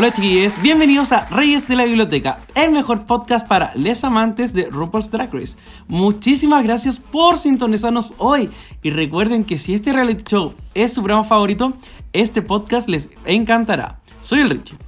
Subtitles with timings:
[0.00, 4.70] Hola chiquillos, bienvenidos a Reyes de la Biblioteca, el mejor podcast para les amantes de
[4.70, 5.58] RuPaul's Drag Race.
[5.88, 8.48] Muchísimas gracias por sintonizarnos hoy
[8.82, 11.74] y recuerden que si este reality show es su programa favorito,
[12.14, 14.00] este podcast les encantará.
[14.22, 14.78] Soy el Richie.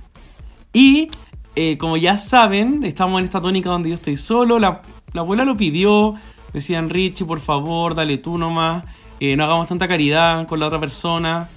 [0.73, 1.09] Y
[1.57, 4.81] eh, como ya saben, estamos en esta tónica donde yo estoy solo, la,
[5.13, 6.15] la abuela lo pidió,
[6.55, 8.85] decían Richie, por favor, dale tú nomás,
[9.21, 11.51] eh, no hagamos tanta caridad con la otra persona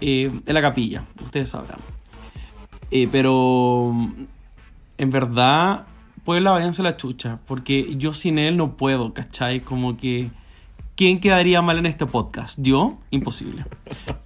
[0.00, 1.80] eh, en la capilla, ustedes sabrán.
[2.94, 3.90] Eh, pero
[4.98, 5.86] en verdad,
[6.24, 7.40] Puebla, váyanse la chucha.
[7.46, 9.60] Porque yo sin él no puedo, ¿cachai?
[9.60, 10.30] Como que.
[10.94, 12.58] ¿Quién quedaría mal en este podcast?
[12.60, 13.00] ¿Yo?
[13.10, 13.64] Imposible.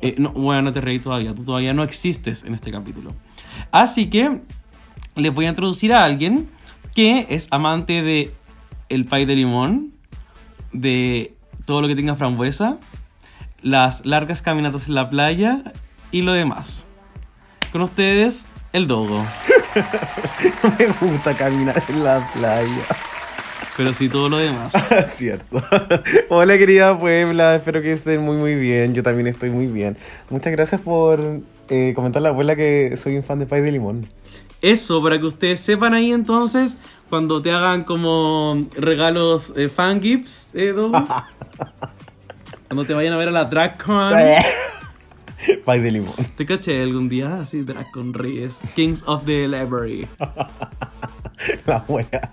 [0.03, 1.34] Eh, no, bueno, no te reí todavía.
[1.34, 3.14] Tú todavía no existes en este capítulo.
[3.72, 4.42] Así que
[5.14, 6.50] les voy a introducir a alguien
[6.94, 8.34] que es amante de
[8.91, 9.94] el pay de limón,
[10.72, 12.78] de todo lo que tenga frambuesa,
[13.62, 15.72] las largas caminatas en la playa
[16.12, 16.87] y lo demás.
[17.72, 19.24] Con ustedes, el dogo.
[20.78, 22.84] Me gusta caminar en la playa.
[23.77, 24.72] Pero sí todo lo demás.
[25.06, 25.62] Cierto.
[26.28, 28.94] Hola querida Puebla, espero que estén muy muy bien.
[28.94, 29.97] Yo también estoy muy bien.
[30.28, 33.72] Muchas gracias por eh, comentar a la abuela que soy un fan de pay de
[33.72, 34.06] limón.
[34.60, 40.50] Eso, para que ustedes sepan ahí entonces, cuando te hagan como regalos eh, fan gifts,
[40.54, 41.04] eh, cuando
[42.86, 44.12] te vayan a ver a la DragCon.
[45.65, 46.15] pay de limón.
[46.37, 48.61] ¿Te caché algún día así, Drag Reyes?
[48.75, 50.06] Kings of the Library.
[51.67, 52.33] La wea.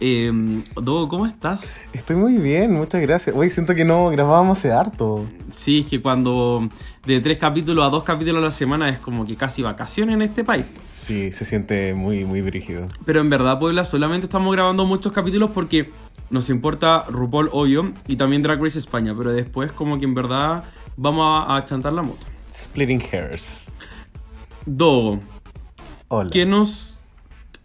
[0.00, 0.30] Eh,
[0.74, 1.80] Dogo, ¿cómo estás?
[1.92, 3.34] Estoy muy bien, muchas gracias.
[3.34, 5.24] Oye, siento que no grabábamos hace harto.
[5.50, 6.68] Sí, es que cuando
[7.06, 10.22] de tres capítulos a dos capítulos a la semana es como que casi vacaciones en
[10.22, 10.66] este país.
[10.90, 12.88] Sí, se siente muy, muy brígido.
[13.04, 15.90] Pero en verdad, Puebla, solamente estamos grabando muchos capítulos porque
[16.28, 19.14] nos importa RuPaul, obvio, y también Drag Race España.
[19.16, 20.64] Pero después, como que en verdad,
[20.96, 22.33] vamos a, a chantar la moto.
[22.54, 23.70] Splitting hairs.
[24.64, 25.18] Dogo,
[26.06, 26.30] Hola.
[26.30, 27.00] ¿qué nos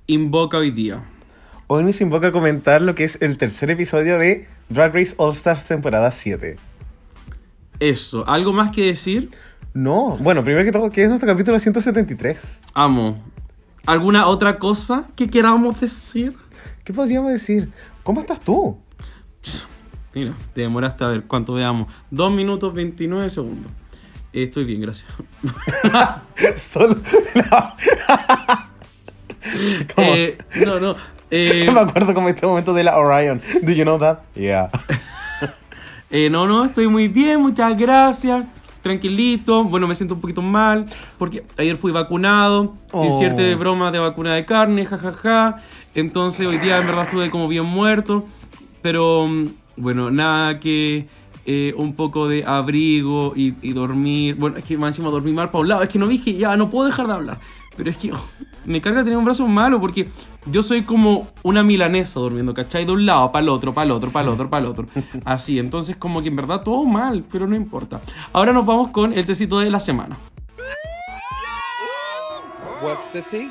[0.08, 1.04] invoca hoy día?
[1.68, 5.34] Hoy nos invoca a comentar lo que es el tercer episodio de Drag Race All
[5.34, 6.58] Stars temporada 7.
[7.80, 9.30] Eso, ¿algo más que decir?
[9.76, 12.62] No, bueno, primero que todo, que es nuestro capítulo 173.
[12.74, 13.24] Amo.
[13.86, 16.36] ¿Alguna otra cosa que queramos decir?
[16.84, 17.70] ¿Qué podríamos decir?
[18.02, 18.80] ¿Cómo estás tú?
[20.16, 21.88] Mira, te demoraste a ver cuánto veamos.
[22.10, 23.72] 2 minutos 29 segundos.
[24.34, 25.10] Estoy bien, gracias.
[26.56, 26.96] Solo.
[29.96, 30.08] ¿Cómo?
[30.16, 30.96] Eh, no, no.
[31.32, 33.42] eh, Me acuerdo como este momento de la Orion.
[33.62, 34.20] Do you know that?
[34.36, 34.70] Yeah.
[36.12, 38.46] eh, no, no, estoy muy bien, muchas gracias.
[38.82, 39.64] Tranquilito.
[39.64, 40.88] Bueno, me siento un poquito mal
[41.18, 42.76] porque ayer fui vacunado.
[42.92, 43.06] Oh.
[43.06, 45.56] Hiciste broma de vacuna de carne, jajaja.
[45.96, 48.26] Entonces hoy día en verdad estuve como bien muerto.
[48.82, 49.48] Pero mm,
[49.78, 51.08] bueno, nada que
[51.52, 54.36] eh, un poco de abrigo y, y dormir.
[54.36, 55.82] Bueno, es que más encima dormir mal para un lado.
[55.82, 57.40] Es que no dije, ya, no puedo dejar de hablar.
[57.76, 58.22] Pero es que oh,
[58.66, 60.10] me carga tener un brazo malo porque
[60.46, 62.86] yo soy como una milanesa durmiendo, ¿cachai?
[62.86, 64.86] De un lado para el otro, para el otro, para el otro, para el otro.
[65.26, 68.00] Así, entonces como que en verdad todo mal, pero no importa.
[68.32, 70.18] Ahora nos vamos con el tecito de la semana.
[72.84, 73.50] What's the tea?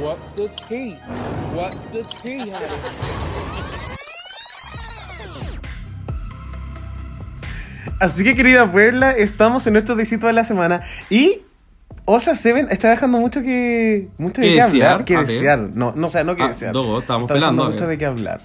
[0.00, 0.96] What's the tea?
[1.54, 2.50] What's the tea,
[8.00, 10.80] Así que, querida Puebla, estamos en nuestro tecito de la semana.
[11.10, 11.42] Y.
[12.04, 14.08] Osa Seven está dejando mucho que.
[14.18, 15.04] Mucho de ¿Qué hablar.
[15.04, 15.70] Que desear.
[15.74, 16.72] No, no, o sea, no que Ah, desear.
[16.72, 18.42] Dogo, estábamos Está pelando, mucho de qué hablar.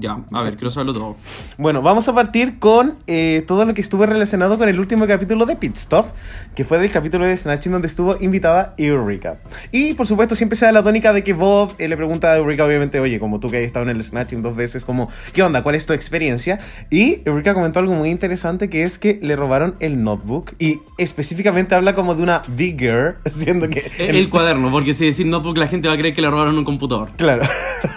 [0.00, 1.16] Ya, a ver, quiero saberlo todo.
[1.58, 5.46] Bueno, vamos a partir con eh, todo lo que estuvo relacionado con el último capítulo
[5.46, 6.06] de Pit Stop,
[6.54, 9.38] que fue del capítulo de Snatching donde estuvo invitada Eureka.
[9.72, 12.36] Y por supuesto siempre se da la tónica de que Bob eh, le pregunta a
[12.36, 15.42] Eureka, obviamente, oye, como tú que has estado en el Snatching dos veces, como, ¿qué
[15.42, 15.62] onda?
[15.62, 16.58] ¿Cuál es tu experiencia?
[16.90, 21.74] Y Eureka comentó algo muy interesante que es que le robaron el notebook y específicamente
[21.74, 23.90] habla como de una big girl, siendo que...
[23.98, 26.56] El, el cuaderno, porque si decir notebook la gente va a creer que le robaron
[26.56, 27.10] un computador.
[27.16, 27.42] Claro.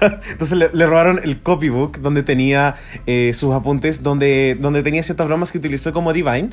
[0.32, 2.76] Entonces le, le robaron el copybook donde tenía
[3.06, 6.50] eh, sus apuntes, donde, donde tenía ciertas bromas que utilizó como Divine.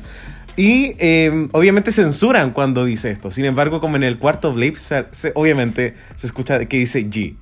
[0.55, 3.29] Y eh, obviamente censuran cuando dice esto.
[3.31, 7.35] Sin embargo, como en el cuarto blip, se- se- obviamente se escucha que dice G.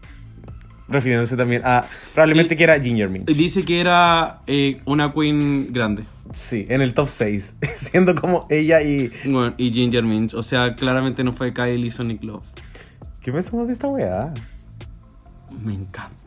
[0.88, 3.26] Refiriéndose también a probablemente Y- que era Ginger Minch.
[3.26, 6.04] Dice que era eh, una queen grande.
[6.34, 7.56] Sí, en el top 6.
[7.76, 9.12] Siendo como ella y.
[9.24, 10.34] Bueno, y Ginger Minch.
[10.36, 12.44] O sea, claramente no fue Kylie Sonic Love.
[13.22, 14.32] ¿Qué pensamos de esta weá?
[15.64, 16.25] Me encanta.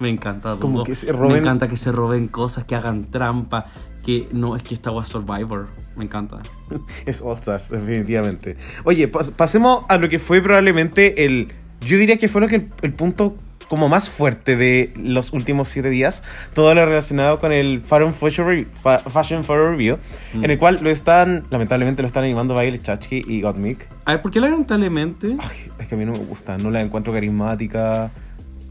[0.00, 3.66] Me encanta Como que se roben- Me encanta que se roben cosas, que hagan trampa,
[4.04, 5.66] que no, es que esta was Survivor.
[5.96, 6.38] Me encanta.
[7.06, 8.56] Es All Stars, definitivamente.
[8.84, 11.52] Oye, pas- pasemos a lo que fue probablemente el.
[11.80, 13.36] Yo diría que fue lo que el, el punto
[13.68, 16.22] como más fuerte de los últimos siete días.
[16.54, 19.98] Todo lo relacionado con el Fashion Photo Review.
[20.32, 20.44] Mm.
[20.44, 23.86] En el cual lo están, lamentablemente lo están animando Violet Chachki y Gottmik.
[24.06, 25.36] A ver, ¿por qué lamentablemente?
[25.38, 28.10] Ay, es que a mí no me gusta, no la encuentro carismática.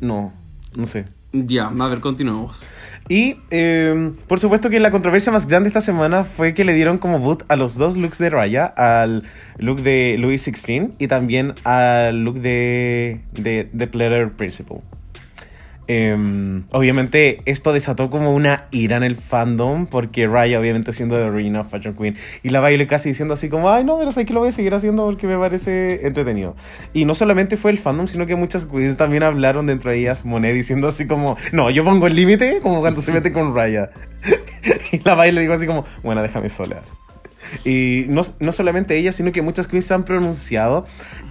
[0.01, 0.33] No,
[0.75, 1.06] no sé.
[1.33, 2.65] Ya, a ver, continuemos.
[3.09, 6.97] Y eh, por supuesto que la controversia más grande esta semana fue que le dieron
[6.97, 9.24] como boot a los dos looks de Raya, al
[9.59, 14.79] look de Louis XVI y también al look de, de, de Platter Principal.
[15.89, 21.29] Eh, obviamente esto desató como una ira en el fandom porque Raya obviamente siendo de
[21.29, 24.33] Reina Fashion Queen y la baile casi diciendo así como ay no pero sé que
[24.33, 26.57] lo voy a seguir haciendo porque me parece entretenido
[26.91, 30.25] y no solamente fue el fandom sino que muchas queens también hablaron dentro de ellas
[30.25, 33.89] Monet diciendo así como no yo pongo el límite como cuando se mete con Raya.
[34.91, 36.81] Y la baile dijo así como bueno déjame sola
[37.63, 40.85] y no, no solamente ella sino que muchas queens se han pronunciado.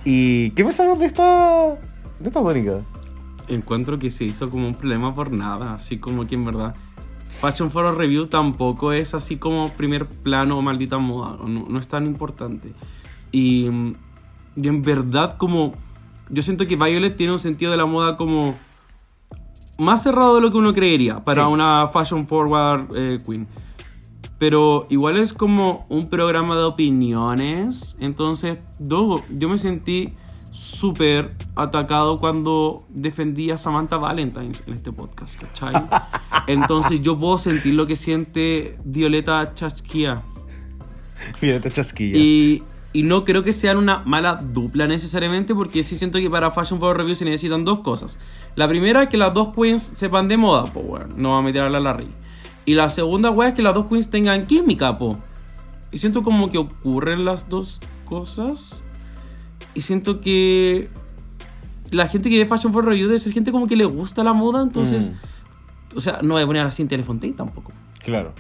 [0.05, 1.77] Y ¿qué pensamos de esta
[2.21, 2.81] de esta tónica?
[3.49, 6.75] Encuentro que se hizo como un problema por nada, así como que en verdad
[7.31, 11.87] Fashion Photo Review tampoco es así como primer plano o maldita moda, no, no es
[11.87, 12.73] tan importante.
[13.31, 13.95] Y, mm,
[14.57, 15.75] y en verdad como
[16.31, 18.55] yo siento que Violet tiene un sentido de la moda como
[19.79, 21.53] más cerrado de lo que uno creería para Sí.
[21.53, 23.47] una Fashion Forward eh, Queen.
[24.39, 27.97] Pero igual es como un programa de opiniones.
[28.01, 30.15] Entonces, yo me sentí
[30.57, 35.75] súper atacado cuando defendí a Samantha Valentines en este podcast, ¿cachai?
[36.47, 40.23] Entonces yo puedo sentir lo que siente Violeta Chasquia.
[41.43, 42.17] Mira, te chasquilla.
[42.19, 42.63] Y,
[42.95, 46.81] y no creo que sean una mala dupla necesariamente, porque sí siento que para Fashion
[46.81, 48.19] Photo Review se necesitan dos cosas.
[48.55, 51.43] La primera es que las dos queens sepan de moda, pues bueno, no va a
[51.43, 52.09] meter a la Larry.
[52.65, 55.19] Y la segunda, weá, es que las dos queens tengan química, po.
[55.93, 58.83] Y siento como que ocurren las dos cosas.
[59.77, 60.89] Y siento que
[61.91, 64.33] la gente que ve Fashion Photo Review debe ser gente como que le gusta la
[64.33, 65.13] moda, entonces...
[65.95, 67.73] O sea, no voy a poner así en Telefontaine tampoco.
[68.03, 68.33] Claro.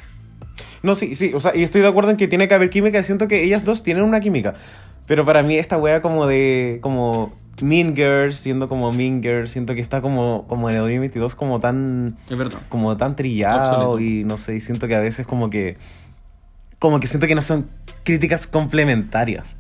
[0.83, 3.03] No, sí, sí, o sea, y estoy de acuerdo en que tiene que haber química,
[3.03, 4.55] siento que ellas dos tienen una química.
[5.07, 9.75] Pero para mí esta wea como de, como Mean Girls, siendo como Mean Girls, siento
[9.75, 12.61] que está como, como en el 2022 como tan, Es verdad.
[12.71, 15.77] como tan trillado y no sé, y siento que a veces como que,
[16.79, 17.67] como que siento que no son
[18.05, 19.57] críticas complementarias.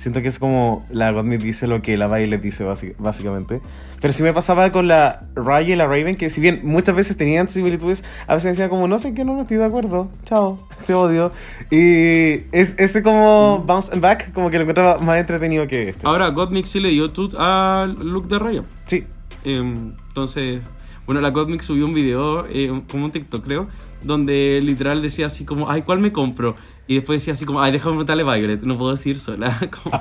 [0.00, 3.60] Siento que es como la Godsmith dice lo que la Violet dice básic- básicamente.
[4.00, 7.18] Pero sí me pasaba con la Raya y la Raven que si bien muchas veces
[7.18, 10.10] tenían similitudes, a veces decía como no sé qué, no, no estoy de acuerdo.
[10.24, 11.32] Chao, te odio.
[11.70, 16.06] Y es, ese como bounce and back como que lo encontraba más entretenido que este.
[16.06, 18.62] Ahora, Godmix sí le dio tut al look de Raya.
[18.86, 19.04] Sí.
[19.44, 20.62] Em, entonces,
[21.04, 23.68] bueno, la Godmix subió un video, eh, como un TikTok creo,
[24.02, 26.56] donde literal decía así como, ay, ¿cuál me compro?
[26.90, 29.56] Y después decía así como, ay, déjame preguntarle a Violet, no puedo decir sola.
[29.70, 29.96] Como.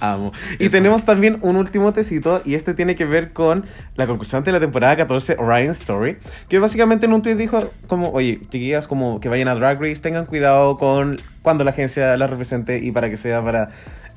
[0.00, 0.32] Amo.
[0.58, 0.70] Y Eso.
[0.72, 4.60] tenemos también un último tecito y este tiene que ver con la concursante de la
[4.60, 6.16] temporada 14, Orion Story,
[6.48, 10.00] que básicamente en un tweet dijo como, oye, chiquillas, como que vayan a Drag Race,
[10.00, 13.68] tengan cuidado con cuando la agencia la represente y para que sea para...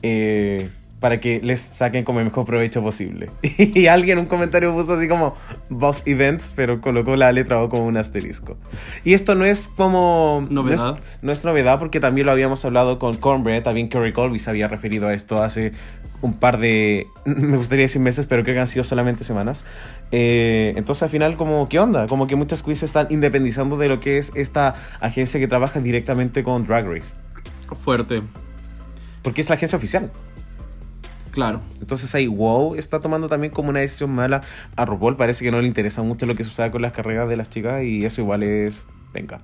[0.03, 0.69] eh,
[1.01, 3.29] para que les saquen como el mejor provecho posible.
[3.57, 5.35] Y alguien en un comentario puso así como
[5.69, 8.55] Boss Events, pero colocó la letra O como un asterisco.
[9.03, 10.43] Y esto no es como...
[10.49, 10.85] Novedad.
[10.85, 14.37] No es, no es novedad porque también lo habíamos hablado con Cornbread, también Kerry Colby
[14.37, 15.73] se había referido a esto hace
[16.21, 19.65] un par de, me gustaría decir meses, pero creo que han sido solamente semanas.
[20.11, 22.05] Eh, entonces al final como, ¿qué onda?
[22.05, 25.79] Como que muchas quiz se están independizando de lo que es esta agencia que trabaja
[25.79, 27.15] directamente con Drag Race,
[27.83, 28.21] Fuerte,
[29.23, 30.11] porque es la agencia oficial.
[31.31, 31.61] Claro.
[31.79, 34.41] Entonces ahí WoW está tomando también como una decisión mala
[34.75, 37.37] a RuPaul, parece que no le interesa mucho lo que suceda con las carreras de
[37.37, 38.85] las chicas y eso igual es...
[39.13, 39.39] Venga.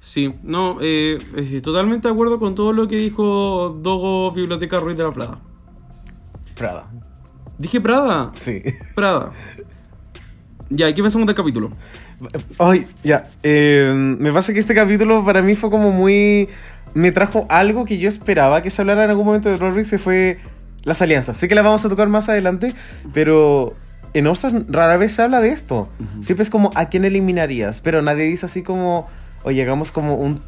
[0.00, 4.96] Sí, no, eh, eh, totalmente de acuerdo con todo lo que dijo Dogo Biblioteca Ruiz
[4.96, 5.38] de la Prada.
[6.56, 6.90] Prada.
[7.58, 8.30] Dije Prada.
[8.32, 8.60] Sí.
[8.96, 9.30] Prada.
[10.70, 11.70] Ya, ¿y qué pensamos del capítulo?
[12.58, 13.28] Ay, ya.
[13.42, 16.48] eh, me pasa que este capítulo para mí fue como muy.
[16.94, 19.98] Me trajo algo que yo esperaba que se hablara en algún momento de Race, que
[19.98, 20.38] fue
[20.84, 21.36] las alianzas.
[21.36, 22.74] Sé que las vamos a tocar más adelante,
[23.12, 23.74] pero
[24.14, 25.90] en Ostras rara vez se habla de esto.
[25.98, 26.22] Ujú.
[26.22, 29.08] Siempre es como a quién eliminarías, pero nadie dice así como,
[29.44, 30.42] oye, hagamos como un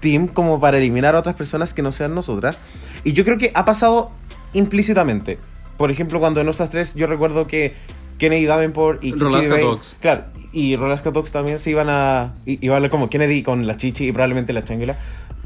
[0.00, 2.60] team como para eliminar a otras personas que no sean nosotras.
[3.04, 4.10] Y yo creo que ha pasado
[4.52, 5.38] implícitamente.
[5.76, 7.74] Por ejemplo, cuando en Ostras 3 yo recuerdo que
[8.18, 9.78] Kennedy Davenport y Chichi Bay-.
[10.00, 12.34] Claro, y Rolaska Talks también se iban a.
[12.44, 14.98] Iba a hablar como Kennedy con la Chichi y probablemente la Changuela.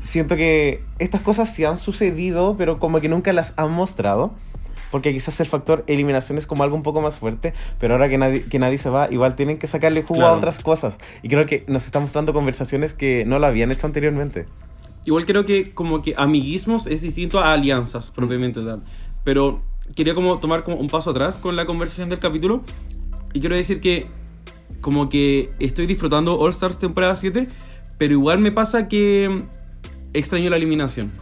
[0.04, 4.32] Siento que estas cosas sí han sucedido, pero como que nunca las han mostrado.
[4.90, 8.16] porque quizás el factor eliminación es como algo un poco más fuerte, pero ahora que
[8.16, 10.34] nadie, que nadie se va, igual tienen que sacarle jugo Claro.
[10.34, 10.98] a otras cosas.
[11.20, 14.46] Y creo que nos está mostrando conversaciones que no lo habían hecho anteriormente.
[15.04, 18.84] Igual creo que como que amiguismos es distinto a alianzas propiamente tal.
[19.24, 19.62] Pero
[19.96, 22.62] quería como tomar como un paso atrás con la conversación del capítulo.
[23.32, 24.06] Y quiero decir que
[24.80, 27.48] como que estoy disfrutando All Stars temporada 7,
[27.98, 29.42] pero igual me pasa que
[30.14, 31.12] extraño la eliminación.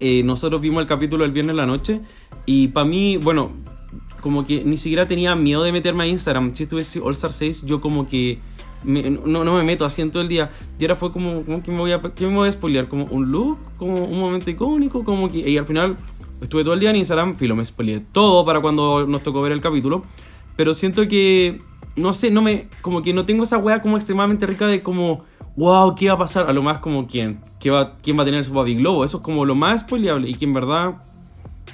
[0.00, 2.00] Eh, nosotros vimos el capítulo el viernes en la noche
[2.46, 3.52] y para mí, bueno,
[4.20, 6.54] como que ni siquiera tenía miedo de meterme a Instagram.
[6.54, 8.38] Si estuviese All Star 6, yo como que
[8.82, 10.50] me- no, no me meto así en todo el día.
[10.78, 12.88] Y ahora fue como, como que me voy a, ¿qué me voy a spoilear?
[12.88, 15.38] Como un look, como un momento icónico, como que...
[15.48, 15.96] Y al final
[16.40, 19.52] estuve todo el día en Instagram, filo, me spoileé todo para cuando nos tocó ver
[19.52, 20.04] el capítulo.
[20.56, 21.60] Pero siento que,
[21.96, 25.24] no sé, no me, como que no tengo esa wea como extremadamente rica de como,
[25.56, 26.48] wow, ¿qué va a pasar?
[26.48, 29.04] A lo más como quién, ¿Qué va, quién va a tener su Baby Globo.
[29.04, 30.94] Eso es como lo más spoileable y que en verdad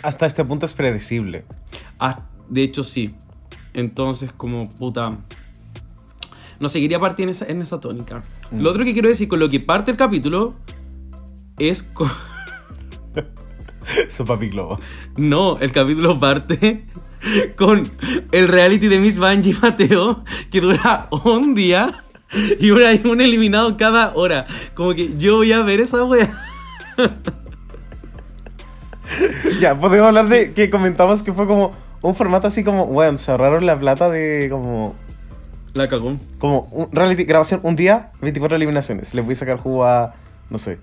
[0.02, 1.44] Hasta este punto es predecible.
[1.98, 2.18] Ah,
[2.48, 3.14] de hecho, sí.
[3.74, 5.18] Entonces, como puta.
[6.58, 8.22] No seguiría partir en esa, en esa tónica.
[8.50, 8.60] Mm.
[8.60, 10.54] Lo otro que quiero decir con lo que parte el capítulo
[11.58, 11.82] es.
[11.82, 12.10] con-
[14.08, 14.78] Su papi globo.
[15.16, 16.86] No, el capítulo parte
[17.56, 17.90] con
[18.32, 22.04] el reality de Miss Bungie Mateo que dura un día
[22.58, 24.46] y una- un eliminado cada hora.
[24.74, 26.30] Como que yo voy a ver esa wea.
[29.60, 31.72] ya, podemos hablar de que comentamos que fue como
[32.02, 34.94] un formato así como, bueno, se ahorraron la plata de como
[35.74, 36.16] La cagó.
[36.38, 39.14] Como un reality, grabación un día, 24 eliminaciones.
[39.14, 40.14] Les voy a sacar jugo a,
[40.48, 40.78] no sé,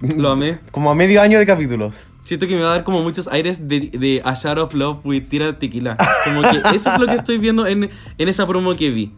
[0.00, 0.58] Lo amé.
[0.70, 2.06] como a medio año de capítulos.
[2.24, 5.00] Siento que me va a dar como muchos aires de, de A Shot of Love
[5.04, 5.96] with Tira Tequila.
[6.24, 9.12] Como que eso es lo que estoy viendo en, en esa promo que vi.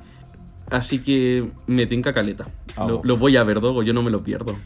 [0.72, 2.46] Así que me tinca caleta.
[2.76, 4.56] Ah, Lo, voy a ver, Dogo, yo no me lo pierdo.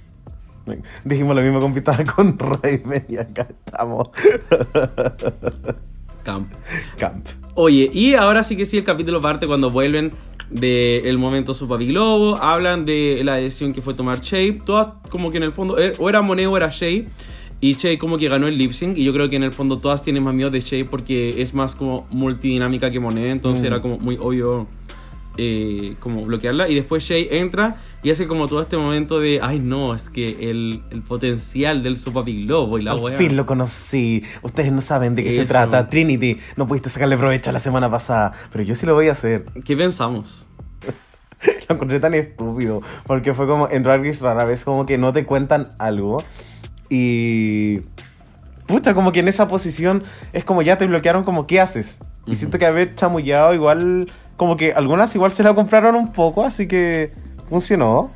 [1.04, 4.08] Dijimos lo mismo con Pitada con Raven y acá estamos.
[6.24, 6.50] Camp.
[6.98, 7.26] Camp.
[7.54, 10.12] Oye, y ahora sí que sí, el capítulo parte cuando vuelven
[10.50, 15.30] del momento su papi globo, hablan de la decisión que fue tomar Shay, todas como
[15.30, 17.06] que en el fondo, eh, o era Monet o era Shay,
[17.60, 19.78] y Shay como que ganó el lip sync, y yo creo que en el fondo
[19.78, 23.66] todas tienen más miedo de Shay porque es más como multidinámica que Monet, entonces Mm.
[23.66, 24.66] era como muy obvio
[25.38, 29.60] eh, como bloquearla, y después Shay entra y hace como todo este momento de, ay
[29.60, 33.16] no, es que el, el potencial del su papi globo y la Al wea.
[33.16, 34.22] fin lo conocí.
[34.42, 35.88] Ustedes no saben de qué se trata.
[35.88, 39.44] Trinity, no pudiste sacarle provecho la semana pasada, pero yo sí lo voy a hacer.
[39.64, 40.48] ¿Qué pensamos?
[41.68, 42.80] Lo encontré tan estúpido.
[43.06, 46.22] Porque fue como en Drag Race rara vez como que no te cuentan algo.
[46.88, 47.80] Y.
[48.66, 50.02] Pucha, como que en esa posición
[50.32, 51.98] es como ya te bloquearon, como ¿qué haces?
[52.26, 54.10] Y siento que haber chamullado igual.
[54.36, 57.12] Como que algunas igual se la compraron un poco, así que
[57.48, 58.08] funcionó.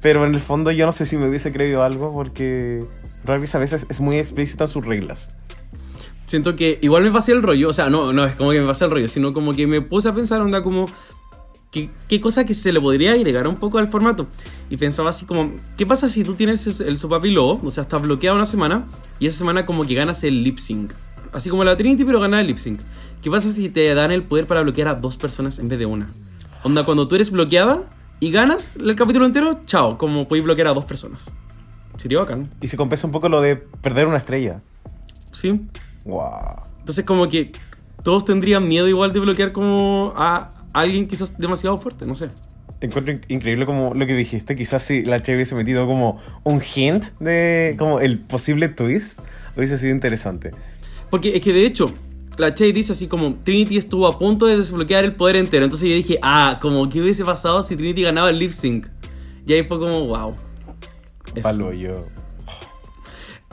[0.00, 2.84] Pero en el fondo yo no sé si me hubiese creído algo porque
[3.24, 5.36] Race a veces es muy explícita en sus reglas.
[6.26, 8.66] Siento que igual me pasé el rollo, o sea, no, no es como que me
[8.66, 10.86] pasé el rollo, sino como que me puse a pensar, onda, como,
[11.70, 14.26] ¿qué, qué cosa que se le podría agregar un poco al formato?
[14.68, 17.82] Y pensaba así como, ¿qué pasa si tú tienes es- el sopapi lobo, o sea,
[17.82, 18.86] estás bloqueado una semana,
[19.20, 20.92] y esa semana como que ganas el lip sync?
[21.32, 22.80] Así como la Trinity, pero ganas el lip sync.
[23.22, 25.86] ¿Qué pasa si te dan el poder para bloquear a dos personas en vez de
[25.86, 26.12] una?
[26.62, 27.82] Onda, cuando tú eres bloqueada
[28.20, 31.32] y ganas el capítulo entero, chao, como puedes bloquear a dos personas.
[31.98, 34.60] Sería bacán, Y se compensa un poco lo de perder una estrella.
[35.32, 35.52] ¿sí?
[36.04, 36.62] Wow.
[36.80, 37.52] Entonces como que
[38.04, 42.28] todos tendrían miedo igual de bloquear como a alguien quizás demasiado fuerte, no sé.
[42.80, 44.54] Encuentro in- increíble como lo que dijiste.
[44.54, 49.20] Quizás si la Che hubiese metido como un hint de como el posible twist,
[49.56, 50.50] hubiese sido interesante.
[51.10, 51.92] Porque es que de hecho,
[52.38, 55.64] la Che dice así como Trinity estuvo a punto de desbloquear el poder entero.
[55.64, 58.86] Entonces yo dije, ah, como que hubiese pasado si Trinity ganaba el lip sync.
[59.46, 60.34] Y ahí fue como, wow.
[61.42, 61.94] Palo yo.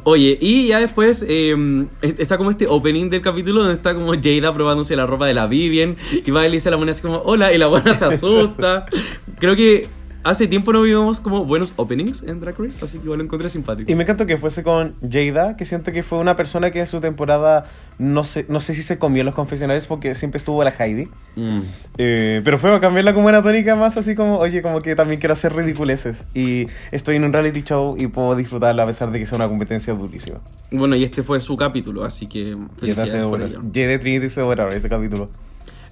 [0.05, 1.55] Oye, y ya después eh,
[2.01, 5.47] está como este opening del capítulo donde está como Jada probándose la ropa de la
[5.47, 7.93] Vivian y va y le dice a la buena así como, hola, y la buena
[7.93, 8.85] se asusta.
[9.39, 9.87] Creo que
[10.23, 13.49] hace tiempo no vivimos como buenos openings en Drag Race, así que igual lo encontré
[13.49, 13.91] simpático.
[13.91, 16.87] Y me encantó que fuese con Jada, que siento que fue una persona que en
[16.87, 17.65] su temporada
[17.97, 21.09] no sé, no sé si se comió en los confesionales porque siempre estuvo la Heidi.
[21.35, 21.59] Mm.
[21.97, 25.19] Eh, pero fue a cambiarla como una tónica más así como, oye, como que también
[25.19, 26.27] quiero hacer ridiculeces.
[26.33, 29.47] Y estoy en un reality show y puedo disfrutarla a pesar de que sea una
[29.47, 30.39] competencia durísima.
[30.71, 33.11] Bueno, y este fue su capítulo, así que felicidades.
[33.13, 35.29] Jada Trinity se devora este capítulo.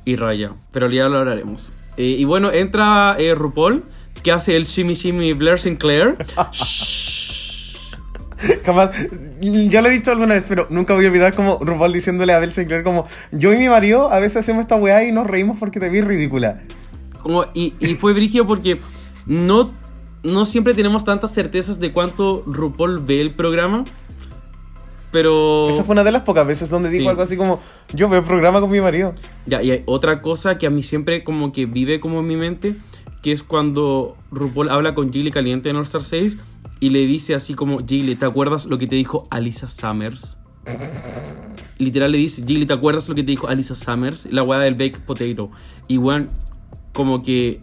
[0.03, 1.71] Y Raya, pero ya lo hablaremos.
[1.97, 3.83] Eh, y bueno, entra eh, RuPaul,
[4.23, 6.17] que hace el Shimmy Shimmy Blair Sinclair.
[8.65, 8.89] Jamás,
[9.39, 12.39] yo lo he dicho alguna vez, pero nunca voy a olvidar como RuPaul diciéndole a
[12.39, 15.59] Bel Sinclair como yo y mi marido a veces hacemos esta weá y nos reímos
[15.59, 16.61] porque te vi ridícula.
[17.21, 18.79] Como, y, y fue brígido porque
[19.27, 19.71] no,
[20.23, 23.83] no siempre tenemos tantas certezas de cuánto RuPaul ve el programa.
[25.11, 25.69] Pero.
[25.69, 26.97] Esa fue una de las pocas veces donde Sí.
[26.97, 27.59] dijo algo así como,
[27.93, 29.13] yo veo programa con mi marido.
[29.45, 32.37] Ya, y hay otra cosa que a mí siempre como que vive como en mi
[32.37, 32.75] mente,
[33.21, 36.37] que es cuando RuPaul habla con Gilly Caliente en All Star 6
[36.79, 40.37] y le dice así como, Gilly, ¿te acuerdas lo que te dijo Alisa Summers?
[41.77, 44.27] Literal le dice, Gilly, ¿te acuerdas lo que te dijo Alisa Summers?
[44.31, 45.51] La weá del baked potato.
[45.87, 46.27] Y bueno,
[46.93, 47.61] como que...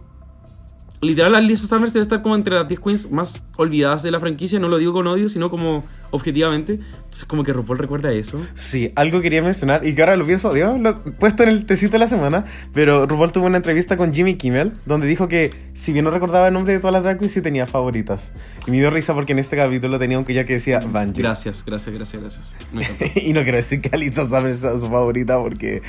[1.01, 4.59] Literal, Alisa Summers debe estar como entre las 10 queens más olvidadas de la franquicia.
[4.59, 6.73] No lo digo con odio, sino como objetivamente.
[6.73, 8.45] Entonces, como que RuPaul recuerda eso.
[8.55, 11.67] Sí, algo quería mencionar y que ahora lo pienso, Dios, lo he puesto en el
[11.67, 15.53] tecito de la semana, pero RuPaul tuvo una entrevista con Jimmy Kimmel donde dijo que
[15.75, 18.33] si bien no recordaba el nombre de todas las drag queens, sí tenía favoritas.
[18.67, 21.15] Y me dio risa porque en este capítulo tenía un que ya que decía Banjo.
[21.17, 22.57] Gracias, gracias, gracias, gracias.
[22.73, 22.85] Me
[23.23, 25.81] y no quiero decir que Alisa Summers sea su favorita porque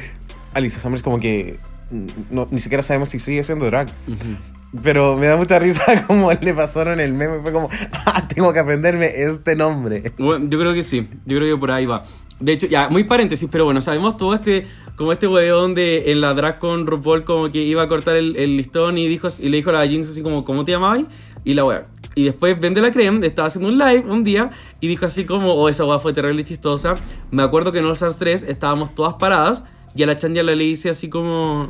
[0.54, 1.58] Alisa Summers como que
[1.90, 3.88] mm, no, ni siquiera sabemos si sigue siendo drag.
[4.08, 4.59] Ujú.
[4.84, 7.40] Pero me da mucha risa como le pasaron el meme.
[7.42, 7.70] Fue como,
[8.06, 10.14] ah, tengo que aprenderme este nombre.
[10.18, 12.04] Yo creo que sí, yo creo que por ahí va.
[12.40, 16.22] De hecho, ya, muy paréntesis, pero bueno, sabemos todo este, como este weón de en
[16.22, 19.58] la drag con RuPaul como que iba a cortar el, listón y dijo y le
[19.58, 21.04] dijo a la Jinx así como, ¿cómo te llamabas?
[21.44, 21.82] Y la wea.
[22.16, 24.50] Y después Vende la Creme estaba haciendo un live un día
[24.80, 26.96] y dijo así como, oh, esa wea fue terrible y chistosa.
[27.30, 30.44] Me acuerdo que en All Stars 3 estábamos todas paradas y a la Chan ya
[30.44, 31.68] le dice así como,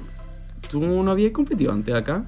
[0.70, 2.26] ¿tú no habías competido antes acá?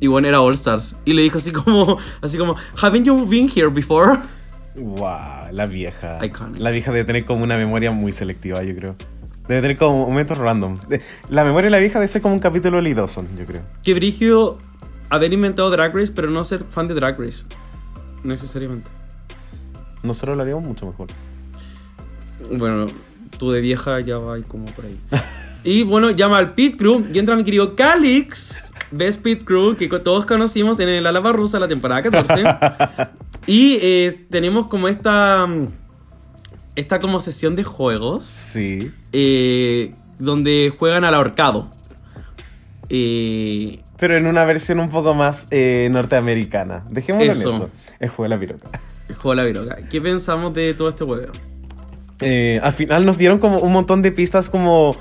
[0.00, 0.96] Y bueno, era All Stars.
[1.04, 4.18] Y le dijo así como, así como, ¿Haven't you been here before?
[4.76, 6.24] Wow, la vieja.
[6.24, 6.60] Iconic.
[6.60, 8.96] La vieja debe tener como una memoria muy selectiva, yo creo.
[9.48, 10.78] Debe tener como momentos random.
[11.30, 13.62] La memoria de la vieja debe ser como un capítulo de Lee Dawson, yo creo.
[13.82, 14.58] Que Brigio
[15.08, 17.44] haber inventado Drag Race, pero no ser fan de Drag Race.
[18.24, 18.90] Necesariamente.
[20.02, 21.08] Nosotros lo haríamos mucho mejor.
[22.52, 22.86] Bueno,
[23.38, 24.98] tú de vieja ya vas como por ahí.
[25.64, 29.88] y bueno, llama al Pit Crew y entra mi querido Calix, Best Pit Crew, que
[29.88, 32.44] todos conocimos en el Alaba Rusa la temporada 14.
[33.46, 35.46] y eh, tenemos como esta.
[35.46, 35.68] mm,
[36.76, 38.24] Esta como sesión de juegos.
[38.24, 38.92] Sí.
[39.12, 41.70] eh, donde juegan al ahorcado.
[42.88, 46.84] Eh, Pero en una versión un poco más eh, norteamericana.
[46.90, 47.40] Dejémoslo Eso.
[47.48, 47.70] en eso.
[47.98, 48.80] El juego de la piroca.
[49.08, 49.76] el juego de la viroca.
[49.90, 51.32] ¿Qué pensamos de todo este juego?
[52.62, 54.96] Al final nos dieron como un montón de pistas como,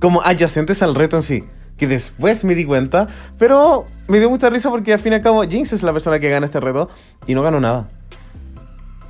[0.00, 1.44] como adyacentes al reto en sí.
[1.80, 3.08] Que después me di cuenta.
[3.38, 6.20] Pero me dio mucha risa porque al fin y al cabo Jinx es la persona
[6.20, 6.90] que gana este reto.
[7.26, 7.88] Y no ganó nada.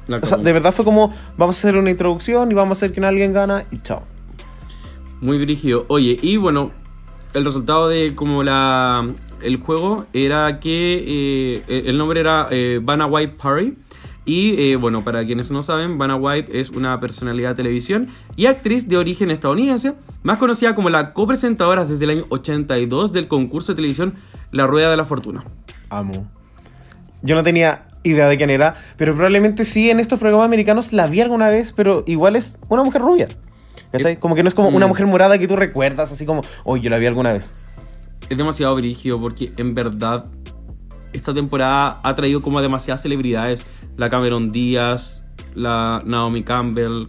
[0.09, 2.93] O sea, de verdad fue como, vamos a hacer una introducción y vamos a hacer
[2.95, 4.05] que alguien gana y chao.
[5.21, 5.85] Muy brígido.
[5.89, 6.71] Oye, y bueno,
[7.35, 9.07] el resultado de como la
[9.43, 13.75] el juego era que eh, el nombre era eh, Vanna White Party.
[14.31, 18.47] Y eh, bueno, para quienes no saben, Vanna White es una personalidad de televisión y
[18.47, 23.73] actriz de origen estadounidense, más conocida como la copresentadora desde el año 82 del concurso
[23.73, 24.15] de televisión
[24.53, 25.43] La Rueda de la Fortuna.
[25.89, 26.31] Amo.
[27.23, 31.09] Yo no tenía idea de quién era, pero probablemente sí en estos programas americanos la
[31.09, 33.27] vi alguna vez, pero igual es una mujer rubia.
[33.91, 34.17] ¿Cachai?
[34.21, 34.91] Como que no es como una Mm.
[34.91, 37.53] mujer morada que tú recuerdas, así como, oye, yo la vi alguna vez.
[38.29, 40.25] Es demasiado brígido porque en verdad
[41.13, 43.65] esta temporada ha traído como a demasiadas celebridades.
[43.97, 45.25] La Cameron Díaz,
[45.55, 47.09] la Naomi Campbell,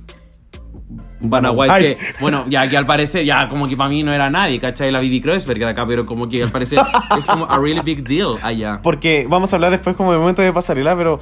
[1.21, 4.29] Vanna White, que, bueno, ya que al parecer, ya como que para mí no era
[4.29, 4.91] nadie, ¿cachai?
[4.91, 6.79] La Bibi Kreuzberg de acá, pero como que al parecer
[7.17, 8.79] es como a really big deal allá.
[8.81, 11.19] Porque vamos a hablar después como de momento de pasarela, pero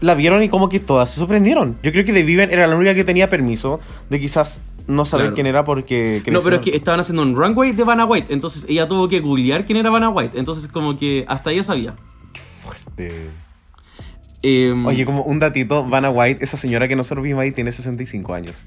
[0.00, 1.76] la vieron y como que todas se sorprendieron.
[1.82, 5.26] Yo creo que The Vivian era la única que tenía permiso de quizás no saber
[5.26, 5.34] Claro.
[5.34, 6.22] quién era porque...
[6.30, 6.76] No, pero es que crecieron.
[6.76, 10.10] estaban haciendo un runway de Vanna White, entonces ella tuvo que googlear quién era Vanna
[10.10, 11.94] White, entonces como que hasta ella sabía.
[12.62, 13.30] Fuerte.
[14.46, 18.34] Em, Oye, como un datito, Vanna White, esa señora que nosotros vimos ahí, tiene 65
[18.34, 18.66] años.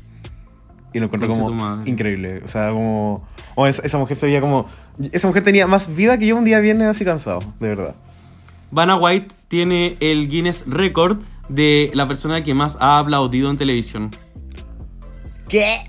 [0.92, 2.42] Y lo encuentro como increíble.
[2.44, 3.28] O sea, como...
[3.54, 4.68] o esa, esa mujer se veía como...
[5.12, 7.96] Esa mujer tenía más vida que yo un día viernes así cansado, de verdad.
[8.72, 14.10] Vanna White tiene el Guinness Record de la persona que más ha aplaudido en televisión.
[15.48, 15.82] ¿Qué?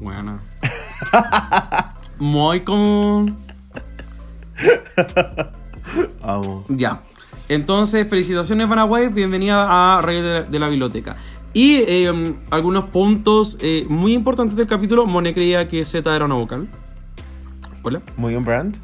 [0.00, 0.38] Buena.
[2.18, 3.26] Muy como...
[6.22, 6.64] Amo.
[6.70, 7.02] Ya.
[7.52, 11.16] Entonces, felicitaciones White, bienvenida a Reyes de, de la Biblioteca.
[11.52, 15.04] Y eh, algunos puntos eh, muy importantes del capítulo.
[15.04, 16.66] Monet creía que Z era una vocal.
[17.82, 18.00] Hola.
[18.16, 18.78] Muy un brand.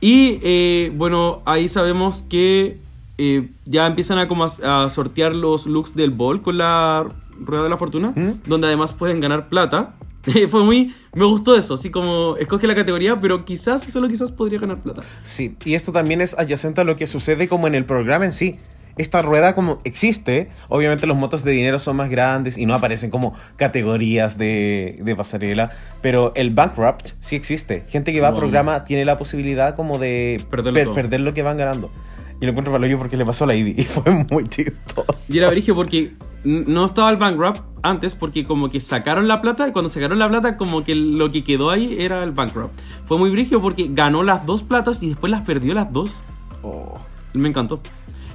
[0.00, 2.78] Y eh, bueno, ahí sabemos que
[3.18, 7.06] eh, ya empiezan a, como a, a sortear los looks del ball con la
[7.38, 8.40] rueda de la fortuna, ¿Mm?
[8.46, 9.96] donde además pueden ganar plata.
[10.50, 10.94] Fue muy.
[11.14, 15.02] Me gustó eso, así como escoge la categoría, pero quizás, solo quizás podría ganar plata.
[15.22, 18.32] Sí, y esto también es adyacente a lo que sucede como en el programa en
[18.32, 18.56] sí.
[18.96, 23.10] Esta rueda como existe, obviamente los motos de dinero son más grandes y no aparecen
[23.10, 27.82] como categorías de, de pasarela, pero el bankrupt sí existe.
[27.88, 30.94] Gente que va al programa tiene la posibilidad como de Perderlo per- todo.
[30.94, 31.90] perder lo que van ganando.
[32.40, 35.32] Y lo encuentro valioso porque le pasó a la Ivy y fue muy chistoso.
[35.32, 36.12] Y era brillo porque
[36.44, 40.18] no estaba el bank wrap antes porque como que sacaron la plata y cuando sacaron
[40.18, 42.70] la plata como que lo que quedó ahí era el bank wrap.
[43.04, 46.22] Fue muy brígido porque ganó las dos platas y después las perdió las dos.
[46.62, 46.94] Oh.
[47.34, 47.80] Me encantó.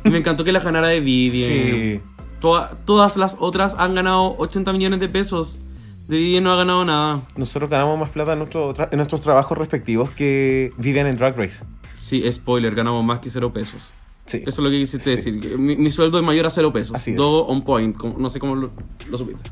[0.04, 1.48] Y me encantó que la ganara de Vivian.
[1.48, 2.02] Sí.
[2.40, 5.60] Toda- todas las otras han ganado 80 millones de pesos.
[6.08, 7.22] De Vivian no ha ganado nada.
[7.36, 11.64] Nosotros ganamos más plata en, nuestro en nuestros trabajos respectivos que vivían en Drag Race.
[12.00, 13.94] Sí, spoiler, ganamos más que cero pesos.
[14.26, 14.38] Sí.
[14.38, 15.32] Eso es lo que quisiste Sí.
[15.32, 15.58] decir.
[15.58, 16.96] Mi, mi sueldo es mayor a cero pesos.
[16.96, 17.16] Así.
[17.16, 17.96] Todo on point.
[18.18, 18.72] no sé cómo lo,
[19.10, 19.50] lo supiste.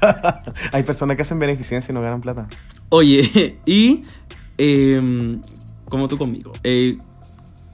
[0.72, 2.48] Hay personas que hacen beneficencia y no ganan plata.
[2.88, 4.04] Oye, y
[4.58, 5.40] em,
[5.88, 6.98] como tú conmigo, eh,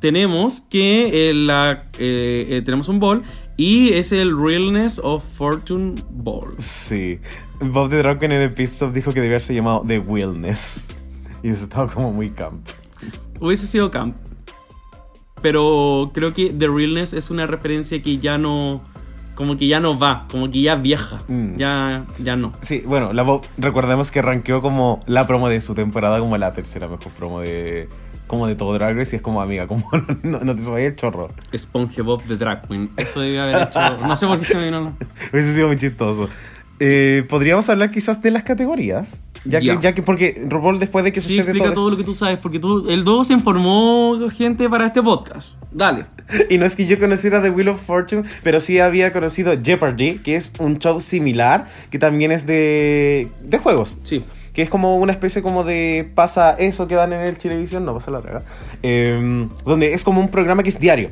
[0.00, 3.22] tenemos que eh, la, eh, eh, tenemos un ball
[3.56, 6.54] y es el Realness of Fortune Ball.
[6.58, 7.18] Sí.
[7.60, 10.84] Bob the Queen en el pit stop dijo que debía haberse llamado The Wellness.
[11.42, 12.66] Y eso estaba como muy camp.
[13.40, 14.16] Hubiese sido camp,
[15.42, 18.82] pero creo que The Realness es una referencia que ya no,
[19.34, 21.56] como que ya no va, como que ya vieja, Mm.
[21.56, 22.52] ya, ya no.
[22.60, 26.52] Sí, bueno, la Bob, recordemos que rankeó como la promo de su temporada como la
[26.52, 27.88] tercera mejor promo de
[28.26, 29.88] como de todo Drag Race y es como amiga, como
[30.22, 31.30] no, no te subas el chorro.
[31.56, 32.90] SpongeBob de Drag Queen.
[32.98, 33.78] Eso debe haber hecho.
[34.06, 34.94] No sé por qué se me vino.
[35.32, 36.28] Hubiese sido muy chistoso.
[36.78, 39.22] Eh, Podríamos hablar quizás de las categorías.
[39.44, 41.96] Ya, que, ya que, porque RuPaul después de que Sí, sucede explica todo, todo lo
[41.96, 45.56] que tú sabes, porque tú, el Dogo se informó gente para este podcast.
[45.72, 46.04] Dale.
[46.50, 50.18] Y no es que yo conociera The Wheel of Fortune, pero sí había conocido Jeopardy,
[50.18, 53.98] que es un show similar, que también es de, de juegos.
[54.02, 54.24] Sí.
[54.52, 57.94] Que es como una especie como de pasa eso que dan en el Televisión, no
[57.94, 58.42] pasa la traga.
[58.82, 61.10] eh, donde es como un programa que es diario.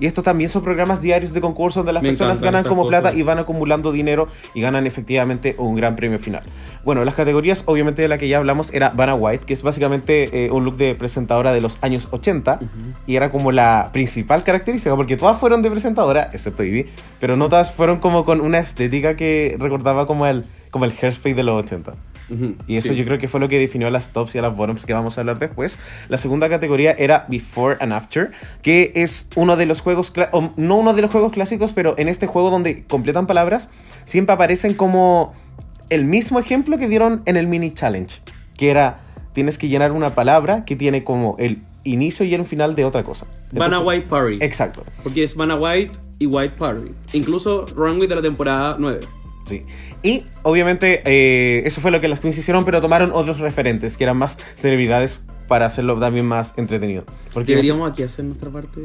[0.00, 3.02] Y estos también son programas diarios de concurso donde las Me personas ganan como cosas.
[3.02, 6.42] plata y van acumulando dinero y ganan efectivamente un gran premio final.
[6.84, 10.46] Bueno, las categorías, obviamente de la que ya hablamos, era Vanna White, que es básicamente
[10.46, 12.60] eh, un look de presentadora de los años 80
[13.06, 16.86] y era como la principal característica, porque todas fueron de presentadora, excepto Ivy,
[17.20, 21.34] pero no todas fueron como con una estética que recordaba como el, como el hairspray
[21.34, 21.94] de los 80.
[22.30, 22.94] Ujú, Y eso sí.
[22.96, 24.92] yo creo que fue lo que definió a las tops y a las bottoms que
[24.92, 25.78] vamos a hablar después.
[26.08, 28.30] La segunda categoría era Before and After,
[28.62, 32.08] que es uno de los juegos, o no uno de los juegos clásicos, pero en
[32.08, 33.68] este juego donde completan palabras,
[34.02, 35.34] siempre aparecen como
[35.88, 38.20] el mismo ejemplo que dieron en el mini challenge,
[38.56, 39.02] que era
[39.32, 43.02] tienes que llenar una palabra que tiene como el inicio y el final de otra
[43.02, 43.26] cosa.
[43.52, 44.38] Vanna Entonces- White Party.
[44.40, 44.84] Exacto.
[45.02, 46.92] Porque es Vanna White y White Party.
[47.14, 49.00] Incluso Runway de la temporada 9.
[49.46, 49.64] Sí.
[50.02, 54.04] Y obviamente eh, eso fue lo que las queens hicieron, pero tomaron otros referentes que
[54.04, 57.04] eran más celebridades para hacerlo también más entretenido.
[57.34, 58.80] Porque Deberíamos aquí hacer nuestra parte.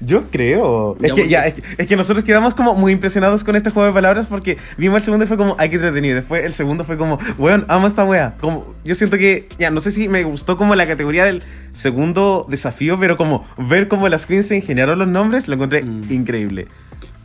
[0.00, 0.96] yo creo.
[0.98, 3.68] Ya, Es que, ya, es, que, es que nosotros quedamos como muy impresionados con este
[3.70, 6.16] juego de palabras porque vimos el segundo y fue como, ay, qué entretenido.
[6.16, 8.34] Después el segundo fue como, weón, amo esta wea.
[8.40, 11.42] Como, yo siento que, ya, no sé si me gustó como la categoría del
[11.74, 16.10] segundo desafío, pero como ver cómo las queens se ingeniaron los nombres, lo encontré Mm.
[16.10, 16.66] increíble.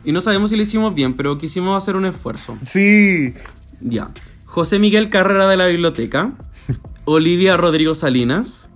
[0.04, 2.56] Y no sabemos si lo hicimos bien, pero quisimos hacer un esfuerzo.
[2.64, 3.34] Sí.
[3.80, 4.10] Ya.
[4.46, 6.32] José Miguel Carrera de la Biblioteca.
[7.04, 8.70] Olivia Rodrigo Salinas.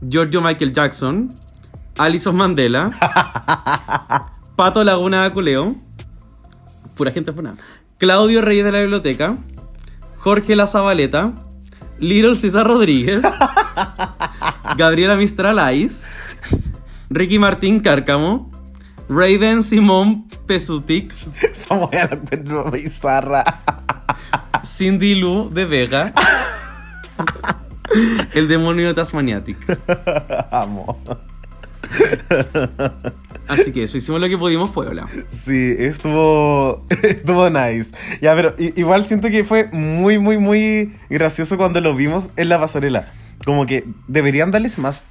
[0.00, 1.34] Giorgio Michael Jackson.
[1.98, 2.90] Alison Mandela.
[4.56, 5.76] Pato Laguna de Aculeo.
[6.96, 7.56] Pura gente buena.
[7.98, 9.36] Claudio Reyes de la Biblioteca.
[10.18, 11.34] Jorge La Zabaleta.
[12.00, 13.22] Little César Rodríguez.
[14.76, 16.06] Gabriela Mistralais.
[17.10, 18.50] Ricky Martín Cárcamo.
[19.08, 21.12] Raven Simón Pesutic.
[21.52, 23.44] Esa wea la encuentro bizarra.
[24.64, 26.12] Cindy Lou de Vega.
[28.34, 29.56] El demonio de Tasmaniatic.
[30.50, 30.98] Amo.
[33.46, 35.06] Así que eso, hicimos lo que pudimos, Puebla.
[35.28, 37.94] Sí, estuvo, estuvo nice.
[38.20, 42.58] Ya, pero igual siento que fue muy, muy, muy gracioso cuando lo vimos en la
[42.58, 43.12] pasarela.
[43.44, 45.08] Como que deberían darles más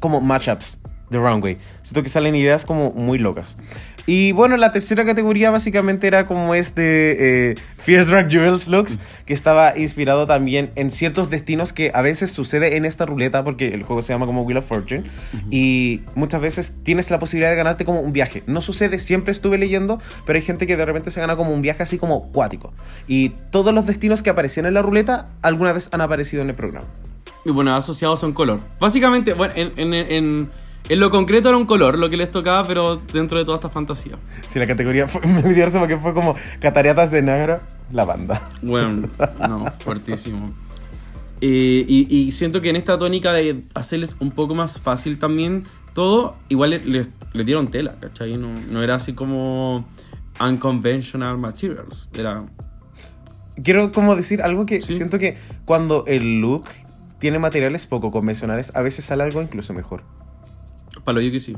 [0.00, 0.78] como matchups
[1.10, 1.56] de Runway.
[1.82, 3.56] Siento que salen ideas como muy locas.
[4.06, 9.34] Y bueno, la tercera categoría básicamente era como este eh, Fierce Drag Jewels Looks, que
[9.34, 13.82] estaba inspirado también en ciertos destinos que a veces sucede en esta ruleta, porque el
[13.84, 15.04] juego se llama como Wheel of Fortune,
[15.50, 18.42] y muchas veces tienes la posibilidad de ganarte como un viaje.
[18.46, 21.62] No sucede, siempre estuve leyendo, pero hay gente que de repente se gana como un
[21.62, 22.72] viaje así como cuático.
[23.06, 26.56] Y todos los destinos que aparecían en la ruleta alguna vez han aparecido en el
[26.56, 26.86] programa.
[27.44, 28.60] Y bueno, asociados son color.
[28.80, 30.50] Básicamente, bueno, en, en- en-
[30.88, 33.68] en lo concreto era un color lo que les tocaba, pero dentro de toda esta
[33.68, 34.18] fantasía.
[34.48, 37.58] Sí, la categoría fue muy diversa porque fue como cataratas de negro,
[37.92, 38.40] la banda.
[38.62, 39.08] Bueno,
[39.48, 40.52] no, fuertísimo.
[41.42, 45.64] Eh, y, y siento que en esta tónica de hacerles un poco más fácil también
[45.94, 48.36] todo, igual le, le- le dieron tela, ¿cachai?
[48.36, 49.86] No, no era así como
[50.40, 52.08] unconventional materials.
[52.14, 52.38] Era
[53.62, 54.94] Quiero como decir algo que Sí.
[54.94, 56.66] siento que cuando el look
[57.18, 60.02] tiene materiales poco convencionales, a veces sale algo incluso mejor.
[61.06, 61.54] Yo que sí.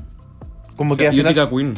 [0.77, 1.51] Como O sea, que al final...
[1.51, 1.75] Queen.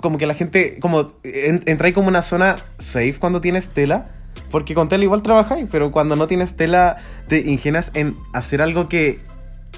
[0.00, 4.04] como que la gente, como en- entra ahí como una zona safe cuando tienes tela.
[4.50, 6.96] Porque con tela igual trabajáis, pero cuando no tienes tela
[7.28, 9.18] te ingenias en hacer algo que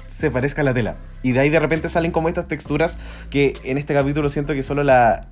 [0.07, 0.95] se parezca a la tela.
[1.23, 2.97] Y de ahí de repente salen como estas texturas
[3.29, 5.27] que en este capítulo siento que solo la...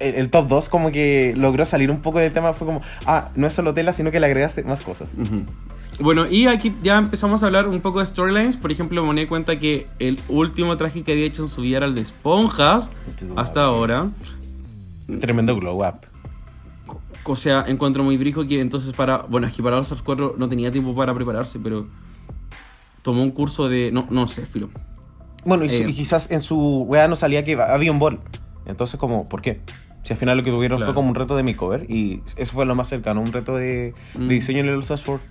[0.00, 2.52] El, el top 2 como que logró salir un poco del tema.
[2.54, 5.08] Fue como, ah, no es solo tela, sino que le agregaste más cosas.
[5.16, 5.44] Ujú.
[6.02, 8.56] Bueno, y aquí ya empezamos a hablar un poco de storylines.
[8.56, 11.76] Por ejemplo, me di cuenta que el último traje que había hecho en su vida
[11.78, 12.90] era el de esponjas.
[13.36, 14.10] Hasta ahora.
[15.20, 16.06] Tremendo glow up.
[17.24, 19.18] O sea, encuentro muy brijo que entonces para...
[19.18, 21.86] Bueno, es que para los 4 no tenía tiempo para prepararse, pero...
[23.02, 23.90] Tomó un curso de...
[23.92, 24.70] No, no sé, filo.
[25.44, 25.86] Bueno, y, Eh.
[25.88, 28.18] y quizás en su wea no salía que había un bol.
[28.66, 29.60] Entonces, como, ¿por qué?
[30.04, 30.92] Si al final lo que tuvieron Claro.
[30.92, 33.92] fue como un reto de makeover y eso fue lo más cercano, un reto de,
[34.16, 34.28] de Mm.
[34.28, 35.24] diseño en el All Stars 4.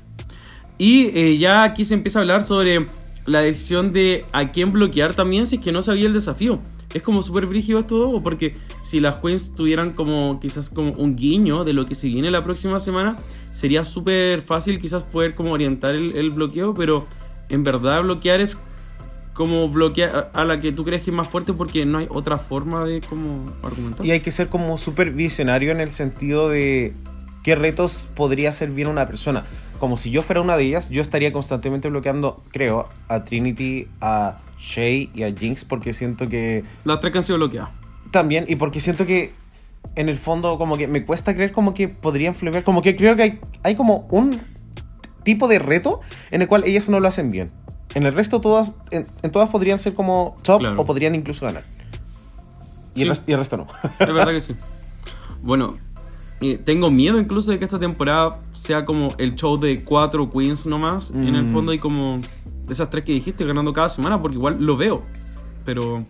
[0.82, 2.88] Y eh, ya aquí se empieza a hablar sobre
[3.28, 6.60] la decisión de a quién bloquear también si es que no sabía el desafío.
[6.92, 11.64] Es como súper brígido esto, porque si las queens tuvieran como quizás como un guiño
[11.66, 13.16] de lo que se viene la próxima semana,
[13.52, 17.06] sería súper fácil quizás poder como orientar el, bloqueo, pero
[17.50, 18.58] en verdad bloquear es
[19.36, 22.08] como bloquear a, a la que tú crees que es más fuerte porque no hay
[22.10, 24.04] otra forma de como argumentar.
[24.04, 26.96] Y hay que ser como súper visionario en el sentido de
[27.44, 29.46] qué retos podría hacer bien una persona.
[29.82, 34.38] Como si yo fuera una de ellas, yo estaría constantemente bloqueando, creo, a Trinity, a
[34.60, 37.72] Shay y a Jinx porque siento que Las tres que han sido bloqueadas.
[38.12, 39.34] también y porque siento que
[39.96, 43.16] en el fondo como que me cuesta creer como que podrían flebear, como que creo
[43.16, 44.40] que hay, hay como un
[45.24, 47.50] tipo de reto en el cual ellas no lo hacen bien.
[47.96, 50.80] En el resto todas, en, en todas podrían ser como top Claro.
[50.80, 51.64] o podrían incluso ganar.
[52.94, 53.08] Y, Sí.
[53.08, 53.68] el, y el resto no.
[54.00, 54.54] Es verdad que sí.
[55.42, 55.78] Bueno,
[56.66, 61.12] tengo miedo incluso de que esta temporada sea como el show de cuatro queens nomás.
[61.12, 61.54] En el Mm.
[61.54, 62.20] fondo, y como
[62.70, 65.04] esas tres que dijiste ganando cada semana, porque igual lo veo.
[65.66, 66.02] Pero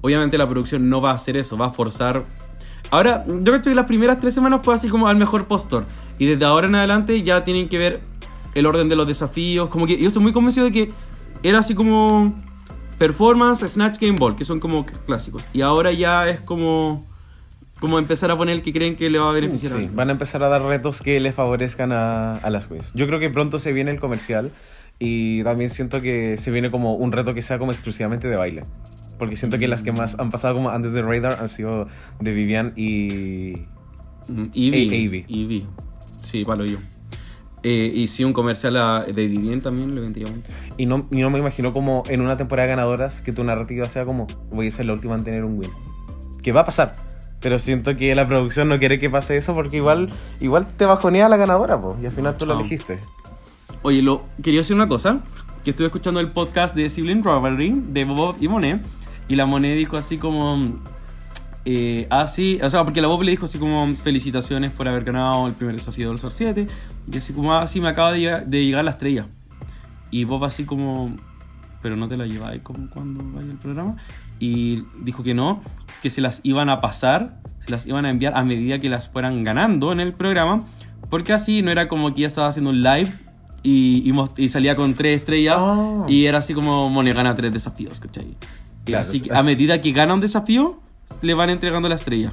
[0.00, 2.24] obviamente la producción no va a hacer eso, va a forzar.
[2.90, 5.86] Ahora, yo creo que las primeras tres semanas fue así como al mejor postor.
[6.18, 8.00] Y desde ahora en adelante ya tienen que ver
[8.54, 9.68] el orden de los desafíos.
[9.68, 10.92] Como que yo estoy muy convencido de que
[11.42, 12.32] era así como
[12.98, 15.46] performance, snatch, game ball, que son como clásicos.
[15.52, 17.04] Y ahora ya es como
[17.80, 19.78] como empezar a poner el que creen que le va a beneficiar.
[19.78, 22.92] Sí, van a empezar a dar retos que le favorezcan a, a las queens.
[22.94, 24.50] Yo creo que pronto se viene el comercial
[24.98, 28.62] y también siento que se viene como un reto que sea como exclusivamente de baile.
[29.18, 31.86] Porque siento que las que más han pasado como antes de radar han sido
[32.20, 33.54] de Vivian y...
[34.28, 34.44] Mm.
[34.54, 35.66] Eevee.
[36.22, 36.78] Sí, palo yo.
[37.62, 40.50] Eh, y sí, un comercial a- de Vivien también le vendría mucho.
[40.76, 43.88] Y no, y no me imagino como en una temporada de ganadoras que tu narrativa
[43.88, 45.70] sea como voy a ser la última en tener un win.
[46.42, 46.94] Que va a pasar.
[47.40, 51.28] Pero siento que la producción no quiere que pase eso porque igual, igual te bajonea
[51.28, 52.98] la ganadora, po, y al final tú la elegiste.
[53.82, 55.20] Oye, lo, quería decir una cosa.
[55.62, 58.80] Que estuve escuchando el podcast de Sibling Rivalry de Bob y Monet.
[59.28, 60.80] Y la Monet dijo así como...
[61.64, 65.48] Eh, así, o sea, porque la Bob le dijo así como felicitaciones por haber ganado
[65.48, 66.68] el primer desafío del Star 7.
[67.12, 69.26] Y así como, así me acaba de llegar, de llegar la estrella.
[70.10, 71.16] Y Bob así como,
[71.82, 73.96] pero no te la lleváis como cuando vaya el programa.
[74.38, 75.62] Y dijo que no,
[76.02, 79.08] que se las iban a pasar, se las iban a enviar a medida que las
[79.08, 80.64] fueran ganando en el programa.
[81.10, 83.12] Porque así no era como que ella estaba haciendo un live
[83.62, 86.04] y, y salía con tres estrellas Ah.
[86.08, 88.36] y era así como Mone gana tres desafíos, ¿cachai?
[88.84, 89.24] Claro, así sí.
[89.28, 90.80] que a medida que gana un desafío,
[91.22, 92.32] le van entregando la estrella.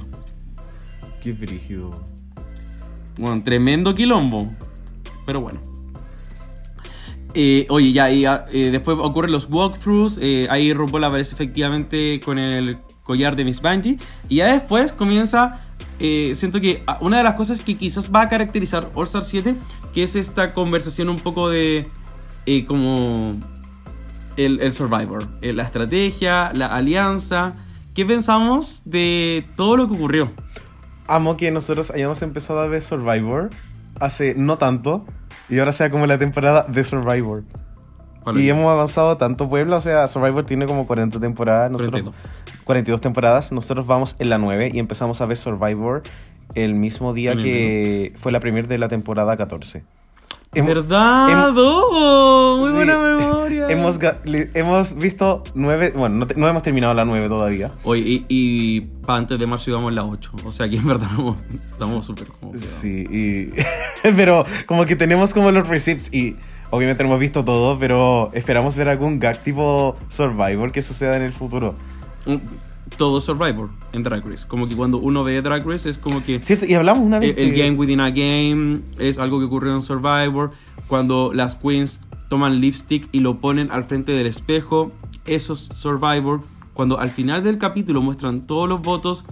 [1.20, 1.90] Qué brígido.
[3.18, 4.48] Bueno, tremendo quilombo.
[5.24, 5.60] Pero bueno.
[7.34, 10.18] Eh, oye, ya, y ah, eh, después ocurren los walkthroughs.
[10.22, 13.98] eh, ahí RuPaul aparece efectivamente con el collar de Miss Bungie.
[14.28, 15.60] Y ya después comienza.
[15.98, 19.24] eh, siento que ah, una de las cosas que quizás va a caracterizar All Star
[19.24, 19.56] 7,
[19.92, 21.88] que es esta conversación un poco de.
[22.66, 23.34] como.
[24.36, 25.28] El, Survivor.
[25.40, 27.54] la estrategia, la alianza.
[27.94, 30.32] ¿Qué pensamos de todo lo que ocurrió?
[31.06, 33.50] Amo que nosotros hayamos empezado a ver Survivor
[34.00, 35.06] hace no tanto
[35.48, 37.44] y ahora sea como la temporada de Survivor.
[38.34, 39.76] Y hemos avanzado tanto, Puebla.
[39.76, 41.70] O sea, Survivor tiene como 40 temporadas.
[41.70, 42.64] Nosotros, 42.
[42.64, 43.52] 42 temporadas.
[43.52, 46.02] Nosotros vamos en la 9 y empezamos a ver Survivor
[46.54, 49.84] el mismo día el que fue la primera de la temporada 14.
[50.54, 51.28] Hemos- ¿Verdad?
[51.28, 52.58] hem- Dogo?
[52.58, 52.76] Muy Sí.
[52.76, 53.66] buena memoria.
[53.70, 53.98] hemos,
[54.54, 55.92] hemos visto 9.
[55.96, 57.70] Bueno, no, te- no hemos terminado la 9 todavía.
[57.84, 60.32] Oye, y, y para antes de marzo íbamos en la 8.
[60.44, 61.08] O sea que en verdad
[61.70, 62.28] estamos súper.
[62.54, 63.50] Sí, y...
[64.16, 66.36] pero como que tenemos como los receipts y
[66.70, 71.22] obviamente no hemos visto todo, pero esperamos ver algún gag tipo Survivor que suceda en
[71.22, 71.74] el futuro.
[72.96, 74.46] Todo Survivor en Drag Race.
[74.46, 76.66] Como que cuando uno ve Drag Race es como que ¿Cierto?
[76.66, 80.52] Y hablamos una vez el, game within a game es algo que ocurrió en Survivor.
[80.86, 84.92] Cuando las queens toman lipstick y lo ponen al frente del espejo,
[85.24, 86.42] eso es Survivor.
[86.74, 89.24] Cuando al final del capítulo muestran todos los votos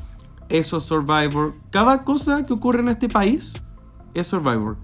[0.53, 1.55] eso es Survivor.
[1.71, 3.55] Cada cosa que ocurre en este país
[4.13, 4.77] es Survivor.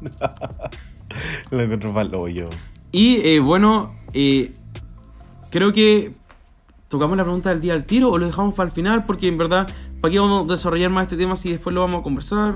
[1.50, 2.48] Lo encuentro mal hoyo.
[2.90, 4.54] Y eh, bueno, eh,
[5.50, 6.14] creo que
[6.88, 9.36] tocamos la pregunta del día al tiro o lo dejamos para el final porque en
[9.36, 9.68] verdad,
[10.06, 12.54] ¿para qué vamos a desarrollar más este tema si después lo vamos a conversar?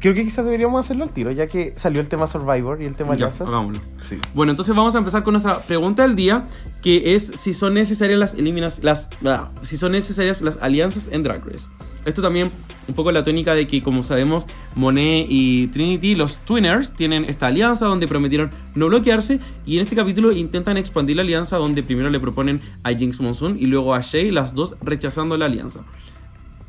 [0.00, 2.96] Creo que quizás deberíamos hacerlo al tiro, ya que salió el tema Survivor y el
[2.96, 3.48] tema Ya, alianzas.
[3.48, 3.82] hagámoslo.
[4.00, 4.16] Sí.
[4.32, 6.46] Bueno, entonces vamos a empezar con nuestra pregunta del día,
[6.82, 11.22] que es si son necesarias las eliminas, las, ah, si son necesarias las alianzas en
[11.22, 11.68] Drag Race.
[12.06, 12.50] Esto también
[12.88, 17.48] un poco la tónica de que, como sabemos, Monet y Trinity, los Twinners, tienen esta
[17.48, 22.08] alianza donde prometieron no bloquearse y en este capítulo intentan expandir la alianza donde primero
[22.08, 25.80] le proponen a Jinx Monsoon y luego a Shay, las dos rechazando la alianza.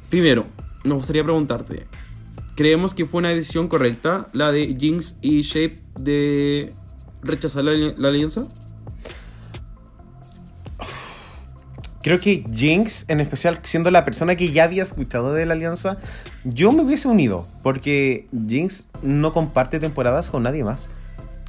[0.10, 0.46] Primero,
[0.84, 1.88] me gustaría preguntarte,
[2.56, 6.72] ¿creemos que fue una decisión correcta la de Jinx y Shay de
[7.22, 8.44] rechazar la, la alianza?
[12.02, 15.98] Creo que Jinx, en especial siendo la persona que ya había escuchado de la alianza,
[16.46, 20.90] yo me hubiese unido, porque Jinx no comparte temporadas con nadie más.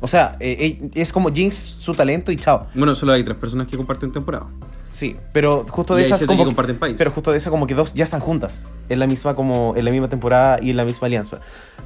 [0.00, 2.68] O sea, eh, eh, es como Jinx, su talento y chao.
[2.74, 4.46] Bueno, solo hay tres personas que comparten temporada.
[4.90, 6.94] Sí, pero justo Y de hay esas como que comparten país.
[6.96, 9.84] pero justo de esas como que dos ya están juntas en la misma como en
[9.84, 11.40] la misma temporada y en la misma alianza.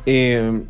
[0.06, 0.60] Eh,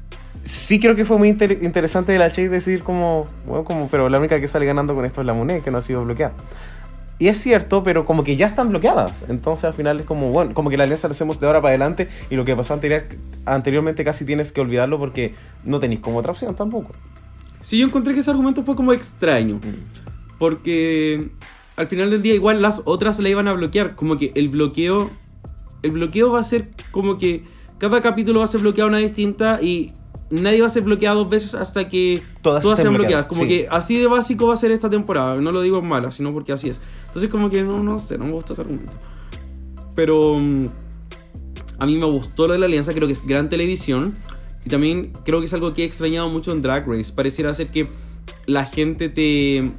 [0.44, 4.08] sí creo que fue muy inter- interesante de la Chase decir como, bueno, como pero
[4.08, 6.32] la única que sale ganando con esto es la Monet que no ha sido bloqueada.
[7.18, 9.12] Y es cierto, pero como que ya están bloqueadas.
[9.28, 11.70] Entonces al final es como, bueno, como que la alianza la hacemos de ahora para
[11.70, 13.04] adelante y lo que pasó anterior,
[13.44, 16.92] anteriormente casi tienes que olvidarlo porque no tenéis como otra opción tampoco.
[17.62, 19.58] Sí, yo encontré que ese argumento fue como extraño.
[20.38, 21.30] Porque
[21.76, 23.96] al final del día igual las otras la iban a bloquear.
[23.96, 25.10] Como que el bloqueo...
[25.82, 27.42] El bloqueo va a ser como que
[27.78, 29.90] cada capítulo va a ser bloqueado una distinta y
[30.30, 33.26] nadie va a ser bloqueado dos veces hasta que Todas todas, sean bloqueadas.
[33.26, 33.48] bloqueadas, Como sí.
[33.48, 35.34] que así de básico va a ser esta temporada.
[35.36, 36.80] No lo digo en mala, sino porque así es.
[37.08, 38.92] Entonces como que no, no sé, no me gusta ese argumento.
[39.96, 40.66] Pero mm,
[41.80, 44.14] a mí me gustó lo de la alianza, creo que es gran televisión.
[44.64, 47.12] Y también creo que es algo que he extrañado mucho en Drag Race.
[47.12, 47.88] Pareciera ser que
[48.46, 49.72] la gente te.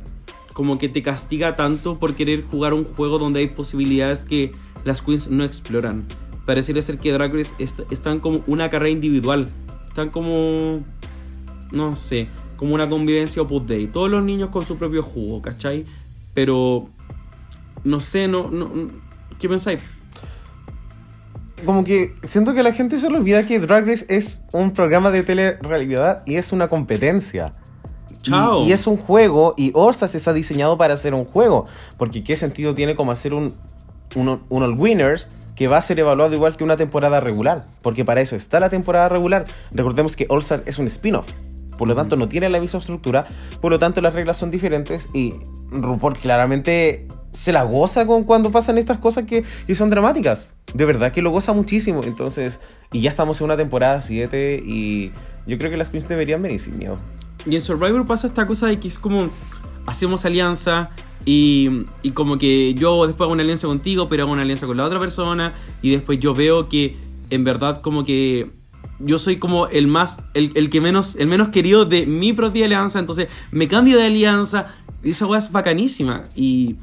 [0.53, 4.51] como que te castiga tanto por querer jugar un juego donde hay posibilidades que
[4.83, 6.05] las queens no exploran.
[6.45, 9.47] Pareciera ser que Drag Race est- están como una carrera individual.
[9.87, 10.83] Están como.
[11.71, 13.87] no sé, como una convivencia Opus Dei.
[13.87, 15.85] Todos los niños con su propio jugo, ¿cachai?
[16.33, 16.89] Pero.
[17.85, 18.51] no sé, no.
[18.51, 18.69] no
[19.39, 19.79] ¿Qué pensáis?
[21.63, 25.11] Como que siento que la gente se le olvida que Drag Race es un programa
[25.11, 27.51] de telerrealidad y es una competencia.
[28.11, 28.65] Y- Chao.
[28.65, 31.65] Y, es un juego y All-Stars está diseñado para hacer un juego.
[31.97, 33.53] Porque qué sentido tiene como hacer un,
[34.15, 37.65] un, un All Winners que va a ser evaluado igual que una temporada regular.
[37.81, 39.45] Porque para eso está la temporada regular.
[39.71, 41.27] Recordemos que All-Star es un spin-off.
[41.77, 43.25] Por lo tanto, no tiene la misma estructura.
[43.59, 45.09] Por lo tanto, las reglas son diferentes.
[45.13, 45.33] Y
[45.71, 50.53] RuPaul claramente se la goza con cuando pasan estas cosas que, que son dramáticas.
[50.73, 52.01] De verdad que lo goza muchísimo.
[52.03, 54.63] Entonces, y ya estamos en una temporada 7.
[54.65, 55.11] Y
[55.45, 56.97] yo creo que las queens deberían venir sin miedo.
[57.45, 59.29] Y en Survivor pasa esta cosa de que es como
[59.85, 60.91] hacemos alianza
[61.25, 64.77] y, y como que yo después hago una alianza contigo, pero hago una alianza con
[64.77, 66.97] la otra persona y después yo veo que
[67.29, 68.51] en verdad como que
[68.99, 72.65] yo soy como el más el, el que menos el menos querido de mi propia
[72.65, 74.67] alianza, entonces me cambio de alianza
[75.03, 76.77] y esa weá es bacanísima y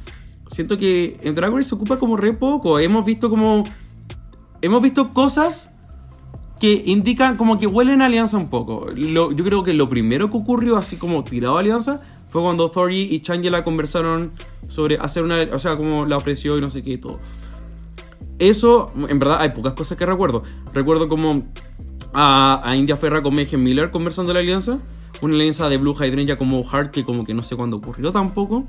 [0.51, 3.65] siento que en Drag Race se ocupa como re poco, hemos visto como
[4.61, 5.71] hemos visto cosas
[6.61, 8.93] que indican como que huelen a alianza un poco.
[8.93, 13.09] Yo creo que lo primero que ocurrió, así como tirado a alianza, fue cuando Thori
[13.11, 14.33] y Changela conversaron
[14.69, 15.41] sobre hacer una.
[15.53, 17.19] O sea, como la ofreció y no sé qué y todo.
[18.39, 20.43] Eso, en verdad, hay pocas cosas que recuerdo.
[20.75, 21.45] Recuerdo como
[22.13, 24.81] a, a India Ferra con Megan Miller conversando la alianza.
[25.23, 28.67] Una alianza de Blue Hydrangea como Heart, que como que no sé cuándo ocurrió tampoco.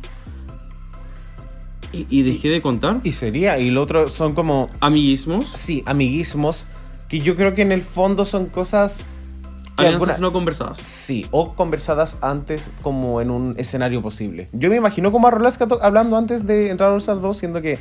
[1.93, 3.01] Y, y dejé de contar.
[3.03, 5.45] Y sería, y lo otro son como, Amiguismos.
[5.53, 6.67] sí, amiguismos,
[7.09, 9.05] que yo creo que en el fondo son cosas
[9.77, 10.77] que Alianzas alguna- no conversadas.
[10.79, 14.47] Sí, o conversadas antes como en un escenario posible.
[14.53, 17.61] Yo me imagino como a Rolaska to- hablando antes de entrar a All 2, siendo
[17.61, 17.77] que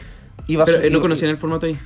[0.48, 1.76] iba a Pero su- eh, no iba- conocían el formato ahí.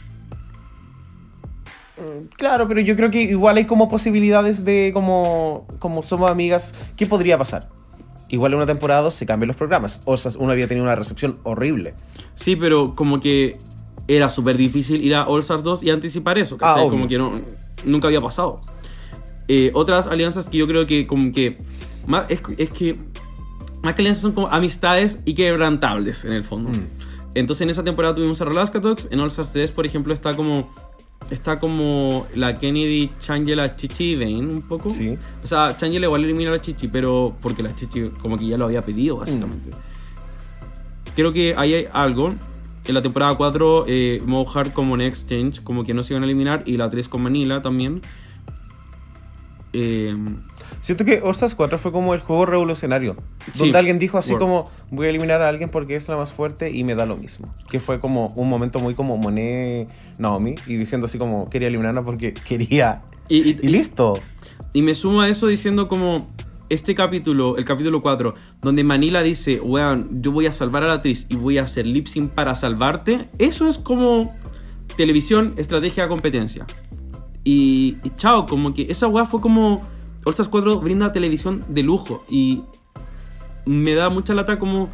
[2.37, 7.07] Claro, pero yo creo que igual hay como posibilidades de como, como somos amigas, ¿qué
[7.07, 7.69] podría pasar?
[8.35, 10.03] Igual en una temporada se cambian los programas.
[10.07, 11.95] O sea, uno había tenido una recepción horrible.
[12.35, 13.59] Sí, pero como que
[14.09, 16.59] era súper difícil ir a All Stars 2 y anticipar eso.
[16.61, 17.31] Ah, como que no,
[17.85, 18.61] nunca había pasado.
[19.47, 21.59] Eh, otras alianzas que yo creo que como que...
[22.09, 22.99] Más, es, es que...
[23.85, 26.71] Más que alianzas son como amistades y quebrantables en el fondo.
[26.71, 26.89] Mm.
[27.37, 29.07] Entonces en esa temporada tuvimos a Relaska Talks.
[29.13, 30.75] En All Stars 3, por ejemplo, está como...
[31.31, 34.91] Está como la Kennedy, Changela, Chichi y Vane un poco.
[34.91, 35.17] Sí.
[35.43, 38.59] O sea, Changela igual elimina a la Chichi, pero porque la Chichi como que ya
[38.59, 39.71] lo había pedido, básicamente.
[41.17, 42.35] Creo que ahí hay algo.
[42.87, 46.23] en la temporada 4, eh, modo hard como Next Change, como que no se iban
[46.23, 48.03] a eliminar, y la 3 con Manila también.
[49.73, 50.15] Eh,
[50.81, 53.17] Siento que Stars 4 fue como el juego revolucionario.
[53.53, 53.61] Sí.
[53.61, 54.41] Donde alguien dijo así Word.
[54.41, 57.17] como, voy a eliminar a alguien porque es la más fuerte y me da lo
[57.17, 57.47] mismo.
[57.71, 62.03] Que fue como un momento muy como Monet Naomi y diciendo así como, quería eliminarla
[62.03, 63.03] porque quería.
[63.29, 64.19] y, y- Y listo.
[64.73, 66.29] Y me sumo a eso diciendo como
[66.69, 70.95] este capítulo, el capítulo 4, donde Manila dice, weón, yo voy a salvar a la
[70.95, 73.29] actriz y voy a hacer lip sync para salvarte.
[73.39, 74.33] Eso es como
[74.97, 76.67] televisión, estrategia, competencia.
[77.45, 79.81] Y, y chao, como que esa weá fue como...
[80.25, 82.63] All Stars 4 brinda televisión de lujo y
[83.67, 84.89] me da mucha lata como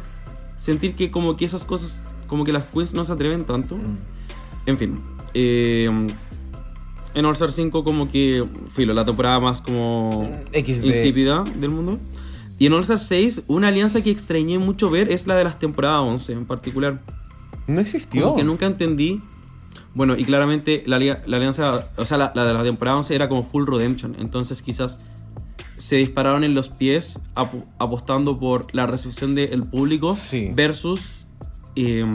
[0.57, 3.77] sentir que como que esas cosas, como que las queens no se atreven tanto.
[4.65, 4.97] En fin.
[5.33, 5.89] eh,
[7.13, 10.85] en All Star 5 como que, filo, la temporada más como XD.
[10.85, 11.99] insípida del mundo.
[12.57, 15.59] Y en All Star 6, una alianza que extrañé mucho ver es la de las
[15.59, 17.01] temporadas 11 en particular.
[17.67, 18.23] No existió.
[18.23, 19.21] Como que nunca entendí.
[19.93, 23.27] Bueno, y claramente la, la alianza, o sea, la, la de la temporada 11 era
[23.27, 24.15] como full redemption.
[24.19, 24.99] Entonces quizás
[25.81, 30.51] se dispararon en los pies ap- apostando por la recepción del público Sí.
[30.53, 31.27] versus
[31.75, 32.05] eh,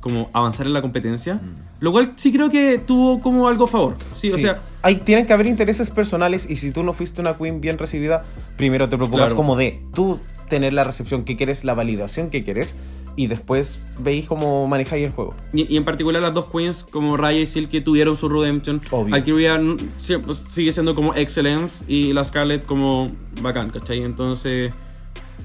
[0.00, 1.40] como avanzar en la competencia.
[1.80, 3.96] Lo cual sí creo que tuvo como algo a favor.
[4.14, 4.40] Sí, o Sí.
[4.40, 7.78] sea, Hay, tienen que haber intereses personales y si tú no fuiste una queen bien
[7.78, 8.24] recibida,
[8.56, 9.36] primero te preocupas Claro.
[9.36, 10.18] como de tú
[10.50, 12.74] tener la recepción que quieres, la validación que quieres
[13.16, 15.34] y después veis cómo manejáis el juego.
[15.52, 18.80] Y, y en particular las dos queens como Raya y Silk que tuvieron su redemption.
[18.90, 19.12] Obvio.
[19.12, 19.56] Valkyria
[19.98, 23.10] sie- pues, sigue siendo como excellence y la Scarlet como
[23.42, 24.02] bacán, ¿cachai?
[24.02, 24.72] Entonces...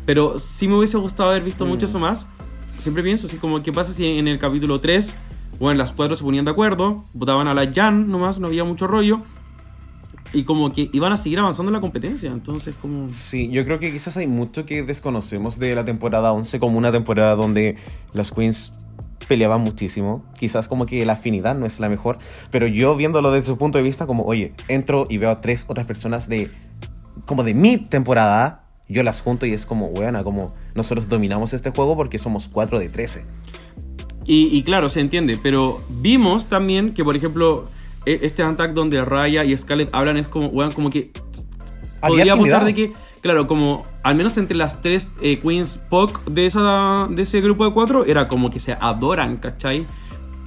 [0.06, 1.90] Pero sí me hubiese gustado haber visto mucho Mm.
[1.90, 2.28] eso más.
[2.80, 5.16] Siempre pienso así como, ¿qué pasa si en el capítulo 3,
[5.60, 8.88] bueno, las cuatro se ponían de acuerdo, votaban a la Jan nomás, no había mucho
[8.88, 9.22] rollo.
[10.34, 12.32] Y como que iban a seguir avanzando en la competencia.
[12.32, 13.08] Entonces como...
[13.08, 16.92] Sí, yo creo que quizás hay mucho que desconocemos de la temporada 11 como una
[16.92, 17.78] temporada donde
[18.14, 18.74] las queens
[19.28, 20.26] peleaban muchísimo.
[20.38, 22.18] Quizás como que la afinidad no es la mejor,
[22.52, 25.66] pero yo viéndolo desde su punto de vista como, oye, entro y veo a tres
[25.68, 26.52] otras personas de
[27.26, 31.70] como de mi temporada, yo las junto y es como, buena, como nosotros dominamos este
[31.70, 33.26] juego porque somos 4 de 13.
[34.26, 37.70] Y, y claro, se entiende, pero vimos también que, por ejemplo,
[38.06, 41.12] este attack donde Raya y Scarlett hablan es como, weón, como que
[42.02, 46.46] podría apostar de que, claro, como al menos entre las tres eh, queens POC de,
[46.46, 49.86] esa, de ese grupo de cuatro, era como que se adoran, ¿cachai?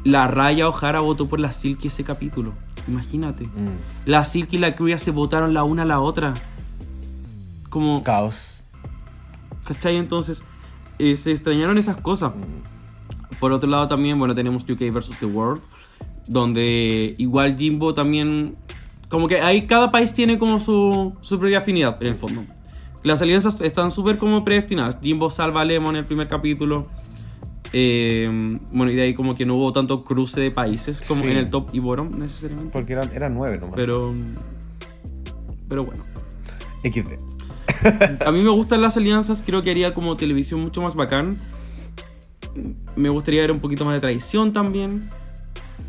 [0.05, 2.53] La Raya O'Hara votó por la Silky ese capítulo,
[2.88, 3.44] imagínate.
[3.44, 6.34] Mm, La Silky y la Cruya se votaron la una a la otra.
[7.68, 8.62] Como, caos.
[9.64, 9.96] ¿cachai?
[9.96, 10.44] Entonces,
[10.98, 12.32] eh, se extrañaron esas cosas.
[13.40, 15.62] Por otro lado también, bueno, tenemos UK versus The World,
[16.26, 18.56] donde igual Jimbo también,
[19.08, 22.44] como que ahí cada país tiene como su, su propia afinidad en el fondo.
[23.02, 24.98] Las alianzas están súper como predestinadas.
[25.02, 26.86] Jimbo salva a Lemon en el primer capítulo.
[27.72, 28.28] Eh,
[28.70, 31.30] bueno, y de ahí como que no hubo tanto cruce de países como Sí.
[31.30, 32.70] en el top y bottom necesariamente.
[32.72, 33.74] Porque eran, eran 9 nomás.
[33.74, 34.12] Pero,
[35.68, 36.02] pero bueno.
[36.84, 38.22] XD.
[38.24, 41.36] A mí me gustan las alianzas, creo que haría como televisión mucho más bacán.
[42.94, 45.08] Me gustaría ver un poquito más de traición también.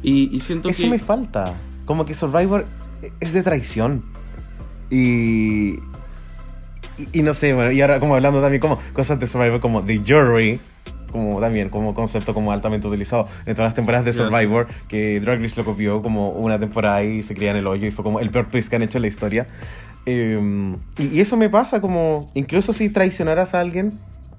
[0.04, 0.90] Y, y siento Eso que...
[0.90, 1.54] me falta.
[1.86, 2.66] Como que Survivor
[3.20, 4.04] es de traición.
[4.90, 5.80] Y, y.
[7.14, 10.02] y no sé, bueno, y ahora como hablando también como cosas de Survivor, como The
[10.06, 10.60] Jury,
[11.12, 14.30] como también como concepto como altamente utilizado en todas las temporadas de Gracias.
[14.30, 17.88] Survivor, que Drag Race lo copió como una temporada y se cría en el hoyo
[17.88, 19.48] y fue como el peor twist que han hecho en la historia.
[20.06, 23.92] Eh, y, y eso me pasa como, incluso si traicionaras a alguien,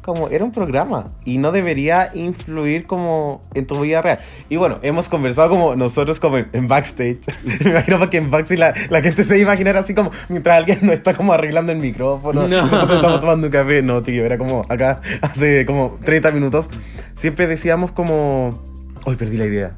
[0.04, 4.18] como era un programa y no debería influir como en tu vida real.
[4.50, 7.20] Y bueno, hemos conversado como nosotros como en, backstage.
[7.64, 10.58] Me imagino porque en backstage la, la gente se iba a imaginar así como mientras
[10.58, 12.46] alguien no está como arreglando el micrófono.
[12.46, 12.66] No.
[12.66, 13.80] Nosotros estamos tomando un café.
[13.82, 16.68] No, chiquillo, era como acá hace como 30 minutos.
[17.14, 18.62] Siempre decíamos como...
[19.06, 19.76] Hoy perdí la idea.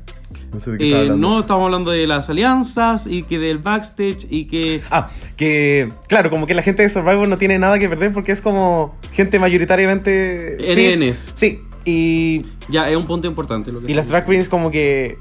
[0.53, 4.27] No sé de qué eh, no, estamos hablando de las alianzas y que del backstage
[4.31, 4.81] y que...
[4.91, 8.33] Ah, que claro, como que la gente de Survivor no tiene nada que perder porque
[8.33, 10.57] es como gente mayoritariamente...
[10.61, 11.33] NNs.
[11.35, 15.19] Sí, y Ya, es un punto importante lo que Y las drag queens como que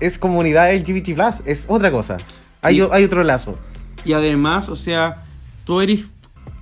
[0.00, 1.08] es comunidad LGBT+,
[1.46, 2.16] es otra cosa.
[2.62, 3.58] Hay, Y- hay otro lazo.
[4.04, 5.24] Y además, o sea,
[5.64, 6.10] tú eres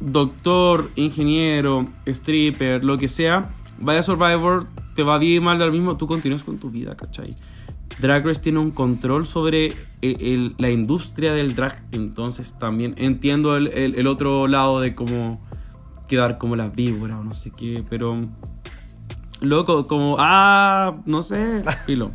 [0.00, 5.96] doctor, ingeniero, stripper, lo que sea, vaya a Survivor, te va bien mal del mismo,
[5.96, 7.34] tú continúas con tu vida, ¿cachai?
[8.00, 9.66] Drag Race tiene un control sobre
[10.02, 15.40] el- el- la industria del drag, entonces también entiendo el, el- otro lado de cómo
[16.08, 18.14] quedar como la víbora o no sé qué, pero...
[19.40, 22.12] Loco, como, ah, no sé, filo.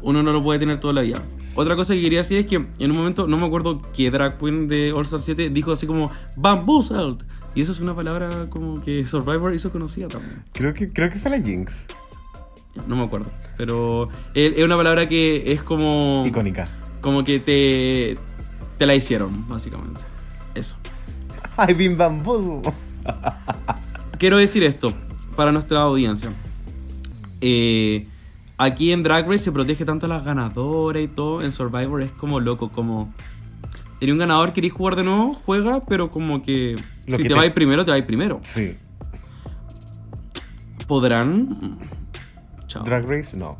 [0.00, 1.22] Uno no lo puede tener toda la vida.
[1.54, 4.38] Otra cosa que quería decir es que en un momento, no me acuerdo qué drag
[4.38, 7.16] queen de All Star 7 dijo así como bamboozled.
[7.54, 10.42] Y esa es una palabra como que Survivor hizo conocida también.
[10.52, 11.86] Creo que, creo que fue la Jinx.
[12.86, 13.30] No me acuerdo.
[13.56, 16.24] Pero es una palabra que es como.
[16.26, 16.68] Icónica.
[17.00, 18.18] Como que te.
[18.78, 20.02] Te la hicieron, básicamente.
[20.54, 20.76] Eso.
[21.56, 22.60] Ay, bim bamboozle.
[24.18, 24.92] Quiero decir esto
[25.36, 26.30] para nuestra audiencia.
[27.40, 28.06] Eh,
[28.58, 31.42] aquí en Drag Race se protege tanto a las ganadoras y todo.
[31.42, 33.12] En Survivor es como loco, como.
[34.00, 36.74] Eres un ganador, querés jugar de nuevo, juega, pero como que.
[37.06, 38.40] Lo si que te te- vas primero, te vas primero.
[38.42, 38.76] Sí.
[40.86, 41.48] ¿Podrán?
[42.76, 42.84] Chao.
[42.84, 43.56] Drag Race, no.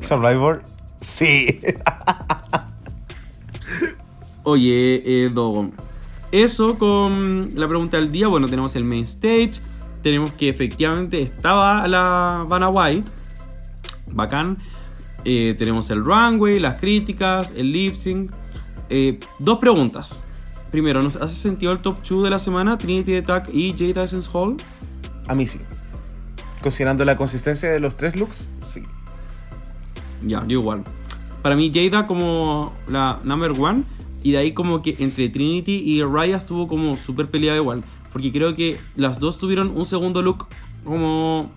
[0.00, 0.62] Survivor,
[1.00, 1.60] sí.
[4.44, 5.70] Oye, eh, Dogo.
[6.30, 8.28] Eso con la pregunta del día.
[8.28, 9.52] Bueno, tenemos el main stage.
[10.02, 13.10] Tenemos que efectivamente estaba la Vanna White.
[14.12, 14.58] Bacán.
[15.24, 18.30] Eh, tenemos el runway, las críticas, el lip sync.
[18.90, 20.26] Eh, dos preguntas.
[20.70, 22.76] Primero, ¿nos hace sentido el top 2 de la semana?
[22.76, 24.56] Trinity Attack y Jade Essence Hall.
[25.28, 25.60] A mí sí.
[26.64, 28.82] Considerando la consistencia de los tres looks, sí.
[30.26, 30.82] Ya, yo igual.
[31.42, 33.84] Para mí, Jada como la number one.
[34.22, 37.84] Y de ahí como que entre Trinity y Raya estuvo como súper peleada igual.
[38.14, 40.46] Porque creo que las dos tuvieron un segundo look
[40.84, 41.50] como,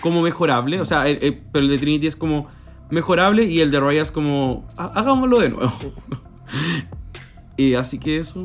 [0.00, 0.80] como mejorable.
[0.80, 2.46] O sea, el- el- pero el de Trinity es como
[2.90, 4.66] mejorable y el de Raya es como...
[4.78, 5.72] "Ha- Hagámoslo de nuevo.
[7.58, 8.44] y así que eso...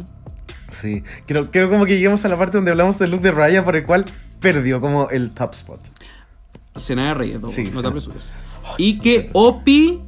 [0.69, 1.01] Sí.
[1.25, 3.77] Creo, creo como que llegamos a la parte donde hablamos del look de Raya por
[3.77, 4.03] el cual
[4.39, 5.81] perdió como el top spot.
[6.75, 8.35] Cena de Reyes, no, Sí, no te apresures.
[8.77, 9.99] Y que Opi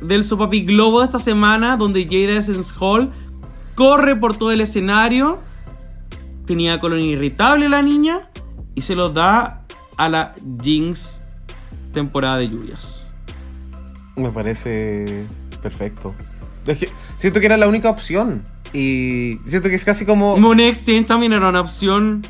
[0.00, 3.10] del Sopapi Globo de esta semana, donde Jada Essence Hall
[3.74, 5.40] corre por todo el escenario.
[6.46, 8.30] Tenía colon irritable la niña
[8.74, 9.64] y se lo da
[9.96, 11.20] a la Jinx
[11.92, 13.06] temporada de lluvias.
[14.16, 15.26] Me parece
[15.62, 16.14] perfecto.
[16.66, 18.42] Es que siento que era la única opción.
[18.72, 20.36] Y siento que es casi como...
[20.36, 22.22] Monet Exchange también era una opción.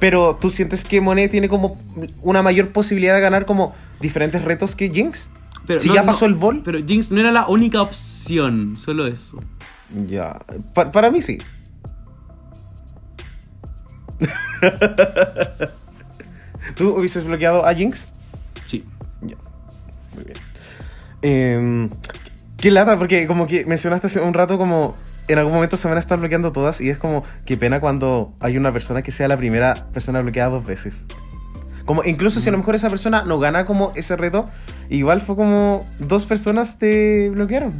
[0.00, 1.78] Pero tú sientes que Monet tiene como
[2.22, 5.30] una mayor posibilidad de ganar como diferentes retos que Jinx.
[5.66, 6.62] Pero si no- ya no, pasó el bol.
[6.64, 9.38] Pero Jinx no era la única opción, solo eso.
[10.08, 10.40] Ya.
[10.74, 11.38] Pa- para mí sí.
[16.76, 18.08] ¿Tú hubieses bloqueado a Jinx?
[18.64, 18.84] Sí.
[19.22, 19.36] Ya.
[20.14, 20.36] Muy bien.
[21.22, 21.90] Em,
[22.56, 24.96] qué lata, porque como que mencionaste hace un rato como
[25.28, 28.34] en algún momento se van a estar bloqueando todas y es como qué pena cuando
[28.40, 31.04] hay una persona que sea la primera persona bloqueada dos veces.
[31.84, 34.48] Como incluso si a lo mejor esa persona no gana como ese reto,
[34.88, 37.72] igual fue como dos personas te bloquearon.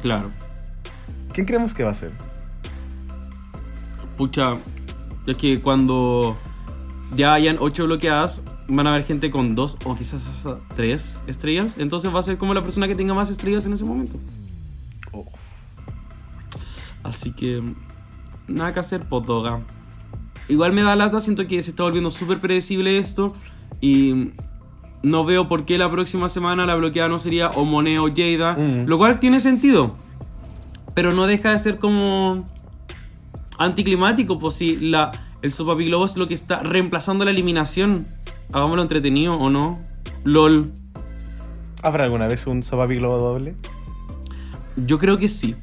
[0.00, 0.30] Claro.
[1.32, 2.10] ¿Quién creemos que va a ser?
[4.16, 4.56] Pucha,
[5.26, 6.36] es que cuando
[7.14, 11.74] ya hayan ocho bloqueadas, van a haber gente con dos o quizás hasta tres estrellas.
[11.78, 14.18] Entonces va a ser como la persona que tenga más estrellas en ese momento.
[17.02, 17.62] Así que
[18.48, 19.60] nada que hacer, potoga.
[20.48, 23.32] Igual me da lata, siento que se está volviendo súper predecible esto.
[23.80, 24.32] Y
[25.02, 28.54] no veo por qué la próxima semana la bloqueada no sería o Monet o Jada.
[28.54, 28.86] Mm.
[28.86, 29.96] Lo cual tiene sentido.
[30.94, 32.44] Pero no deja de ser como
[33.58, 35.10] anticlimático, pues si la,
[35.42, 38.06] el Sopapi Globo es lo que está reemplazando la eliminación.
[38.52, 39.74] Hagámoslo entretenido o no.
[40.24, 40.70] LOL.
[41.82, 43.54] ¿Habrá alguna vez un Sopapi Globo doble?
[44.76, 45.54] Yo creo que sí.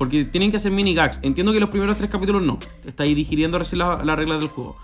[0.00, 1.20] Porque tienen que hacer mini gags.
[1.22, 2.58] Entiendo que los primeros tres capítulos no.
[2.86, 4.78] Está ahí digiriendo recién la- las reglas del juego.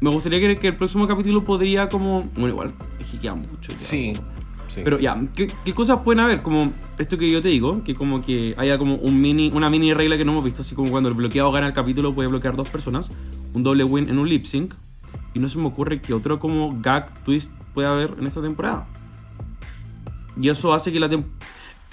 [0.00, 2.22] Me gustaría creer que el próximo capítulo podría como...
[2.32, 3.70] Bueno, igual, es que queda mucho.
[3.70, 3.78] ya.
[3.78, 4.14] Sí.
[4.68, 4.80] sí.
[4.82, 6.40] Pero ya, ¿qué, qué cosas pueden haber?
[6.40, 9.92] Como esto que yo te digo, que como que haya como un mini, una mini
[9.92, 12.56] regla que no hemos visto, así como cuando el bloqueado gana el capítulo puede bloquear
[12.56, 13.12] dos personas,
[13.52, 14.72] un doble win en un lip sync,
[15.34, 18.88] y no se me ocurre que otro como gag twist pueda haber en esta temporada.
[20.40, 21.26] Y eso hace que la tem-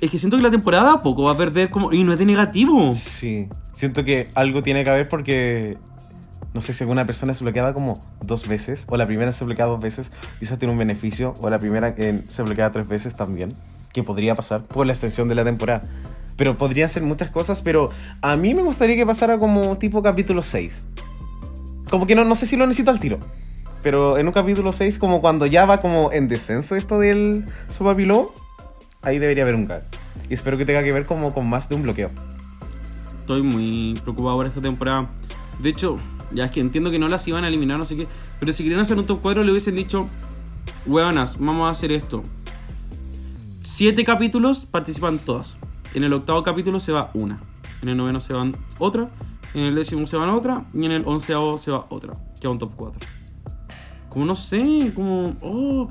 [0.01, 1.91] Es que siento que la temporada poco va a perder como...
[1.91, 2.93] Y no es de negativo.
[2.93, 5.77] Sí, siento que algo tiene que haber porque
[6.53, 9.65] no sé si alguna persona es bloqueada como dos veces, o la primera se bloquea
[9.65, 13.53] dos veces, quizás tiene un beneficio, o la primera se bloquea tres veces también,
[13.93, 15.83] que podría pasar por la extensión de la temporada.
[16.37, 17.91] Pero podrían ser muchas cosas, pero
[18.21, 20.85] a mí me gustaría que pasara como tipo capítulo 6.
[21.89, 23.19] Como que no, no sé si lo necesito al tiro.
[23.83, 28.33] Pero en un capítulo 6, como cuando ya va como en descenso esto del Sopapilobo,
[29.01, 29.83] ahí debería haber un gag.
[30.29, 32.11] Y espero que tenga que ver como con más de un bloqueo.
[33.21, 35.07] Estoy muy preocupado por esta temporada.
[35.59, 35.97] De hecho,
[36.33, 38.07] ya es que entiendo que no las iban a eliminar, no sé qué.
[38.39, 40.07] Pero si querían hacer un top 4, le hubiesen dicho:
[40.85, 42.23] Huevanas, vamos a hacer esto.
[43.63, 45.57] Siete capítulos participan todas.
[45.93, 47.39] En el octavo capítulo se va una.
[47.81, 49.09] En el noveno se van otra.
[49.53, 50.65] En el décimo se van otra.
[50.73, 52.13] Y en el onceavo se va otra.
[52.39, 52.99] Queda un top 4.
[54.09, 55.35] Como no sé, como.
[55.41, 55.89] Oh,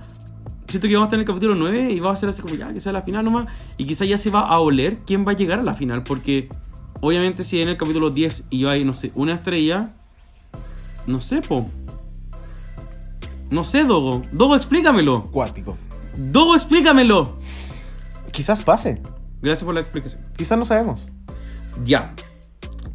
[0.68, 2.54] siento que vamos a estar en el capítulo 9 y va a ser así como
[2.54, 3.46] ya, que sea la final nomás.
[3.76, 6.02] Y quizá ya se va a oler quién va a llegar a la final.
[6.02, 6.48] Porque
[7.00, 9.94] obviamente si en el capítulo 10 y hay, no sé, una estrella.
[11.06, 11.64] No sé, po.
[13.50, 14.22] No sé, Dogo.
[14.32, 15.24] Dogo, explícamelo.
[15.24, 15.76] Cuático.
[16.16, 17.36] Dogo, explícamelo.
[18.30, 19.00] Quizás pase.
[19.40, 20.20] Gracias por la explicación.
[20.36, 21.02] Quizás no sabemos.
[21.84, 22.14] Ya.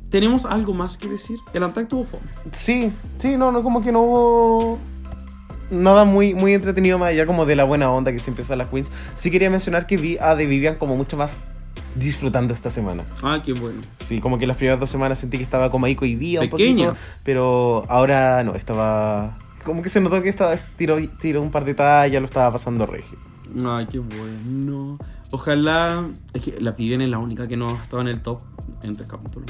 [0.09, 1.39] ¿Tenemos algo más que decir?
[1.53, 2.23] El Antac tuvo fome.
[2.51, 4.79] Sí, sí, no, no, como que no hubo
[5.71, 8.69] nada muy, muy entretenido más allá como de la buena onda que siempre está las
[8.69, 8.91] queens.
[9.15, 11.51] Sí quería mencionar que vi a The Vivian como mucho más
[11.95, 13.03] disfrutando esta semana.
[13.21, 13.81] Ah, qué bueno.
[13.97, 16.95] Sí, como que las primeras dos semanas sentí que estaba como ahí cohibida un poquito,
[17.23, 19.37] pero ahora no, estaba...
[19.63, 22.85] Como que se notó que estaba, tiró, tiró un par de tallas, lo estaba pasando
[22.85, 23.17] regio.
[23.65, 24.97] Ay, qué bueno.
[25.31, 26.09] Ojalá.
[26.33, 28.41] Es que la Vivian es la única que no ha estado en el top
[28.81, 29.49] en tres capítulos.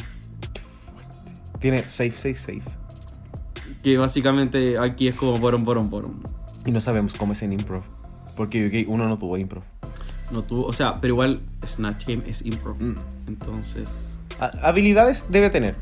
[1.59, 2.83] Tiene safe, safe, safe.
[3.84, 6.22] Que básicamente aquí es como porom, porom, porom.
[6.66, 7.84] Y no sabemos cómo es en improv.
[8.38, 9.64] Porque UK uno no tuvo improv.
[10.32, 10.66] No tuvo.
[10.66, 12.82] O sea, pero igual Snatch Game es improv.
[12.82, 12.96] Mm.
[13.28, 14.20] Entonces.
[14.40, 15.76] Habilidades debe tener.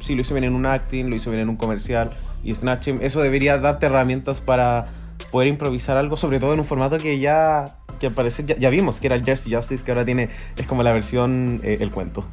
[0.00, 2.10] Sí, lo hizo bien en un acting, lo hizo bien en un comercial.
[2.44, 4.92] Y Snatch Game, eso debería darte herramientas para
[5.32, 8.70] poder improvisar algo, sobre todo en un formato que ya, que al parecer ya, ya
[8.70, 11.90] vimos, que era el Just Justice, que ahora tiene, es como la versión, eh, el
[11.90, 12.24] cuento.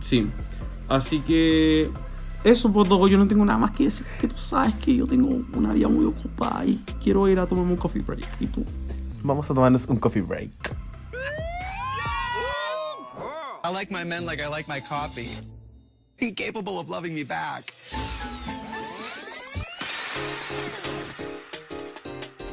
[0.00, 0.30] Sí.
[0.88, 1.90] Así que.
[2.46, 4.06] Eso, pues, Dogo, yo no tengo nada más que decir.
[4.20, 7.72] Que tú sabes que yo tengo una vida muy ocupada y quiero ir a tomarme
[7.72, 8.24] un coffee break.
[8.38, 8.64] ¿Y tú?
[9.24, 10.52] Vamos a tomarnos un coffee break.
[13.64, 15.28] I like my men like I like my coffee.
[16.20, 17.64] Incapable of loving me back.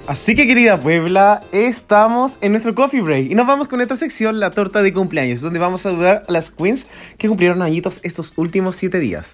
[0.07, 4.39] Así que querida Puebla, estamos en nuestro coffee break y nos vamos con esta sección,
[4.39, 6.87] la torta de cumpleaños, donde vamos a saludar a las queens
[7.19, 9.33] que cumplieron añitos estos últimos 7 días.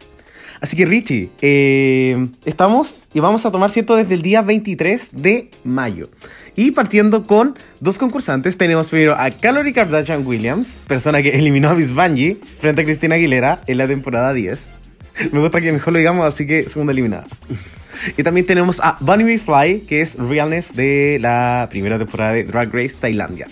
[0.62, 5.50] Así que Richie, eh, estamos y vamos a tomar cierto desde el día 23 de
[5.64, 6.10] mayo.
[6.56, 11.76] Y partiendo con dos concursantes, tenemos primero a Calorie Kardashian Williams, persona que eliminó a
[11.76, 14.70] Miss Bungie frente a Cristina Aguilera en la temporada 10.
[15.32, 17.26] Me gusta que mejor lo digamos, así que segunda eliminada.
[18.16, 22.46] Y también tenemos a Bunny Me Fly, que es Realness de la primera temporada de
[22.46, 23.48] Drag Race Tailandia.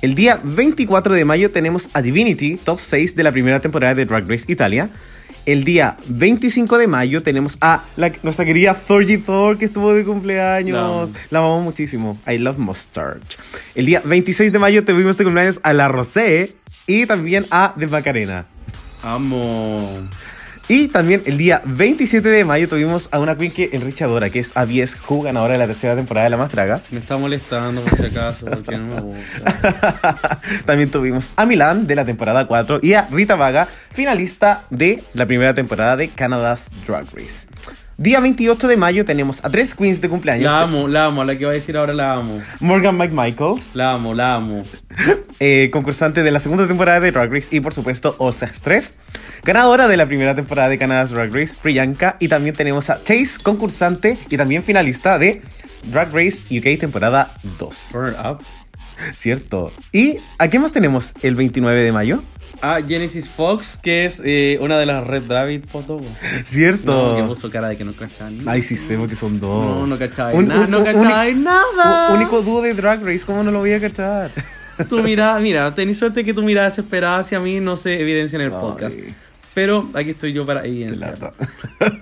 [0.00, 4.04] El día 24 de mayo tenemos a Divinity, top 6 de la primera temporada de
[4.04, 4.90] Drag Race Italia.
[5.44, 10.04] El día 25 de mayo tenemos a la- nuestra querida Thorgy Thor, que estuvo de
[10.04, 10.76] cumpleaños.
[10.76, 11.12] La amo.
[11.30, 12.18] La amamos muchísimo.
[12.28, 13.20] I love mustard.
[13.74, 16.54] El día 26 de mayo tuvimos de cumpleaños a la Rosé
[16.86, 18.46] y también a The Macarena.
[19.02, 20.08] Amo.
[20.72, 24.56] Y también el día 27 de mayo tuvimos a una queen que enrichadora, que es
[24.56, 26.80] Abies Hu, ganadora de la tercera temporada de La Más Draga.
[26.90, 30.40] Me está molestando por si acaso, porque no me gusta.
[30.64, 35.26] También tuvimos a Milan de la temporada 4 y a Rita Vaga, finalista de la
[35.26, 37.48] primera temporada de Canada's Drag Race.
[37.98, 40.50] Día 28 de mayo tenemos a tres queens de cumpleaños.
[40.50, 42.40] La amo, la amo, la que va a decir ahora la amo.
[42.60, 44.62] Morgan McMichaels, La amo, la amo.
[45.40, 48.94] eh, concursante de la segunda temporada de Drag Race y por supuesto All Stars 3.
[49.44, 52.16] Ganadora de la primera temporada de Canada's Drag Race, Priyanka.
[52.18, 55.42] Y también tenemos a Chase, concursante y también finalista de
[55.84, 57.90] Drag Race UK temporada 2.
[57.92, 58.38] Burn up.
[59.14, 59.72] Cierto.
[59.92, 62.22] ¿Y a qué más tenemos el 29 de mayo?
[62.62, 66.02] Ah, Genesis Fox, que es eh, una de las Red Rabbit fotos.
[66.44, 67.10] Cierto.
[67.10, 68.52] No, que puso cara de que no cachaba ni nada.
[68.52, 69.80] Ay, sí sé, porque son dos.
[69.80, 72.14] No, no cachaba Un- nada, un- no cachaba nada.
[72.14, 74.30] Único dúo de Drag Race, ¿cómo no lo voy a cachar?
[74.88, 78.42] Tu mirada, mira, tenés suerte que tu mirada desesperada hacia mí no se evidencia en
[78.46, 78.96] el podcast.
[79.54, 81.32] Pero aquí estoy yo para evidenciar.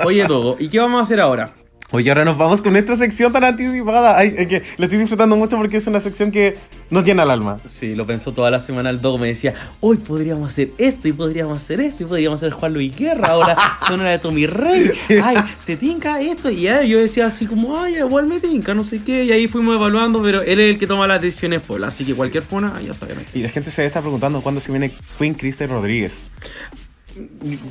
[0.05, 1.53] Oye, Dogo, ¿y qué vamos a hacer ahora?
[1.93, 4.17] Oye, ahora nos vamos con nuestra sección tan anticipada.
[4.17, 6.57] Ay, es que la estoy disfrutando mucho porque es una sección que
[6.89, 7.57] nos llena el alma.
[7.69, 9.19] Sí, lo pensó toda la semana el Dogo.
[9.19, 12.97] Me decía, hoy podríamos hacer esto y podríamos hacer esto y podríamos hacer Juan Luis
[12.97, 13.29] Guerra.
[13.29, 13.57] Ahora
[13.89, 14.93] suena la de Tommy Rey.
[15.23, 16.49] Ay, te tinca esto.
[16.49, 19.25] Y ya yo decía así como, ay, igual me tinca, no sé qué.
[19.25, 22.15] Y ahí fuimos evaluando, pero él es el que toma las decisiones por Así que
[22.15, 23.19] cualquier fona, ya saben.
[23.35, 26.23] Y la gente se está preguntando cuándo se viene Queen Kristen Rodríguez.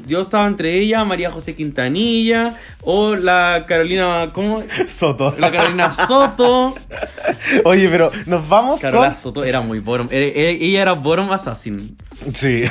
[0.07, 4.63] Yo estaba entre ella, María José Quintanilla, o la Carolina, ¿cómo?
[4.87, 5.35] Soto.
[5.37, 6.75] La Carolina Soto.
[7.63, 9.15] Oye, pero nos vamos Carola con...
[9.15, 11.95] Soto era muy era- Ella era bottom assassin.
[12.35, 12.63] Sí.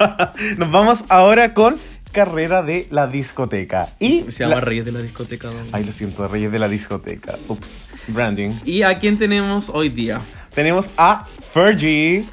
[0.58, 1.76] nos vamos ahora con
[2.12, 3.88] Carrera de la Discoteca.
[3.98, 4.22] Y...
[4.30, 5.50] Se llama la- Reyes de la discoteca.
[5.72, 7.34] Ay, lo siento, Reyes de la Discoteca.
[7.48, 7.90] Ups.
[8.08, 8.50] Branding.
[8.64, 10.20] ¿Y a quién tenemos hoy día?
[10.54, 12.24] Tenemos a Fergie.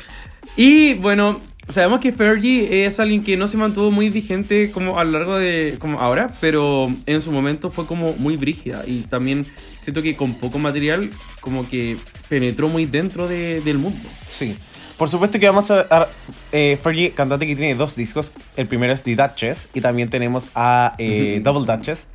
[0.55, 5.03] Y bueno, sabemos que Fergie es alguien que no se mantuvo muy vigente como a
[5.03, 9.45] lo largo de como ahora, pero en su momento fue como muy brígida y también
[9.81, 11.09] siento que con poco material
[11.39, 11.97] como que
[12.29, 13.99] penetró muy dentro de- del mundo.
[14.25, 14.55] Sí.
[14.97, 15.87] Por supuesto que vamos a...
[15.89, 16.07] a-
[16.51, 18.31] eh, Fergie, cantante que tiene dos discos.
[18.55, 19.69] El primero es The Duchess.
[19.73, 21.41] Y también tenemos a eh.
[21.43, 22.07] Double Duchess.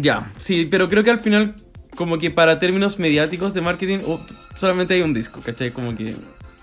[0.00, 1.54] Ya, sí, pero creo que al final
[1.96, 4.20] como que para términos mediáticos de marketing oh,
[4.54, 5.70] solamente hay un disco, ¿cachai?
[5.70, 6.14] Como que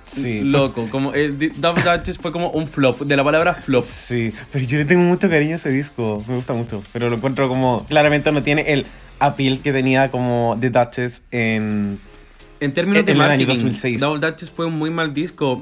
[0.05, 0.41] Sí.
[0.41, 3.83] loco, como el Double Duchess fue como un flop, de la palabra flop.
[3.83, 7.15] Sí, pero yo le tengo mucho cariño a ese disco, me gusta mucho, pero lo
[7.17, 8.85] encuentro como, claramente no tiene el
[9.19, 11.99] appeal que tenía como The Duchess en...
[12.61, 13.99] En términos En de marketing, 2006.
[13.99, 15.61] Double Dutchess fue un muy mal disco.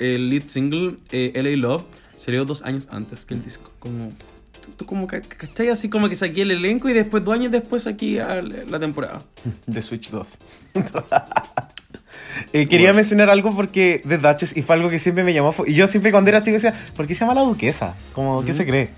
[0.00, 1.84] El lead single, eh, LA Love,
[2.16, 3.70] salió dos años antes que el disco.
[3.78, 4.12] Como,
[4.60, 5.68] tú, tú como, ca- ¿cachai?
[5.68, 9.18] Así como que saqué el elenco y después, dos años después, aquí la temporada.
[9.72, 10.38] The Switch 2.
[12.52, 12.96] Eh, quería Bueno.
[12.96, 15.54] mencionar algo porque The Duchess y fue algo que siempre me llamó.
[15.66, 17.94] Y yo siempre cuando era chico decía, ¿por qué se llama la duquesa?
[18.14, 18.88] Como, ¿qué se cree?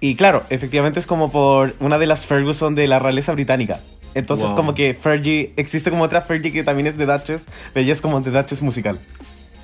[0.00, 3.80] Y claro, efectivamente es como por una de las Ferguson de la realeza británica.
[4.14, 4.56] Entonces Wow.
[4.56, 8.00] como que Fergie, existe como otra Fergie que también es The Duchess, pero ella es
[8.00, 8.98] como The Duchess musical.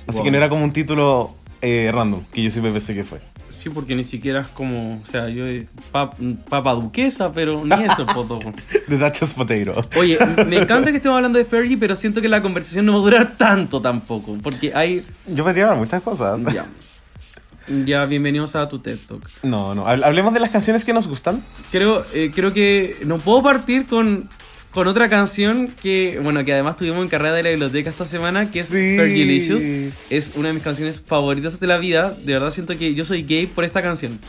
[0.07, 0.25] Así Wow.
[0.25, 3.19] que no era como un título eh, random, que yo siempre pensé que fue.
[3.49, 6.15] Sí, porque ni siquiera es como, o sea, yo eh, pap-
[6.49, 8.39] papa duquesa, pero ni eso, poto.
[8.87, 9.81] The Duchess Potato.
[9.99, 12.99] Oye, me encanta que estemos hablando de Fergie, pero siento que la conversación no va
[12.99, 15.03] a durar tanto tampoco, porque hay...
[15.27, 16.41] Yo podría hablar muchas cosas.
[16.53, 16.65] Ya.
[17.85, 19.29] Ya, bienvenidos a tu TED Talk.
[19.43, 19.85] No, no.
[19.87, 21.43] hable- Hablemos de las canciones que nos gustan.
[21.71, 24.29] Creo, eh, creo que no puedo partir con,
[24.71, 28.49] con otra canción que, bueno, que además tuvimos en carrera de la biblioteca esta semana,
[28.51, 28.95] que es Sí.
[28.97, 29.61] Fergilicious.
[30.09, 32.11] Es una de mis canciones favoritas de la vida.
[32.11, 34.19] De verdad siento que yo soy gay por esta canción.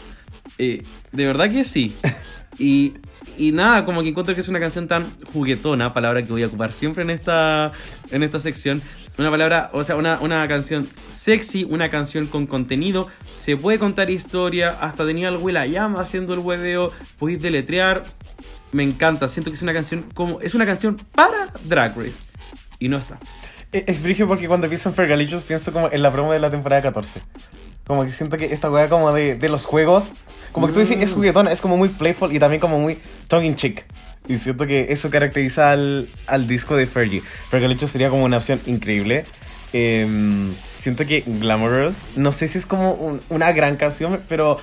[0.59, 0.83] Eh,
[1.13, 1.95] de verdad que sí.
[2.59, 2.93] Y,
[3.39, 6.49] y nada, como que encuentro que es una canción tan juguetona, palabra que voy a
[6.49, 7.73] ocupar siempre en esta,
[8.11, 8.83] en esta sección.
[9.19, 13.09] Una palabra, o sea, una, una canción sexy, una canción con contenido.
[13.41, 18.03] Se puede contar historia, hasta tenía el Will llama haciendo el hueveo, podéis deletrear.
[18.73, 20.41] Me encanta, siento que es una canción como.
[20.41, 22.19] Es una canción para Drag Race.
[22.79, 23.19] Y no está.
[23.71, 26.51] Es, es brígido porque cuando pienso en Fergalicious pienso como en la promo de la
[26.51, 27.21] temporada 14.
[27.87, 30.11] Como que siento que esta weá como de, de los juegos,
[30.53, 32.99] como que tú dices, es juguetona, es como muy playful y también como muy
[33.29, 33.85] tongue in cheek.
[34.29, 37.23] Y siento que eso caracteriza al, al disco de Fergie.
[37.51, 39.25] Fergalicious sería como una opción increíble.
[39.73, 44.59] Em, siento que Glamorous, no sé si es como un- una gran canción, pero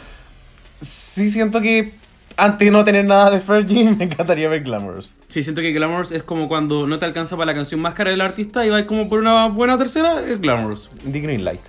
[0.82, 1.93] sí siento que
[2.40, 5.16] antes de no tener nada de Fergie, me encantaría ver Glamorous.
[5.28, 8.12] Sí, siento que Glamorous es como cuando no te alcanza para la canción más cara
[8.12, 10.90] del artista y vas como por una buena tercera, es Glamorous.
[11.12, 11.62] The Green Light.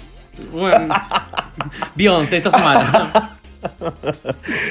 [0.52, 0.94] Bueno,
[1.94, 3.36] Beyoncé esta semana.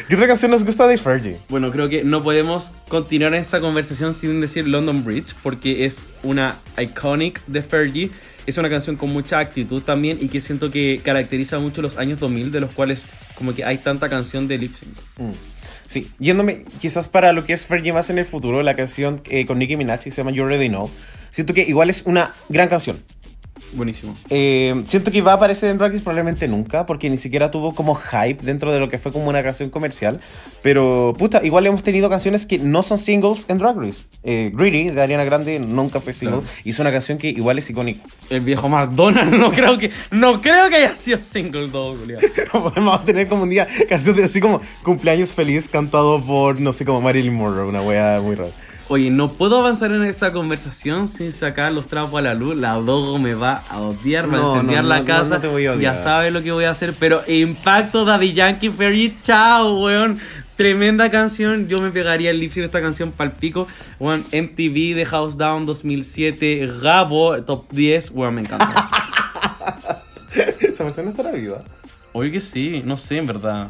[0.08, 1.38] ¿Qué otra canción nos gusta de Fergie?
[1.50, 6.58] Bueno, creo que no podemos continuar esta conversación sin decir London Bridge, porque es una
[6.78, 8.12] iconic de Fergie.
[8.48, 12.20] Es una canción con mucha actitud también y que siento que caracteriza mucho los años
[12.20, 14.96] 2000, de los cuales como que hay tanta canción de lip sync.
[15.20, 15.59] Mm.
[15.90, 19.48] Sí, yéndome quizás para lo que es Fergie más en el futuro, la canción eh,
[19.48, 20.88] con Nicki Minaj que se llama You Already Know.
[21.32, 23.02] Siento que igual es una gran canción.
[23.74, 24.16] Buenísimo.
[24.30, 27.74] Eh, siento que va a aparecer en Drag Race probablemente nunca, porque ni siquiera tuvo
[27.76, 30.20] como hype dentro de lo que fue como una canción comercial.
[30.62, 34.04] Pero, puta, igual hemos tenido canciones que no son singles en Drag Race.
[34.24, 36.54] Eh, Greedy de Ariana Grande nunca fue single, Claro.
[36.66, 38.02] es una canción que igual es icónica.
[38.30, 42.22] El viejo McDonald's no creo que no creo que haya sido single Julián.
[42.54, 46.86] Vamos a tener como un día canciones así como cumpleaños feliz cantado por, no sé,
[46.86, 48.52] como Marilyn Monroe, una wea muy rara.
[48.92, 52.58] Oye, no puedo avanzar en esta conversación sin sacar los trapos a la luz.
[52.58, 55.36] La Dogo me va a odiar, me va No, a incendiar no, la no, casa.
[55.36, 55.96] no te voy a odiar.
[55.96, 56.94] Ya sabes lo que voy a hacer.
[57.00, 60.20] Pero Impacto Daddy Yankee Ferry, chao, weón.
[60.56, 61.68] Tremenda canción.
[61.68, 63.68] Yo me pegaría el lip sync de esta canción pal pico.
[64.00, 68.10] Weón, MTV, The House Down 2007, Gabo, Top 10.
[68.12, 68.90] Weón, me encanta.
[70.60, 71.60] Esa persona estará viva.
[72.12, 73.70] Oye que sí, no sé, en verdad.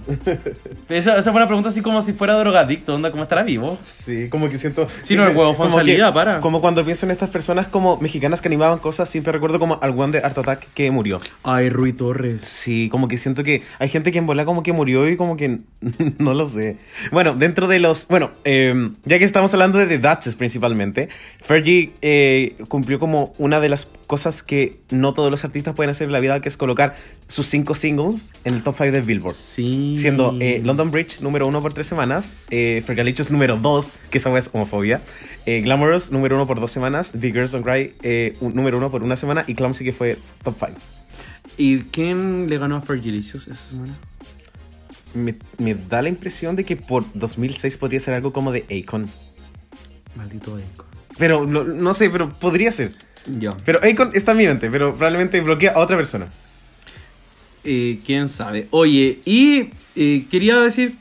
[0.87, 3.77] Esa, esa fue una pregunta así como si fuera drogadicto, onda, ¿cómo estará vivo?
[3.81, 4.87] Sí, como que siento.
[5.01, 6.39] Sí, no, el huevo fue salida, para.
[6.39, 9.91] Como cuando pienso en estas personas como mexicanas que animaban cosas, siempre recuerdo como al
[9.91, 11.19] one de Art Attack que murió.
[11.43, 12.41] Ay, Rui Torres.
[12.43, 15.35] Sí, como que siento que hay gente que en bola como que murió y como
[15.35, 15.59] que
[16.17, 16.77] no lo sé.
[17.11, 18.07] Bueno, dentro de los.
[18.07, 21.09] Bueno, eh, ya que estamos hablando de The Duchess principalmente,
[21.41, 26.07] Fergie eh, cumplió como una de las cosas que no todos los artistas pueden hacer
[26.07, 26.95] en la vida, que es colocar
[27.27, 29.33] sus cinco singles en el top 5 de Billboard.
[29.33, 29.95] Sí.
[29.97, 34.35] Siendo eh, London Bridge número uno por tres semanas, eh, Fergalicious número dos, que esa
[34.37, 35.01] es homofobia,
[35.45, 38.89] eh, Glamorous número uno por dos semanas, Big Girls Don't Cry eh, un- número uno
[38.89, 40.71] por una semana y Clumsy que fue top 5.
[41.57, 43.97] ¿Y quién le ganó a Fergalicious esa semana?
[45.13, 49.09] Me, me da la impresión de que por 2006 podría ser algo como de Akon.
[50.15, 50.85] Maldito Eiko.
[51.17, 52.91] Pero no, no sé, pero podría ser.
[53.39, 53.55] Ya.
[53.65, 56.27] Pero Akon está en mi mente, pero probablemente bloquea a otra persona.
[57.63, 58.67] Eh, quién sabe.
[58.71, 60.95] Oye, y eh, quería decir,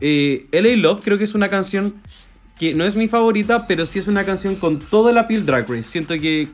[0.00, 1.94] eh, LA Love creo que es una canción
[2.58, 5.68] que no es mi favorita, pero sí es una canción con todo el appeal Drag
[5.68, 5.84] Race.
[5.84, 6.48] Siento que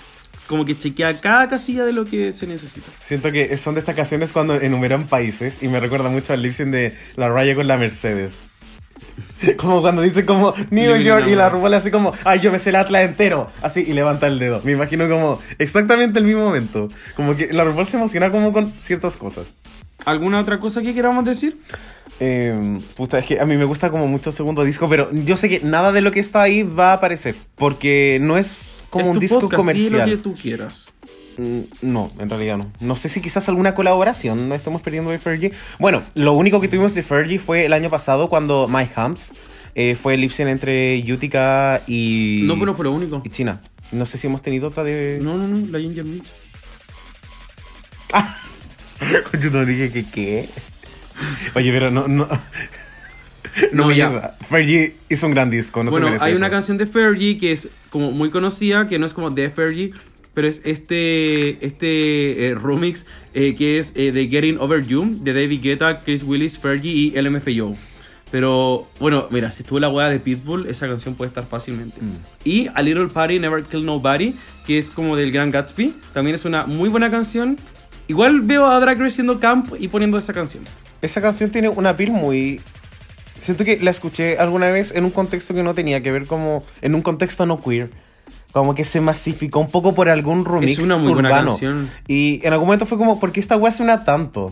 [0.46, 2.90] como que chequea cada casilla de lo que se necesita.
[3.00, 6.54] Siento que son de estas canciones cuando enumeran países y me recuerda mucho al lip
[6.54, 8.34] de la Raya con la Mercedes.
[9.56, 12.58] Como cuando dice como New York y la a- RuPaul así como, ay, yo me
[12.58, 13.48] sé el Atlas entero.
[13.62, 14.60] Así y levanta el dedo.
[14.64, 16.88] Me imagino como exactamente el mismo momento.
[17.16, 19.46] Como que la RuPaul se emociona como con ciertas cosas.
[20.04, 21.56] ¿Alguna otra cosa que queramos decir?
[22.20, 25.48] Eh, puta, es que a mí me gusta como mucho segundo disco, pero yo sé
[25.48, 29.10] que nada de lo que está ahí va a aparecer, porque no es como Es
[29.12, 29.92] un disco podcast, comercial.
[30.10, 30.86] lo que tú quieras.
[31.37, 32.70] Mm, No, en realidad no.
[32.80, 35.53] No sé si quizás alguna colaboración no estamos perdiendo de Fergie.
[35.78, 39.32] Bueno, lo único que tuvimos de Fergie fue el año pasado cuando My Humps
[39.74, 43.20] eh, fue el lip sync entre Utica y, No, pero fue lo único.
[43.24, 43.61] y China.
[43.93, 45.18] No sé si hemos tenido otra de...
[45.22, 46.24] No, no, no, la Ginger Mitch.
[49.43, 50.49] Yo no dije que qué.
[51.55, 52.09] Oye, pero no...
[52.09, 52.28] No,
[53.72, 54.07] No, ya.
[54.09, 54.37] belleza.
[54.49, 56.39] Fergie hizo un gran disco, no se bueno, merece hay eso.
[56.39, 59.93] una canción de Fergie que es como muy conocida, que no es como de Fergie,
[60.35, 65.32] pero es este, este eh, remix eh, que es eh, de Getting Over You, de
[65.32, 67.74] David Guetta, Chris Willis, Fergie y LMFAO.
[68.30, 72.01] Pero bueno, mira, si estuvo la weá de Pitbull, esa canción puede estar fácilmente.
[72.01, 72.16] Mm.
[72.45, 74.35] Y A Little Party, Never Kill Nobody,
[74.66, 77.57] que es como del Gran Gatsby, también es una muy buena canción.
[78.09, 80.64] Igual veo a Drag Race siendo camp y poniendo esa canción.
[81.01, 82.61] Esa canción tiene una piel muy...
[83.39, 86.64] Siento que la escuché alguna vez en un contexto que no tenía que ver como...
[86.82, 87.91] En un contexto no queer.
[88.55, 91.50] Como que se masificó un poco por algún remix Es una muy buena urbano.
[91.50, 91.90] canción.
[92.09, 94.50] Y en algún momento fue como, ¿por qué esta weá suena tanto?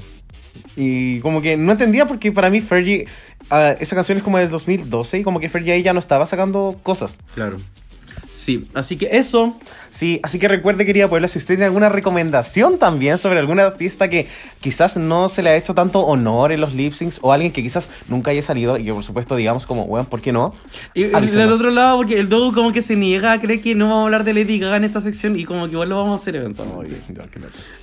[0.77, 3.07] Y como que no entendía porque para mí Fergie...
[3.51, 6.27] ah, esa canción es como del 2012 y como que Fergie ahí ya no estaba
[6.27, 7.19] sacando cosas.
[7.35, 7.57] Claro.
[8.43, 9.55] Sí, así que eso.
[9.91, 14.09] Sí, así que recuerde, querida Puebla, si usted tiene alguna recomendación también sobre algún artista
[14.09, 14.27] que
[14.61, 17.63] quizás no se le ha hecho tanto honor en los lip syncs o alguien que
[17.63, 20.55] quizás nunca haya salido y que por supuesto digamos como, bueno, ¿por qué no?
[20.93, 24.01] Y, del otro lado, porque el Dogo como que se niega, cree que no vamos
[24.01, 26.21] a hablar de Lady Gaga en esta sección y como que igual lo vamos a
[26.21, 26.97] hacer eventualmente.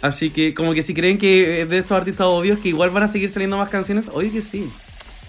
[0.02, 3.04] Así que como que si creen que es de estos artistas obvios que igual van
[3.04, 4.70] a seguir saliendo más canciones, oye que sí.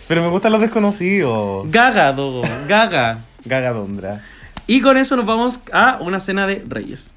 [0.09, 1.71] Pero me gustan los desconocidos.
[1.71, 3.21] Gaga, Dogo, Gaga.
[3.45, 4.25] Gaga Dondra.
[4.67, 7.13] Y con eso nos vamos a una cena de reyes.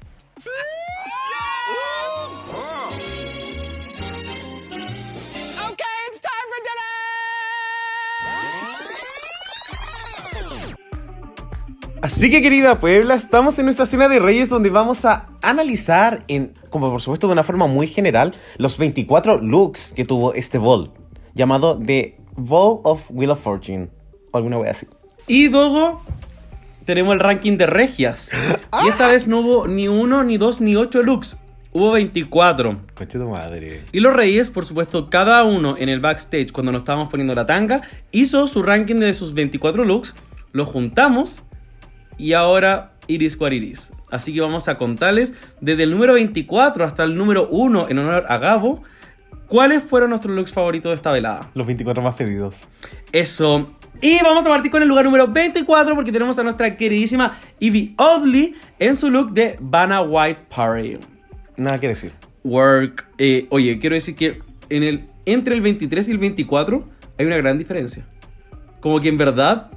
[12.04, 16.52] Así que querida Puebla, estamos en nuestra cena de reyes donde vamos a analizar, en,
[16.68, 20.92] como por supuesto de una forma muy general, los 24 looks que tuvo este ball,
[21.32, 23.88] llamado The Ball of Wheel of Fortune,
[24.32, 24.86] o alguna wea así.
[25.26, 26.02] Y Dogo,
[26.84, 28.30] tenemos el ranking de regias.
[28.84, 31.36] Y esta vez no hubo ni uno, ni dos, ni ocho looks.
[31.70, 32.80] Hubo 24.
[32.94, 33.84] Coche tu madre.
[33.92, 37.46] Y los reyes, por supuesto, cada uno en el backstage, cuando nos estábamos poniendo la
[37.46, 40.14] tanga, hizo su ranking de sus 24 looks,
[40.52, 41.42] lo juntamos
[42.18, 43.92] y ahora iris what iris.
[44.10, 48.26] Así que vamos a contarles desde el número 24 hasta el número 1 en honor
[48.28, 48.82] a Gabo,
[49.48, 51.50] cuáles fueron nuestros looks favoritos de esta velada.
[51.54, 52.68] Los 24 más pedidos.
[53.12, 53.72] Eso.
[54.04, 57.94] Y vamos a partir con el lugar número 24 porque tenemos a nuestra queridísima Evie
[57.96, 60.98] Oddly en su look de Vanna White Party.
[61.56, 62.12] Nada que decir.
[62.42, 63.06] Work.
[63.16, 66.84] Eh, oye, quiero decir que en el, entre el 23 y el 24
[67.18, 68.04] hay una gran diferencia.
[68.82, 69.70] Como que en verdad,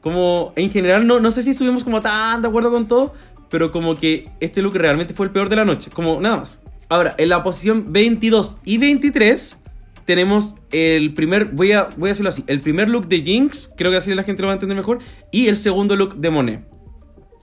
[0.00, 3.14] como en general, no, no sé si estuvimos como tan de acuerdo con todo,
[3.48, 5.88] pero como que este look realmente fue el peor de la noche.
[5.92, 6.58] Como nada más.
[6.88, 9.57] Ahora, en la posición 22 y 23
[10.08, 13.90] tenemos el primer, voy a, voy a decirlo así, el primer look de Jinx, creo
[13.90, 15.00] que así la gente lo va a entender mejor,
[15.30, 16.60] y el segundo look de Monet.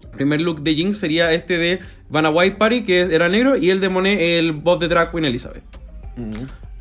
[0.06, 3.70] El primer look de Jinx sería este de Vanna White Party, que era negro, y
[3.70, 5.62] el de Monet, el Bob de Drag Queen Elizabeth.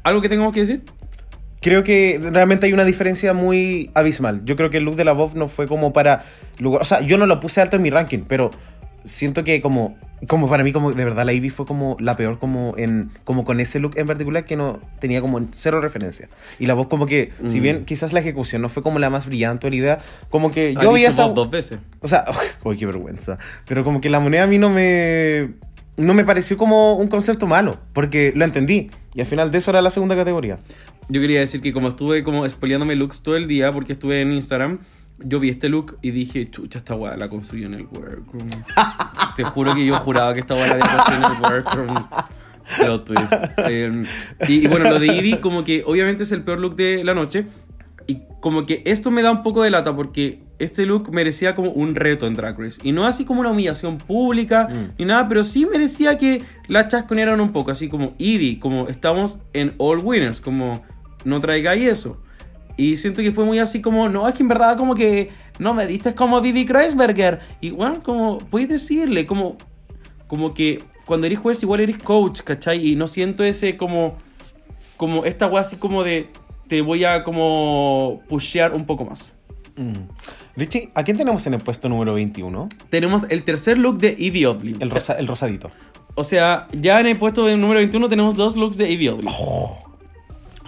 [0.02, 0.84] ¿Algo que tengamos que decir?
[1.60, 4.40] Creo que realmente hay una diferencia muy abismal.
[4.46, 6.24] Yo creo que el look de la Bob no fue como para
[6.58, 8.50] lugar, o sea, yo no lo puse alto en mi ranking, pero
[9.04, 9.96] siento que como
[10.26, 13.44] como para mí como de verdad la Ivy fue como la peor como en como
[13.44, 16.28] con ese look en particular que no tenía como cero referencia.
[16.58, 17.62] Y la Bob como que si Mm.
[17.62, 19.98] bien quizás la ejecución no fue como la más brillante o la idea,
[20.30, 21.78] como que yo dicho esa dos veces.
[22.00, 22.24] o sea,
[22.64, 23.38] uy, qué vergüenza.
[23.66, 25.50] Pero como que la moneda a mí no me.
[25.96, 27.76] No me pareció como un concepto malo.
[27.92, 28.90] Porque lo entendí.
[29.14, 30.58] Y al final de eso era la segunda categoría.
[31.08, 34.32] Yo quería decir que como estuve como spoileándome looks todo el día, porque estuve en
[34.32, 34.78] Instagram,
[35.18, 38.50] yo vi este look y dije, chucha, esta weá la construyó en el workroom.
[39.36, 41.94] Te juro que yo juraba que esta weá la había construido en el workroom.
[42.78, 43.32] Plot twist.
[43.68, 44.02] Eh,
[44.48, 47.14] y, y bueno, lo de Ivy, como que obviamente es el peor look de la
[47.14, 47.46] noche.
[48.06, 51.70] Y como que esto me da un poco de lata porque este look merecía como
[51.70, 52.80] un reto en Drag Race.
[52.82, 54.88] Y no así como una humillación pública Mm.
[54.98, 57.70] ni nada, pero sí merecía que la chasconearan un poco.
[57.70, 60.82] Así como Ivy, como estamos en All Winners, como
[61.24, 62.20] no traigáis eso.
[62.76, 65.74] Y siento que fue muy así como, no, es que en verdad como que no
[65.74, 67.40] me diste como Vivi Kreisberger.
[67.72, 69.56] Bueno, como puedes decirle, como,
[70.26, 72.84] como que cuando eres juez igual eres coach, ¿cachai?
[72.88, 74.16] Y no siento ese como,
[74.96, 76.28] como esta weá así como de,
[76.68, 79.32] te voy a como pushear un poco más.
[80.56, 82.68] Richie, ¿a quién tenemos en el puesto número 21?
[82.90, 84.76] Tenemos el tercer look de Evie Oddly.
[84.78, 85.70] El, O sea- rosa- el rosadito.
[86.16, 89.26] O sea, ya en el puesto de número 21 tenemos dos looks de Evie Oddly.
[89.28, 89.78] Oh.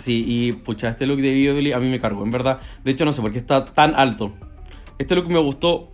[0.07, 2.61] Sí, y pucha, este look de Ivy a mí me cargó, en verdad.
[2.84, 4.30] De hecho, no sé por qué está tan alto.
[4.98, 5.88] Este look me gustó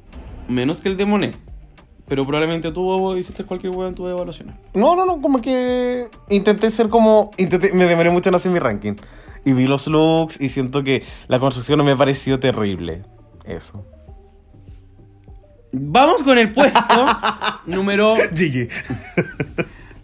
[0.48, 1.38] menos que el de Monet.
[2.06, 4.54] Pero probablemente tú hiciste cualquier hueá en tus evaluaciones.
[4.74, 7.30] No, no, no, como que intenté ser como.
[7.38, 8.96] Intenté, me demoré mucho en hacer mi ranking.
[9.46, 13.04] Y vi los looks y siento que la construcción no me pareció terrible.
[13.46, 13.86] Eso.
[15.72, 17.06] Vamos con el puesto
[17.64, 18.16] número.
[18.16, 18.68] GG.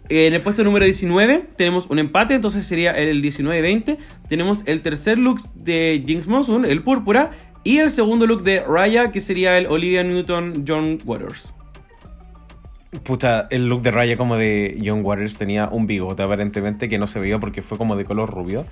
[0.09, 3.97] En el puesto número 19 tenemos un empate, entonces sería el 19-20.
[4.27, 7.31] Tenemos el tercer look de Jinx Monsoon, el púrpura.
[7.63, 11.53] Y el segundo look de Raya, que sería el Olivia Newton-John Waters.
[13.03, 17.05] Pucha, el look de Raya como de John Waters tenía un bigote aparentemente que no
[17.05, 18.65] se veía porque fue como de color rubio.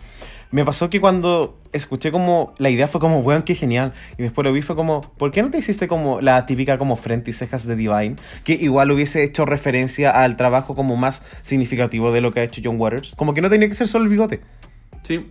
[0.50, 3.94] Me pasó que cuando escuché como la idea fue como, weón, qué genial.
[4.18, 6.96] Y después lo vi fue como, ¿por qué no te hiciste como la típica como
[6.96, 8.16] frente y cejas de Divine?
[8.44, 12.62] Que igual hubiese hecho referencia al trabajo como más significativo de lo que ha hecho
[12.64, 13.14] John Waters.
[13.16, 14.40] Como que no tenía que ser solo el bigote.
[15.04, 15.28] Sí.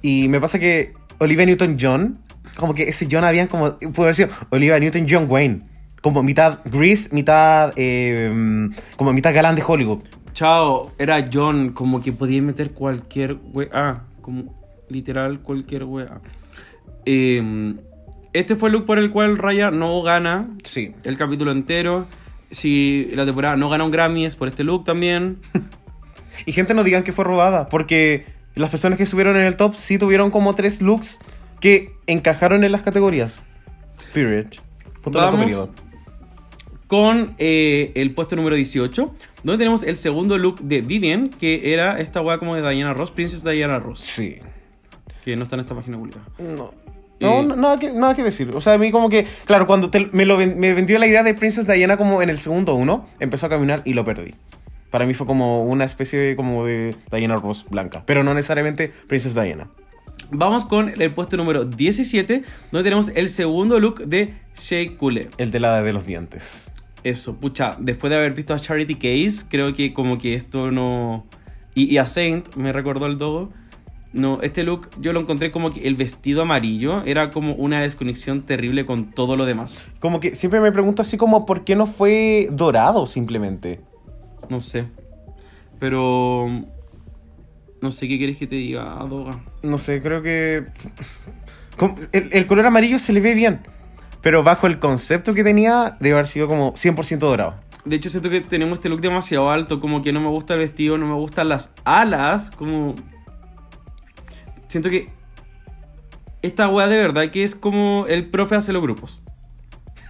[0.00, 2.20] Y me pasa que Olivia Newton-John,
[2.56, 5.73] como que ese John habían como, puede haber sido Olivia Newton-John Wayne.
[6.04, 10.02] Como mitad Grease, mitad, eh, como mitad galán de Hollywood.
[10.34, 14.54] Chao, era John, como que podía meter cualquier wea, como
[14.90, 16.20] literal cualquier wea.
[17.06, 17.74] Eh,
[18.34, 20.92] este fue el look por el cual Raya no gana Sí.
[21.04, 22.06] el capítulo entero.
[22.50, 25.38] Si la temporada no gana un Grammy es por este look también.
[26.44, 28.26] Y gente no digan que fue robada, porque
[28.56, 31.18] las personas que estuvieron en el top sí tuvieron como tres looks
[31.60, 33.38] que encajaron en las categorías.
[34.12, 34.48] Period.
[35.02, 35.70] Punto Vamos.
[36.86, 41.98] Con eh, el puesto número 18, donde tenemos el segundo look de Vivian, que era
[41.98, 44.36] esta wea como de Diana Ross, Princess Diana Ross, Sí.
[45.24, 46.20] que no está en esta página pública.
[46.38, 46.72] No.
[47.20, 48.50] Eh, No, no, nada, que, nada que decir.
[48.54, 51.06] O sea, a mí como que, claro, cuando te- me, lo ven- me vendió la
[51.06, 54.34] idea de Princess Diana como en el segundo uno, empezó a caminar y lo perdí.
[54.90, 58.92] Para mí fue como una especie de, como de Diana Ross blanca, pero no necesariamente
[59.08, 59.68] Princess Diana.
[60.30, 65.28] Vamos con el puesto número 17, donde tenemos el segundo look de Shea Coulee.
[65.38, 66.70] El de la de los dientes.
[67.04, 71.26] Eso, pucha, después de haber visto a Charity Case, creo que como que esto no...
[71.74, 73.50] Y, y a Saint, me recordó el dogo.
[74.14, 78.42] No, este look yo lo encontré como que el vestido amarillo era como una desconexión
[78.42, 79.86] terrible con todo lo demás.
[79.98, 83.80] Como que siempre me pregunto así como, ¿por qué no fue dorado simplemente?
[84.48, 84.86] No sé.
[85.78, 86.64] Pero...
[87.82, 89.42] No sé qué quieres que te diga, Doga.
[89.62, 90.64] No sé, creo que...
[92.12, 93.58] El, el color amarillo se le ve bien,
[94.24, 97.56] pero bajo el concepto que tenía, debe haber sido como 100% dorado.
[97.84, 100.60] De hecho, siento que tenemos este look demasiado alto, como que no me gusta el
[100.60, 102.94] vestido, no me gustan las alas, como...
[104.66, 105.10] Siento que
[106.40, 109.20] esta weá de verdad que es como el profe hace los grupos.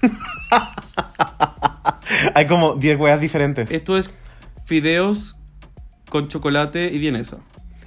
[2.37, 3.69] Hay como 10 weas diferentes.
[3.73, 4.15] Esto es
[4.65, 5.37] fideos
[6.09, 7.39] con chocolate y vienesa.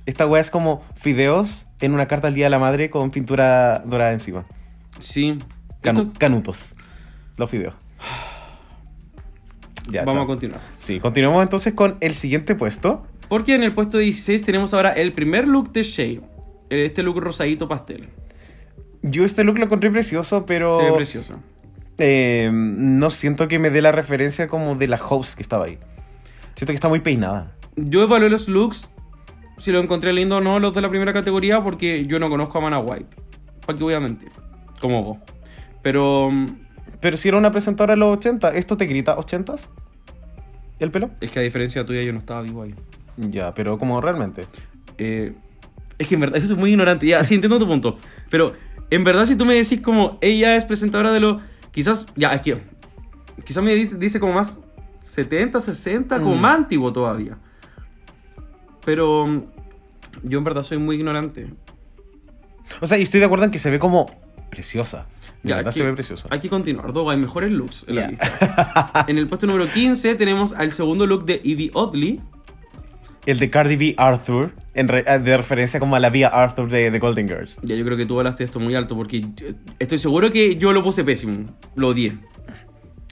[0.05, 3.81] Esta wea es como fideos en una carta al Día de la Madre con pintura
[3.85, 4.43] dorada encima.
[4.99, 5.39] Sí.
[5.81, 6.75] Canu- canutos.
[7.37, 7.73] Los fideos.
[9.89, 10.23] Ya, Vamos chao.
[10.23, 10.61] a continuar.
[10.79, 13.05] Sí, continuamos entonces con el siguiente puesto.
[13.29, 16.21] Porque en el puesto 16 tenemos ahora el primer look de Shea.
[16.69, 18.09] Este look rosadito pastel.
[19.01, 21.39] Yo este look lo encontré precioso, pero Se ve precioso.
[21.99, 25.77] eh, no siento que me dé la referencia como de la host que estaba ahí.
[26.55, 27.53] Siento que está muy peinada.
[27.77, 28.89] Yo evalué los looks,
[29.57, 32.57] si lo encontré lindo o no, los de la primera categoría, porque yo no conozco
[32.57, 33.15] a Mana White.
[33.65, 34.29] ¿Para qué voy a mentir?
[34.81, 35.17] Como vos.
[35.87, 36.29] Pero
[36.99, 39.67] Pero si era una presentadora de los 80, ¿esto te grita 80s?
[40.79, 41.11] ¿El pelo?
[41.21, 42.75] es que a diferencia tuya yo no estaba vivo ahí.
[43.15, 44.45] Ya, pero como realmente.
[44.97, 45.33] Eh,
[45.97, 47.07] es que en verdad, eso es muy ignorante.
[47.07, 47.97] Ya, sí entiendo tu punto.
[48.29, 48.51] Pero
[48.89, 51.39] en verdad, si tú me decís como ella es presentadora de lo.
[51.71, 52.61] Quizás, ya, es que.
[53.45, 54.59] Quizás me dice, dice como más
[55.03, 56.41] 70, 60, como Mm.
[56.41, 57.37] más antiguo todavía.
[58.83, 59.25] Pero
[60.23, 61.47] yo en verdad soy muy ignorante.
[62.81, 64.07] O sea, y estoy de acuerdo en que se ve como
[64.49, 65.05] preciosa.
[65.47, 66.27] De Ya, verdad aquí- se ve preciosa.
[66.31, 66.93] Hay que continuar.
[66.93, 68.07] Doga, hay mejores looks en la Ya.
[68.09, 69.05] lista.
[69.07, 72.19] en el puesto número 15 tenemos al segundo look de Evie Oddly.
[73.25, 76.91] El de Cardi B Arthur, en re- de referencia como a la vía Arthur de,
[76.91, 77.59] de Golden Girls.
[77.61, 79.25] Ya, yo creo que tú hablaste esto muy alto porque
[79.79, 81.45] estoy seguro que yo lo puse pésimo.
[81.75, 82.17] Lo odié.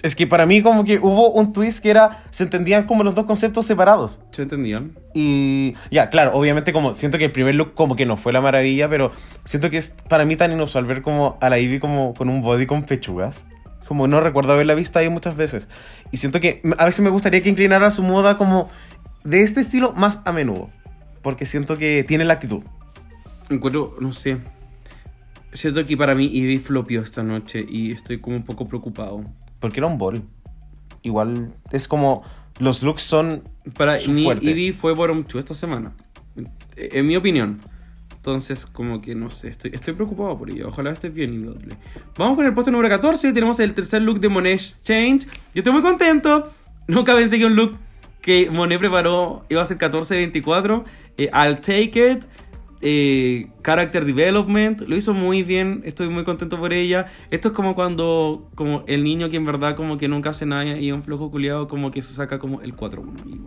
[0.06, 3.16] Es que para mí como que hubo un twist que era, se entendían como los
[3.16, 4.22] dos conceptos separados.
[4.30, 4.92] ¿Se entendían?
[5.16, 8.40] Y ya, claro, obviamente como siento que el primer look como que no fue la
[8.40, 9.12] maravilla, pero
[9.46, 12.44] siento que es para mí tan inusual ver como a la Ivy como con un
[12.44, 13.48] body con pechugas.
[13.88, 15.68] Como no recuerdo haberla visto ahí muchas veces.
[16.12, 18.70] Y siento que a veces me gustaría que inclinara su moda como
[19.24, 20.70] de este estilo más a menudo.
[21.24, 22.62] Porque siento que tiene la actitud.
[23.50, 24.38] Encuentro, no sé.
[25.52, 29.24] Siento que para mí Evie flopió esta noche y estoy como un poco preocupado.
[29.66, 30.22] Porque era un bol.
[31.02, 32.24] Igual es como
[32.60, 33.42] los looks son
[33.76, 34.52] Para fuerte.
[34.52, 35.96] Evie fue bottom 2 esta semana.
[36.76, 37.62] En mi opinión.
[38.16, 40.68] Entonces, como que no sé, estoy, estoy preocupado por ello.
[40.68, 41.78] Ojalá esté bien Inviolable.
[42.16, 43.34] Vamos con el puesto número 14.
[43.34, 45.26] Tenemos el tercer look de Monet Exchange.
[45.26, 46.52] Yo estoy muy contento.
[46.88, 47.76] Nunca pensé que un look
[48.22, 50.84] que Monet preparó iba a ser 14-24.
[51.18, 52.24] Eh, I'll take it.
[52.88, 54.82] Eh, character development.
[54.82, 55.82] Lo hizo muy bien.
[55.86, 57.08] Estoy muy contento por ella.
[57.32, 60.78] Esto es como cuando como el niño que en verdad como que nunca hace nada
[60.78, 63.26] y un flojo culiado como que se saca como el 4-1.
[63.26, 63.42] Y.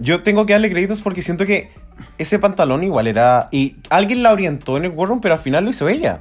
[0.04, 1.70] Yo tengo que darle créditos porque siento que
[2.18, 3.48] ese pantalón igual era.
[3.52, 6.20] Y alguien la orientó en el workroom, pero al final lo hizo ella.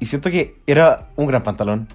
[0.00, 1.88] Y siento que era un gran pantalón.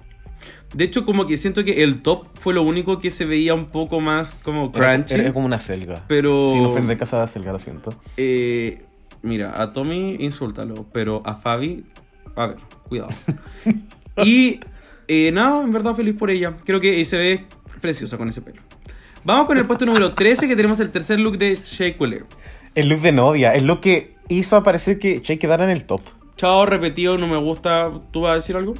[0.74, 3.66] De hecho, como que siento que el top fue lo único que se veía un
[3.66, 5.14] poco más como crunchy.
[5.14, 6.04] era como una selga.
[6.08, 7.94] Pero- Si no fue de casa de selga, lo siento.
[8.16, 8.82] Eh,
[9.22, 11.84] mira, a Tommy insúltalo, pero a Fabi,
[12.36, 12.56] a ver,
[12.88, 13.10] cuidado.
[14.24, 14.60] y
[15.08, 16.54] eh, nada, en verdad feliz por ella.
[16.64, 17.44] Creo que se ve
[17.80, 18.60] preciosa con ese pelo.
[19.24, 21.94] Vamos con el puesto número 13, que tenemos el tercer look de Shea.
[22.74, 26.02] El look de novia, el look que hizo aparecer que Che quedara en el top.
[26.36, 27.90] Chao, repetido, no me gusta.
[28.12, 28.74] ¿Tú vas a decir algo?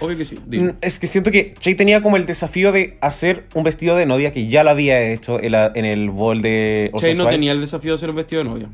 [0.00, 0.38] Obvio que sí.
[0.46, 0.72] dime.
[0.72, 4.06] Mm, Es que siento que Che tenía como el desafío de hacer un vestido de
[4.06, 7.52] novia que ya lo había hecho en, la- en el bol de Shea no tenía
[7.52, 8.68] el desafío de hacer un vestido de novia.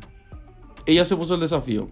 [0.86, 1.88] Ella se puso el desafío.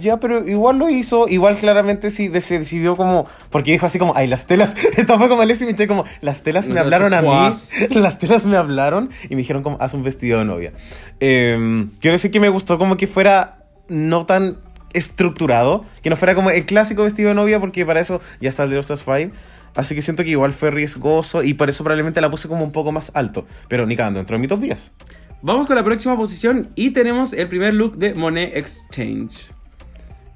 [0.00, 1.28] Ya, pero igual lo hizo.
[1.28, 3.26] Igual claramente sí se decidió como.
[3.50, 4.74] Porque dijo así como, ay, las telas.
[4.96, 7.28] Esto fue como Leslie Michelle, como, las telas me hablaron a mí.
[7.90, 10.72] Las telas me hablaron y me dijeron como, haz un vestido de novia.
[11.20, 13.58] Eh, quiero decir que me gustó como que fuera
[13.88, 14.56] no tan
[14.92, 15.84] estructurado.
[16.02, 18.70] Que no fuera como el clásico vestido de novia, porque para eso ya está el
[18.70, 19.34] de Osas 5.
[19.74, 22.72] Así que siento que igual fue riesgoso y por eso probablemente la puse como un
[22.72, 23.46] poco más alto.
[23.68, 24.92] Pero ni cagando, entró en mi top 10.
[25.40, 29.50] Vamos con la próxima posición y tenemos el primer look de Monet Exchange.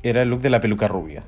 [0.02, 1.24] Era el look de la peluca rubia.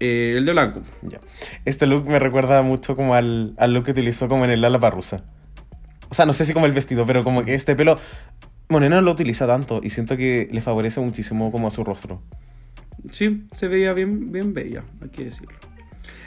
[0.00, 0.82] Eh, el de blanco.
[1.02, 1.20] Ya.
[1.64, 4.80] Este look me recuerda mucho como al, al look que utilizó como en el ala
[4.80, 5.24] parrusa.
[6.08, 7.98] O sea, no sé si como el vestido, pero como que este pelo
[8.68, 12.22] Moreno no lo utiliza tanto y siento que le favorece muchísimo como a su rostro.
[13.10, 15.56] Sí, se veía bien, bien bella, hay que decirlo.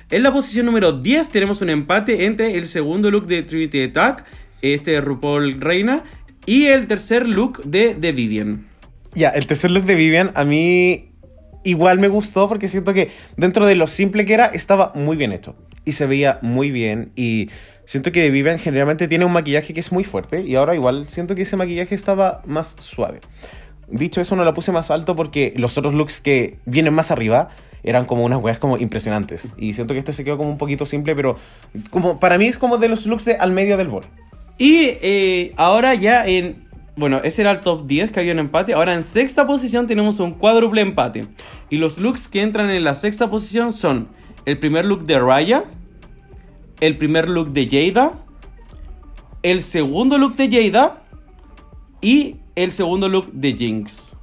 [0.10, 4.26] En la posición número 10 tenemos un empate entre el segundo look de Trinity Attack,
[4.62, 6.04] este de RuPaul Reina,
[6.46, 8.68] y el tercer look de The Vivian.
[9.14, 11.12] Ya, el tercer look de Vivian a mí
[11.64, 15.34] igual me gustó porque siento que dentro de lo simple que era, estaba muy bien
[15.34, 15.56] hecho.
[15.84, 17.50] Y se veía muy bien y
[17.86, 21.08] siento que de Vivian generalmente tiene un maquillaje que es muy fuerte y ahora igual
[21.08, 23.20] siento que ese maquillaje estaba más suave.
[23.90, 27.50] Dicho eso, no la puse más alto porque los otros looks que vienen más arriba
[27.84, 29.50] eran como unas weas como impresionantes.
[29.58, 31.38] Y siento que este se quedó como un poquito simple, pero
[31.90, 34.04] como para mí es como de los looks de al medio del bol.
[34.58, 36.68] Y eh, ahora ya en...
[36.98, 38.74] Bueno, ese era el top 10 que había un empate.
[38.74, 41.26] Ahora en sexta posición tenemos un cuádruple empate.
[41.70, 44.10] Y los looks que entran en la sexta posición son
[44.46, 45.66] el primer look de Raya,
[46.82, 48.14] el primer look de Jada,
[49.44, 51.04] el segundo look de Jada
[52.02, 54.14] y el segundo look de Jinx.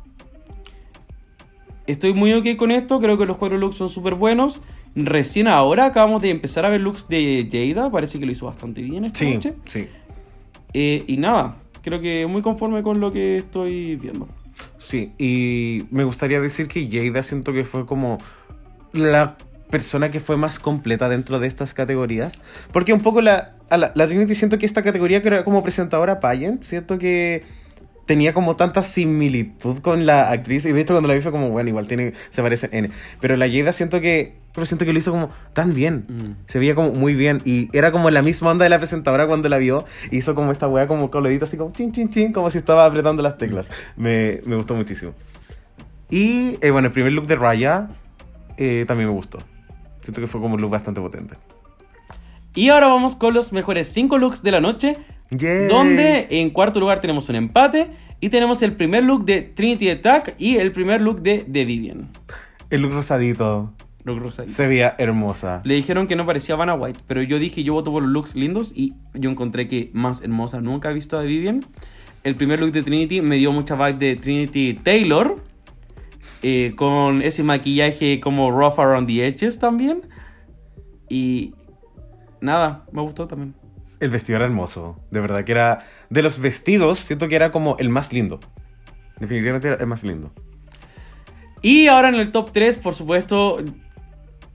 [1.86, 4.60] Estoy muy ok con esto, creo que los cuatro looks son súper buenos.
[4.96, 8.82] Recién ahora acabamos de empezar a ver looks de Jada, parece que lo hizo bastante
[8.82, 9.54] bien esta Sí, noche.
[9.66, 9.86] sí.
[10.72, 14.26] Eh, y nada, creo que muy conforme con lo que estoy viendo.
[14.78, 18.18] Sí, y me gustaría decir que Jada siento que fue como
[18.92, 19.36] la
[19.70, 22.36] persona que fue más completa dentro de estas categorías.
[22.72, 25.62] Porque un poco la, a la, la Trinity siento que esta categoría que era como
[25.62, 27.42] presentadora pageant, siento que
[28.06, 30.64] tenía como tanta similitud con la actriz.
[30.66, 32.90] Y de hecho cuando la vi fue como, bueno, igual tiene, se parece en N.
[33.20, 36.04] Pero la Jada siento que, pero siento que lo hizo como tan bien.
[36.08, 36.46] Mm.
[36.46, 37.42] Se veía como muy bien.
[37.44, 39.84] Y era como la misma onda de la presentadora cuando la vio.
[40.10, 43.22] Hizo como esta weá como deditos así como chin chin chin, como si estaba apretando
[43.22, 43.70] las teclas.
[43.96, 45.12] Me, me gustó muchísimo.
[46.10, 47.88] Y eh, bueno, el primer look de Raya
[48.56, 49.38] eh, también me gustó.
[50.02, 51.36] Siento que fue como un look bastante potente.
[52.54, 54.96] Y ahora vamos con los mejores 5 looks de la noche.
[55.30, 55.68] Yay.
[55.68, 57.90] Donde en cuarto lugar tenemos un empate.
[58.20, 62.08] Y tenemos el primer look de Trinity Attack y el primer look de The Vivian.
[62.70, 63.74] El look rosadito.
[64.04, 64.54] Look rosadito.
[64.54, 65.60] Se veía hermosa.
[65.64, 68.34] Le dijeron que no parecía Vanna White, pero yo dije yo voto por los looks
[68.34, 71.66] lindos y yo encontré que más hermosa nunca he visto a The Vivian.
[72.22, 75.36] El primer look de Trinity me dio mucha vibe de Trinity Taylor,
[76.42, 80.00] eh, con ese maquillaje como rough around the edges también.
[81.10, 81.52] Y
[82.40, 83.54] nada, me gustó también.
[84.00, 85.00] El vestido era hermoso.
[85.10, 85.86] De verdad que era.
[86.10, 88.40] De los vestidos, siento que era como el más lindo.
[89.18, 90.32] Definitivamente era el más lindo.
[91.62, 93.58] Y ahora en el top 3, por supuesto,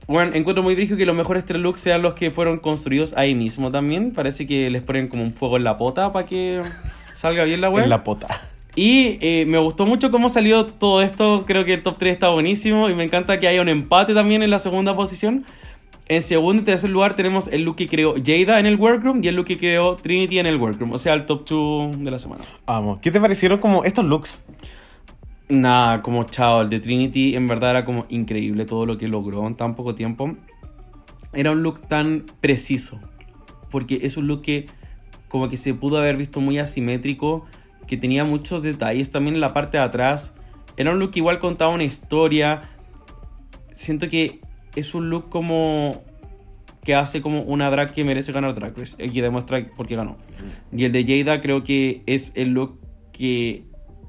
[0.06, 3.34] bueno, encuentro muy difícil que los mejores tres looks sean los que fueron construidos ahí
[3.34, 4.12] mismo también.
[4.12, 6.60] Parece que les ponen como un fuego en la pota para que
[7.14, 7.84] salga bien la web.
[7.84, 8.26] En la pota.
[8.74, 11.44] Y eh, me gustó mucho cómo salió todo esto.
[11.46, 12.88] Creo que el top 3 está buenísimo.
[12.88, 15.44] Y me encanta que haya un empate también en la segunda posición.
[16.10, 19.28] En segundo y tercer lugar tenemos el look que creó Jada en el workroom y
[19.28, 20.90] el look que creó Trinity en el workroom.
[20.90, 22.42] O sea, el top 2 de la semana.
[22.66, 22.98] Vamos.
[22.98, 24.44] ¿Qué te parecieron como estos looks?
[25.48, 29.46] Nada, como chao, el de Trinity en verdad era como increíble todo lo que logró
[29.46, 30.34] en tan poco tiempo.
[31.32, 32.98] Era un look tan preciso,
[33.70, 34.66] porque es un look que
[35.28, 37.46] como que se pudo haber visto muy asimétrico,
[37.86, 40.34] que tenía muchos detalles también en la parte de atrás.
[40.76, 42.62] Era un look que igual contaba una historia.
[43.74, 44.40] Siento que
[44.76, 46.02] es un look como
[46.82, 49.96] que hace como una drag que merece ganar Drag Race, el que demuestra por qué
[49.96, 50.16] ganó.
[50.72, 52.78] Y el de Jada creo que es el look
[53.12, 53.64] que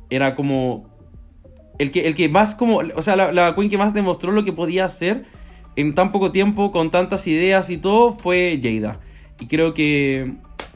[0.09, 0.89] era como
[1.79, 4.43] el que, el que más como, o sea, la, la queen que más demostró lo
[4.43, 5.25] que podía hacer
[5.75, 8.99] en tan poco tiempo, con tantas ideas y todo, fue Jada.
[9.39, 10.33] Y creo que,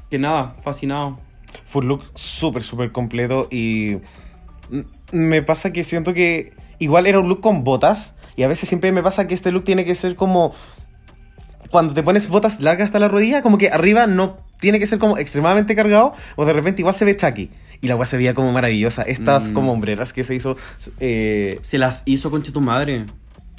[0.10, 1.18] que nada, fascinado.
[1.66, 3.98] Fue un look súper, súper completo y
[5.12, 8.92] me pasa que siento que igual era un look con botas y a veces siempre
[8.92, 10.54] me pasa que este look tiene que ser como
[11.70, 15.00] cuando te pones botas largas hasta la rodilla, como que arriba no tiene que ser
[15.00, 17.50] como extremadamente cargado o de repente igual se ve chucky.
[17.82, 19.02] Y la weá se veía como maravillosa.
[19.04, 19.54] Estas Mm.
[19.54, 20.56] como hombreras que se hizo
[21.00, 23.06] eh, Se las hizo concha tu madre.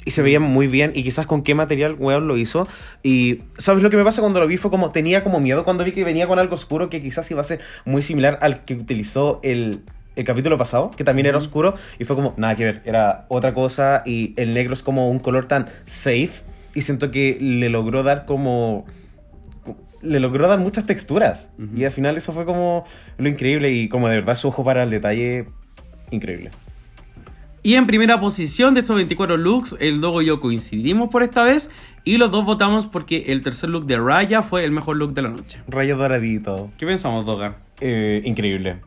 [0.05, 2.65] y se veían muy bien y quizás con qué material weón lo hizo.
[3.03, 4.55] Y ¿sabes lo que me pasa cuando lo vi?
[4.55, 7.41] Fue como tenía como miedo cuando vi que venía con algo oscuro que quizás iba
[7.41, 9.81] a ser muy similar al que utilizó el,
[10.17, 11.75] el capítulo pasado, que también era oscuro.
[11.99, 15.19] Y fue como, nada que ver, era otra cosa y el negro es como un
[15.19, 18.85] color tan safe y siento que le logró dar como...
[20.01, 21.49] Le logró dar muchas texturas.
[21.75, 22.85] Y al final eso fue como
[23.17, 25.45] lo increíble y como de verdad su ojo para el detalle,
[26.11, 26.51] increíble.
[27.63, 31.43] Y en primera posición de estos 24 looks, el Dogo y yo coincidimos por esta
[31.43, 31.69] vez.
[32.03, 35.23] Y los dos votamos porque el tercer look de Raya fue el mejor look de
[35.23, 35.59] la noche.
[35.67, 36.71] Rayo doradito.
[36.77, 37.57] ¿Qué pensamos, Doga?
[37.81, 38.77] eh, increíble.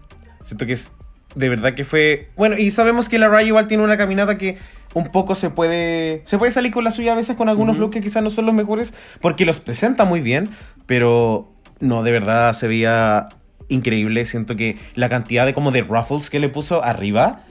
[0.42, 0.90] Siento que es
[1.34, 4.58] de verdad que fue bueno y sabemos que la Raya igual tiene una caminata que
[4.94, 7.94] un poco se puede se puede salir con la suya a veces con algunos looks
[7.94, 10.50] que quizás no son los mejores porque los presenta muy bien,
[10.86, 13.28] pero no de verdad se veía
[13.70, 14.24] increíble.
[14.26, 17.44] Siento que la cantidad de como de ruffles que le puso arriba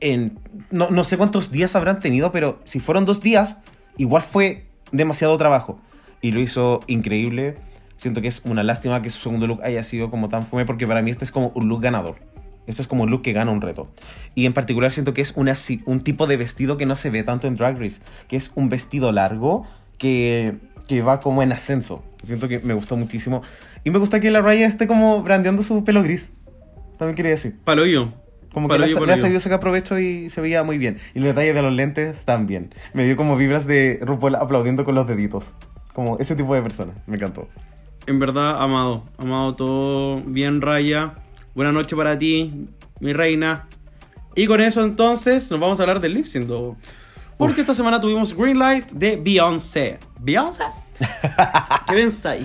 [0.00, 0.38] en
[0.70, 3.58] no, no sé cuántos días habrán tenido, pero si fueron dos días,
[3.98, 5.78] igual fue demasiado trabajo.
[6.22, 7.56] Y lo hizo increíble.
[7.98, 10.86] Siento que es una lástima que su segundo look haya sido como tan fome, porque
[10.86, 12.16] para mí este es como un look ganador.
[12.66, 13.88] Este es como un look que gana un reto.
[14.34, 17.22] Y en particular siento que es una, un tipo de vestido que no se ve
[17.22, 19.66] tanto en Drag Race, que es un vestido largo
[19.98, 20.54] que,
[20.88, 22.04] que va como en ascenso.
[22.22, 23.42] Siento que me gustó muchísimo.
[23.84, 26.30] Y me gusta que la Raya esté como brandeando su pelo gris.
[26.98, 27.56] También quería decir.
[27.64, 28.12] Palo yo.
[28.52, 30.78] Como que Palo le, yo, palo le ha sabido sacar provecho y se veía muy
[30.78, 30.98] bien.
[31.14, 32.74] Y el detalle de los lentes también.
[32.94, 35.52] Me dio como vibras de RuPaul aplaudiendo con los deditos.
[35.92, 36.94] Como ese tipo de persona.
[37.06, 37.46] Me encantó.
[38.06, 39.04] En verdad, amado.
[39.18, 40.20] Amado todo.
[40.22, 41.14] Bien, Raya.
[41.56, 42.68] Buena noche para ti,
[43.00, 43.66] mi reina.
[44.34, 46.50] Y con eso entonces nos vamos a hablar del lip sync.
[47.38, 49.98] Porque esta semana tuvimos Greenlight de Beyoncé.
[50.20, 50.64] ¿Beyoncé?
[51.88, 52.44] ¿Qué pensáis?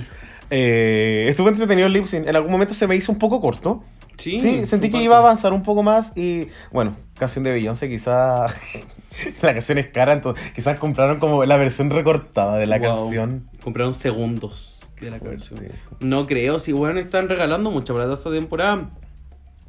[0.49, 2.25] Eh, estuvo entretenido el lip sync.
[2.25, 3.83] En algún momento se me hizo un poco corto.
[4.17, 7.89] Sí, Sí, sentí que iba a avanzar un poco más y bueno, canción de Beyoncé
[7.89, 8.45] quizá
[9.41, 12.87] la canción es cara, entonces quizás compraron como la versión recortada de la Wow.
[12.93, 13.49] canción.
[13.61, 14.70] Compraron segundos
[15.01, 15.59] de la canción.
[15.59, 15.65] Sí.
[15.99, 18.89] No creo, si bueno, están regalando mucha plata esta temporada.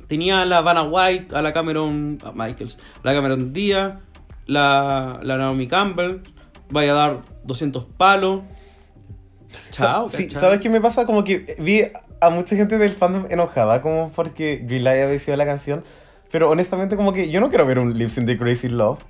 [0.07, 3.95] Tenía a la Vanna White, a la Cameron a Michaels, a la Cameron Díaz,
[4.47, 6.21] la, la Naomi Campbell.
[6.71, 8.43] Vaya a dar 200 palos.
[9.71, 10.41] Chao, sí, ¿cachai?
[10.41, 11.05] ¿sabes qué me pasa?
[11.07, 11.85] Como que vi
[12.21, 15.85] a mucha gente del fandom enojada como porque Greenlight había sido la canción,
[16.31, 19.01] pero honestamente como que yo no quiero ver un lip sync de Crazy Love.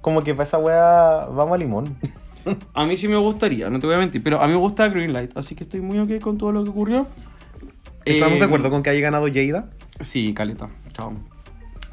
[0.00, 1.96] Como que para esa wea vamos a limón.
[2.74, 4.88] A mí sí me gustaría, no te voy a mentir, pero a mí me gusta
[4.88, 7.06] Greenlight, así que estoy muy ok con todo lo que ocurrió.
[8.04, 9.70] ¿Estamos Eh, de acuerdo con que haya ganado Jada?
[10.00, 10.68] Sí, caleta.
[10.92, 11.12] Chao.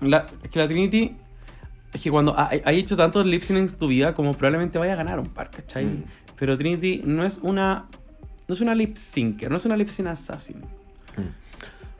[0.01, 1.15] La- es que la Trinity.
[1.93, 4.93] Es que cuando ha, ha hecho tantos lip syncs en tu vida, como probablemente vaya
[4.93, 5.85] a ganar un par, ¿cachai?
[5.85, 6.03] Mm.
[6.37, 7.85] Pero Trinity no es una.
[8.47, 10.57] No es una lip syncer, no es una lip sync assassin.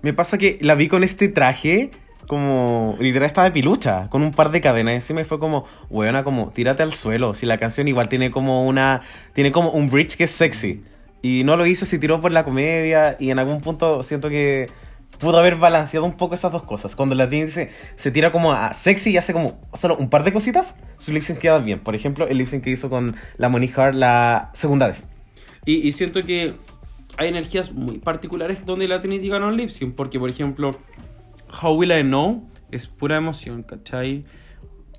[0.02, 1.90] Me pasa que la vi con este traje,
[2.28, 6.24] como literal estaba de pilucha, con un par de cadenas encima y fue como, weona,
[6.24, 7.34] como tírate al suelo.
[7.34, 9.02] Si la canción igual tiene como una,
[9.34, 10.84] tiene como un bridge que es sexy.
[11.22, 14.68] Y no lo hizo, se tiró por la comedia y en algún punto siento que
[15.20, 16.96] pudo haber balanceado un poco esas dos cosas.
[16.96, 20.34] Cuando la Trinity se, tira como a sexy y hace como solo un par de
[20.34, 21.80] cositas, su lip sync queda bien.
[21.80, 25.08] Por ejemplo, el lip sync que hizo con la Monique Hart la segunda vez.
[25.66, 26.56] Y, y siento que
[27.18, 29.96] hay energías muy particulares donde la Trinity ganó el lip sync.
[29.96, 30.78] Porque, por ejemplo,
[31.62, 34.26] How Will I Know es pura emoción, ¿cachai?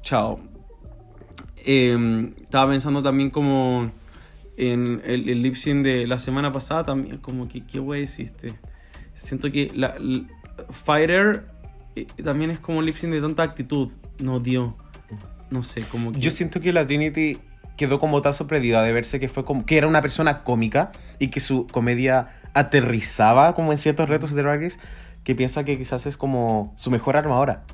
[0.02, 0.40] Chao.
[1.64, 3.90] Eh, estaba pensando también como
[4.56, 8.54] en el, el lip sync de la semana pasada también, como que qué wey hiciste.
[9.14, 10.26] Siento que la, l-
[10.70, 11.46] Fighter
[11.96, 13.90] eh, también es como un lip sync de tanta actitud.
[14.18, 14.76] No dio.
[15.50, 16.20] No sé, como que...
[16.20, 17.38] Yo siento que la Trinity
[17.76, 21.28] quedó como tan sorprendida de verse que fue como que era una persona cómica y
[21.28, 24.78] que su comedia aterrizaba como en ciertos retos de Drag Race
[25.26, 27.64] que piensa que quizás es como su mejor arma ahora.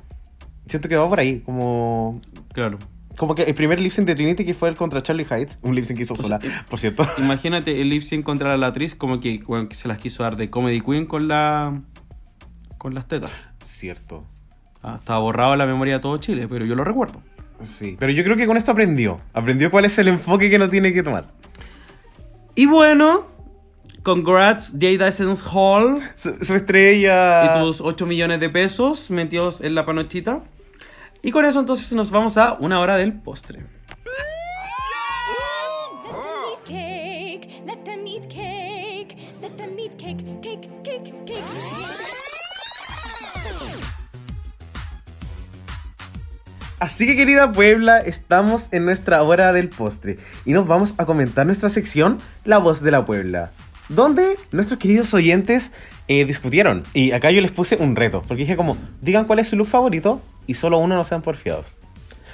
[0.65, 2.19] Siento que va por ahí, como...
[2.51, 2.79] Claro.
[3.15, 5.75] Como que el primer lip sync de Trinity que fue el contra Charlie Heights, un
[5.75, 7.05] lip sync que hizo sola, por cierto.
[7.19, 10.35] Imagínate el lip sync contra la actriz como que, bueno, que se las quiso dar
[10.35, 11.79] de Comedy Queen con la
[12.79, 13.31] con las tetas.
[13.61, 14.25] Cierto.
[14.81, 17.21] Ah, estaba borrado la memoria de todo Chile, pero yo lo recuerdo.
[17.61, 17.97] Sí.
[17.99, 19.19] Pero yo creo que con esto aprendió.
[19.31, 21.27] Aprendió cuál es el enfoque que no tiene que tomar.
[22.55, 23.27] Y bueno,
[24.03, 27.45] congrats Jada Essence Hall Su, su estrella.
[27.45, 30.43] y tus 8 millones de pesos metidos en la panochita.
[31.21, 33.61] Y con eso entonces nos vamos a una hora del postre.
[46.79, 51.45] Así que querida Puebla, estamos en nuestra hora del postre y nos vamos a comentar
[51.45, 53.51] nuestra sección La voz de la Puebla,
[53.89, 55.71] donde nuestros queridos oyentes
[56.07, 59.47] eh, discutieron y acá yo les puse un reto, porque dije como, digan cuál es
[59.49, 61.75] su look favorito y solo uno no sean porfiados.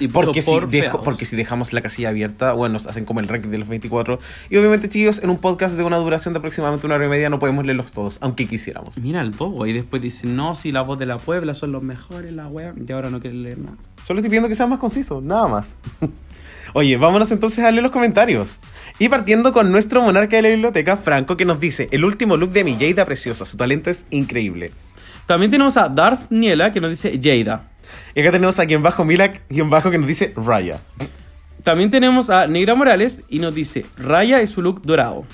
[0.02, 3.28] Y Porque si, dejo- porque si dejamos la casilla abierta, bueno, nos hacen como el
[3.28, 4.18] ranking de los 24.
[4.48, 7.28] Y obviamente, chicos, en un podcast de una duración de aproximadamente una hora y media
[7.28, 8.96] no podemos leerlos todos, aunque quisiéramos.
[8.96, 11.82] Mira el bobo y después dice, no, si la voz de la Puebla son los
[11.82, 12.72] mejores, la wea.
[12.88, 13.76] Y ahora no quiere leer nada.
[14.06, 15.76] Solo estoy pidiendo que sea más conciso, nada más.
[16.72, 18.58] Oye, vámonos entonces a leer los comentarios.
[19.00, 22.50] Y partiendo con nuestro monarca de la biblioteca, Franco, que nos dice, el último look
[22.50, 24.72] de mi Jada preciosa, su talento es increíble.
[25.24, 27.70] También tenemos a Darth Niela que nos dice Jada.
[28.14, 30.80] Y acá tenemos a quien bajo Milak, quien bajo que nos dice Raya.
[31.62, 35.24] También tenemos a Negra Morales y nos dice Raya y su look dorado.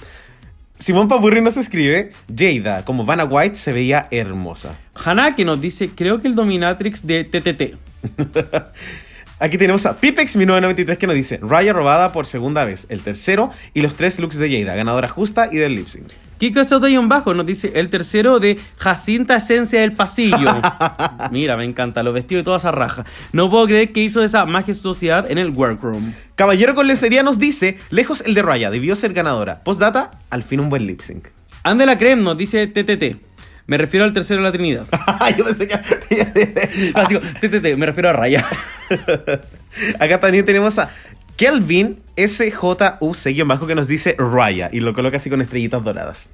[0.76, 4.78] Simón Papurri nos escribe, Jada, como Vanna White, se veía hermosa.
[4.94, 7.74] Hannah que nos dice creo que el dominatrix de TTT.
[9.38, 13.82] Aquí tenemos a Pipex1993 que nos dice, Raya robada por segunda vez, el tercero y
[13.82, 16.06] los tres looks de Jada, ganadora justa y del lip sync.
[16.38, 20.62] Kiko Soto y un bajo nos dice el tercero de Jacinta Esencia del Pasillo.
[21.30, 23.04] Mira, me encanta, los vestidos y toda esa raja.
[23.32, 26.14] No puedo creer que hizo esa majestuosidad en el workroom.
[26.34, 29.62] Caballero con lencería nos dice, lejos el de Raya, debió ser ganadora.
[29.64, 31.28] Postdata, al fin un buen lip sync.
[31.62, 33.35] Andela Creme nos dice TTT.
[33.66, 34.86] Me refiero al tercero de la Trinidad.
[35.36, 35.74] Yo pensé que...
[36.94, 38.44] Así me refiero a Raya.
[39.98, 40.90] Acá también tenemos a
[41.36, 46.30] Kelvin SJUC-bajo que nos dice Raya y lo coloca así con estrellitas doradas.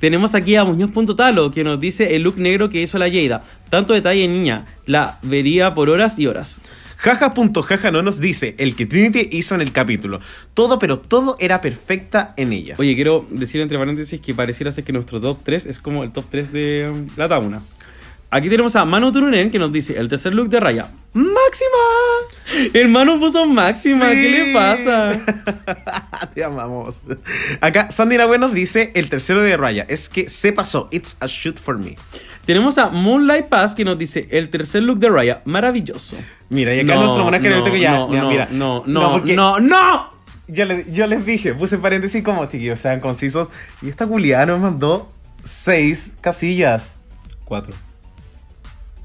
[0.00, 3.42] Tenemos aquí a Muñoz.talo que nos dice el look negro que hizo la Jada.
[3.70, 4.66] Tanto detalle, niña.
[4.84, 6.60] La vería por horas y horas.
[7.04, 10.20] Jaja.jaja no nos dice el que Trinity hizo en el capítulo.
[10.54, 12.76] Todo, pero todo era perfecta en ella.
[12.78, 16.12] Oye, quiero decir entre paréntesis que pareciera ser que nuestro top 3 es como el
[16.12, 17.60] top 3 de um, la Tauna.
[18.30, 20.88] Aquí tenemos a Manu Turunen que nos dice el tercer look de Raya.
[21.12, 22.70] ¡Máxima!
[22.72, 25.20] Hermano puso máxima, ¿qué le pasa?
[26.34, 26.96] Te amamos.
[27.60, 29.84] Acá Sandy Nahue nos dice el tercero de Raya.
[29.88, 30.88] Es que se pasó.
[30.90, 31.96] It's a shoot for me.
[32.46, 35.42] Tenemos a Moonlight Pass que nos dice el tercer look de Raya.
[35.44, 36.16] Maravilloso.
[36.50, 38.48] Mira, y acá No, nuestro monarca no, no, ya, no, ya, no, mira.
[38.50, 40.10] no, no, porque no, no.
[40.46, 43.48] Yo, le- yo les dije, puse paréntesis como chiquillos, sean concisos.
[43.80, 45.10] Y esta culiada nos mandó
[45.42, 46.94] seis casillas.
[47.44, 47.74] Cuatro.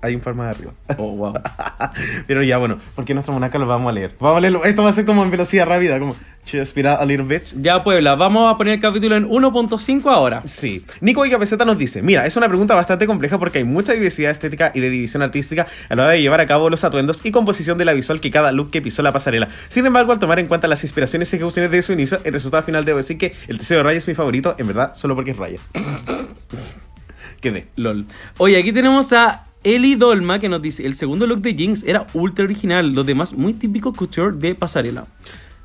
[0.01, 0.71] Hay un par más arriba.
[0.97, 1.33] Oh, wow.
[2.27, 4.15] Pero ya, bueno, porque nuestro monarca lo vamos a leer.
[4.19, 4.63] Vamos a leerlo.
[4.63, 7.43] Esto va a ser como en velocidad rápida, como up a little bit.
[7.61, 10.41] Ya, Puebla, vamos a poner el capítulo en 1.5 ahora.
[10.45, 10.85] Sí.
[11.01, 14.31] Nico y Capeseta nos dice, mira, es una pregunta bastante compleja porque hay mucha diversidad
[14.31, 17.31] estética y de división artística a la hora de llevar a cabo los atuendos y
[17.31, 19.49] composición de la visual que cada look que pisó la pasarela.
[19.69, 22.63] Sin embargo, al tomar en cuenta las inspiraciones y ejecuciones de su inicio, el resultado
[22.63, 25.31] final debo decir que el deseo de Raya es mi favorito, en verdad, solo porque
[25.31, 25.59] es Raya.
[27.41, 27.67] Quedé.
[27.75, 28.05] LOL.
[28.37, 32.07] Oye, aquí tenemos a Eli Dolma que nos dice: el segundo look de Jinx era
[32.13, 35.05] ultra original, los demás muy típico couture de pasarela.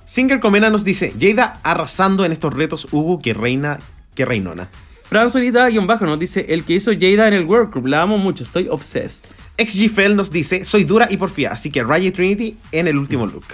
[0.06, 3.78] Singer Comena nos dice, Jada arrasando en estos retos Hugo que reina,
[4.14, 4.68] que reinona.
[5.04, 8.68] Fran Solita-bajo nos dice: el que hizo Jada en el workgroup, la amo mucho, estoy
[8.68, 9.24] obsessed.
[9.56, 13.26] XGFL nos dice, soy dura y porfía, así que Raya y Trinity en el último
[13.26, 13.44] look.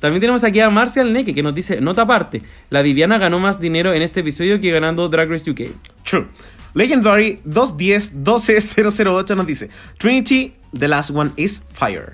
[0.00, 3.58] También tenemos aquí a Marcial Neke que nos dice: nota aparte, la Viviana ganó más
[3.60, 5.62] dinero en este episodio que ganando Drag Race UK.
[6.04, 6.26] True.
[6.74, 12.12] Legendary 210-12008 nos dice, Trinity, the last one is fire.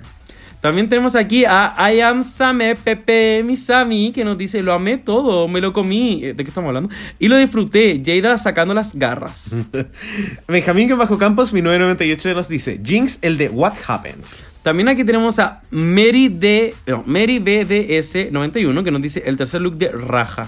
[0.61, 5.47] También tenemos aquí a I am Same Pepe Misami que nos dice: lo amé todo,
[5.47, 6.21] me lo comí.
[6.23, 6.89] Eh, ¿De qué estamos hablando?
[7.19, 9.55] Y lo disfruté, Jada sacando las garras.
[10.47, 14.23] Benjamín que bajo campos 1998 nos dice, Jinx, el de What Happened.
[14.65, 19.61] También aquí tenemos a Mary D, no, Mary BDS 91 que nos dice el tercer
[19.61, 20.47] look de Raja.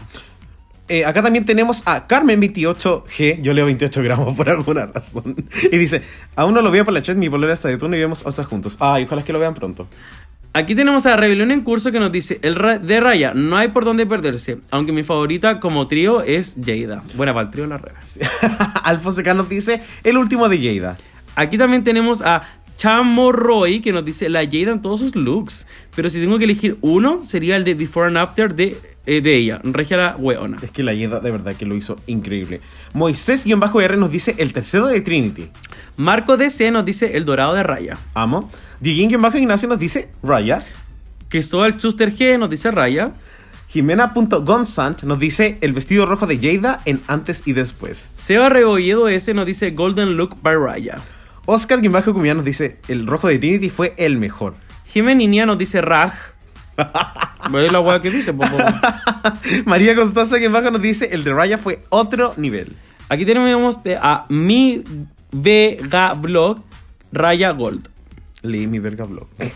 [0.89, 5.35] Eh, acá también tenemos a Carmen28G, yo leo 28 gramos por alguna razón.
[5.71, 6.01] Y dice,
[6.35, 8.47] aún no lo veo por la chat, mi polera está de turno y vemos ostras
[8.47, 8.75] juntos.
[8.79, 9.87] Ay, ojalá que lo vean pronto.
[10.51, 13.67] Aquí tenemos a Rebelión en curso que nos dice el ra- de Raya, no hay
[13.67, 17.03] por dónde perderse, aunque mi favorita como trío es Jada.
[17.15, 18.17] Buena para el trío las regas.
[18.83, 20.97] Alfonso K nos dice, el último de Jada.
[21.35, 25.67] Aquí también tenemos a Chamorroy que nos dice la Jada en todos sus looks.
[25.95, 29.35] Pero si tengo que elegir uno, sería el de Before and After de, eh, de
[29.35, 29.59] ella.
[29.63, 30.57] Regia la weona.
[30.61, 32.61] Es que la Yeda de verdad que lo hizo increíble.
[32.93, 35.49] Moisés-R nos dice el tercero de Trinity.
[35.97, 37.97] Marco DC nos dice el dorado de Raya.
[38.13, 38.49] Amo.
[38.79, 40.63] Dieguín-Ignacio nos dice Raya.
[41.29, 43.13] Cristóbal Chuster G nos dice Raya.
[43.69, 48.11] Jimena.gonzant nos dice el vestido rojo de Jada en antes y después.
[48.15, 51.01] Seba Rebolledo S nos dice Golden Look by Raya.
[51.47, 54.55] Oscar Guimbajo Cumiá nos dice el rojo de Trinity fue el mejor.
[54.85, 56.13] Jimeninia nos dice Raj.
[57.51, 58.33] ¿Ves la weá que dice?
[59.65, 62.75] María Constanza Guimbajo nos dice el de Raya fue otro nivel.
[63.07, 64.83] Aquí tenemos a mi
[65.31, 66.63] Vega Blog
[67.13, 67.87] Raya Gold.
[68.41, 69.27] Leí mi verga blog.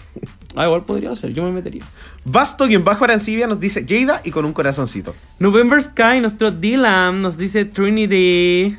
[0.53, 1.85] Ah, igual podría ser, yo me metería.
[2.25, 5.15] Basto-Bajo Arancibia nos dice Jada y con un corazoncito.
[5.39, 8.75] November Sky, nuestro Dylan, nos dice Trinity.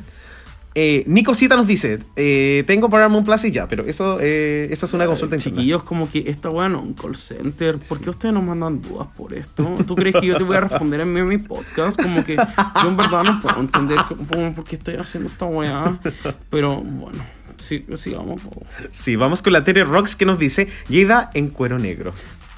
[0.75, 4.87] Eh, Nico Cita nos dice, eh, tengo Paramount Plus y ya, pero eso, eh, eso
[4.87, 5.57] es una consulta interna.
[5.59, 7.79] Chiquillos, como que esta weá no un call center.
[7.79, 9.75] ¿Por qué ustedes nos mandan dudas por esto?
[9.87, 12.01] ¿Tú crees que yo te voy a responder en mi, mi podcast?
[12.01, 16.01] Como que yo en verdad no puedo entender cómo- por qué estoy haciendo esta weá.
[16.49, 17.19] Pero bueno,
[17.59, 18.41] sí, sigamos.
[18.41, 18.63] po.
[18.93, 22.13] Sí, vamos con la Tere Rocks que nos dice Jada en cuero negro.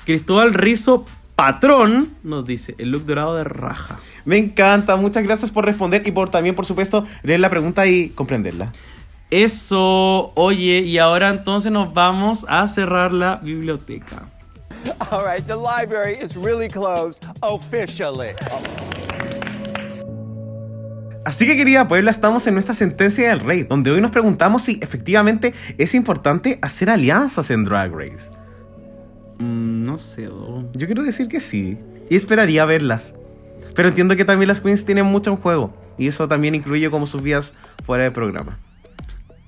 [0.07, 1.05] Cristóbal Rizo
[1.37, 3.99] Patrón nos dice el look dorado de raja.
[4.25, 8.11] Me encanta, muchas gracias por responder y por también, por supuesto, leer la pregunta y
[8.11, 8.73] comprenderla.
[9.31, 14.23] Eso, oye, y ahora entonces nos vamos a cerrar la biblioteca.
[15.11, 18.37] All right, the library is really closed officially.
[21.25, 24.79] Así que querida Puebla, estamos en nuestra sentencia del rey, donde hoy nos preguntamos si
[24.83, 28.31] efectivamente es importante hacer alianzas en Drag Race.
[29.85, 30.65] No sé, oh.
[30.73, 31.79] Yo quiero decir que sí,
[32.09, 33.15] y esperaría verlas.
[33.75, 37.07] Pero entiendo que también las queens tienen mucho en juego, y eso también incluye como
[37.07, 37.55] sus vidas
[37.85, 38.59] fuera de programa.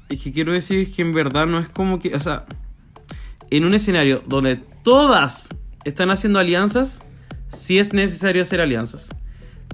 [0.09, 2.45] Es que quiero decir que en verdad no es como que, o sea,
[3.51, 5.49] en un escenario donde todas
[5.85, 7.01] están haciendo alianzas,
[7.49, 9.09] sí es necesario hacer alianzas.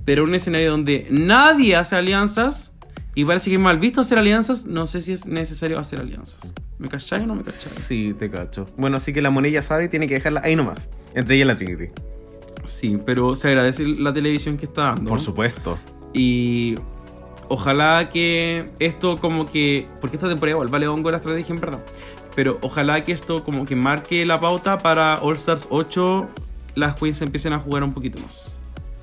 [0.05, 2.72] Pero en un escenario donde nadie hace alianzas
[3.15, 6.55] y parece que es mal visto hacer alianzas, no sé si es necesario hacer alianzas.
[6.79, 7.71] ¿Me cachai o no me cachai?
[7.71, 8.67] Sí, te cacho.
[8.77, 11.49] Bueno, así que la moneda ya sabe, tiene que dejarla ahí nomás, entre ella y
[11.49, 11.91] la Trinity.
[12.65, 15.11] Sí, pero se agradece la televisión que está dando.
[15.11, 15.79] Por supuesto.
[16.13, 16.77] Y
[17.49, 19.89] ojalá que esto como que...
[20.01, 21.85] Porque esta temporada igual vale hongo la estrategia en verdad.
[22.35, 26.29] Pero ojalá que esto como que marque la pauta para All Stars 8
[26.75, 28.57] las queens empiecen a jugar un poquito más.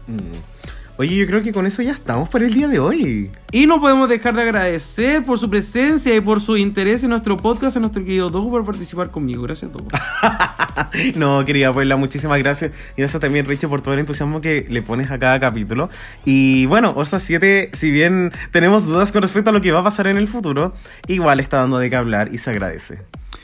[0.07, 0.58] Mm.
[0.99, 3.31] Oye, yo creo que con eso ya estamos para el día de hoy.
[3.53, 7.37] Y no podemos dejar de agradecer por su presencia y por su interés en nuestro
[7.37, 9.43] podcast, a nuestro querido Dogo por participar conmigo.
[9.43, 9.87] Gracias, Dogo.
[11.15, 12.73] No, querida Puebla, muchísimas gracias.
[12.97, 15.89] Y gracias también, Richie, por todo el entusiasmo que le pones a cada capítulo.
[16.25, 19.83] Y bueno, Orsa 7, si bien tenemos dudas con respecto a lo que va a
[19.83, 20.73] pasar en el futuro,
[21.07, 22.99] igual está dando de qué hablar y se agradece.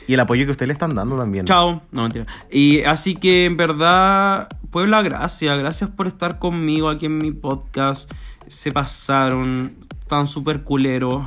[0.06, 1.44] Y el apoyo que ustedes le están dando también.
[1.46, 1.82] Chao.
[1.90, 2.26] No, mentira.
[2.50, 5.58] Y así que en verdad, Puebla, gracias.
[5.58, 8.10] Gracias por estar conmigo aquí en mi podcast.
[8.46, 9.76] Se pasaron.
[10.00, 11.24] Están súper culeros.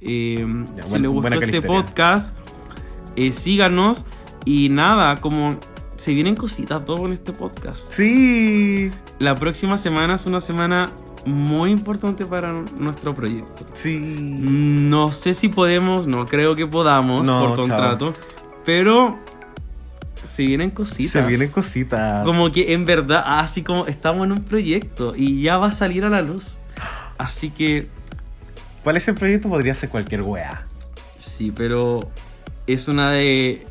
[0.00, 0.44] Eh,
[0.76, 2.36] Ya, si buen- les gustó este podcast,
[3.16, 4.04] eh, síganos.
[4.44, 5.58] Y nada, como
[5.96, 7.92] se vienen cositas todo en este podcast.
[7.92, 8.90] Sí,
[9.20, 10.86] La próxima semana es una semana
[11.24, 13.64] muy importante para nuestro proyecto.
[13.72, 13.96] sí.
[13.98, 17.56] No sé si podemos, no creo que podamos No, por chao.
[17.66, 18.12] contrato,
[18.64, 19.18] pero
[20.22, 21.12] se vienen cositas.
[21.12, 22.24] Se vienen cositas.
[22.24, 26.04] Como que en verdad, así como estamos en un proyecto y ya va a salir
[26.04, 26.58] a la luz.
[27.18, 27.88] Así que
[28.82, 29.48] ¿Cuál es el proyecto?
[29.48, 30.64] Podría ser cualquier wea.
[31.18, 32.00] sí, pero
[32.66, 33.64] es una de...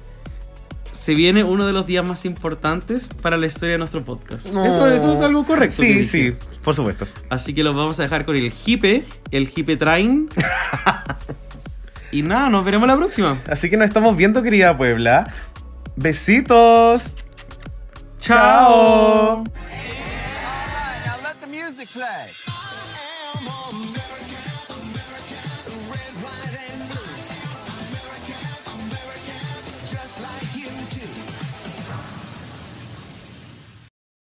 [1.02, 4.46] Se viene uno de los días más importantes para la historia de nuestro podcast.
[4.46, 5.82] Eso, eso es algo correcto.
[5.82, 7.08] Sí, sí, por supuesto.
[7.28, 10.30] Así que los vamos a dejar con el hipe, el hipe train.
[12.12, 13.42] y nada, nos veremos la próxima.
[13.50, 15.34] Así que nos estamos viendo, querida Puebla.
[15.96, 17.10] Besitos.
[18.20, 19.44] Chao.
[21.96, 22.51] Now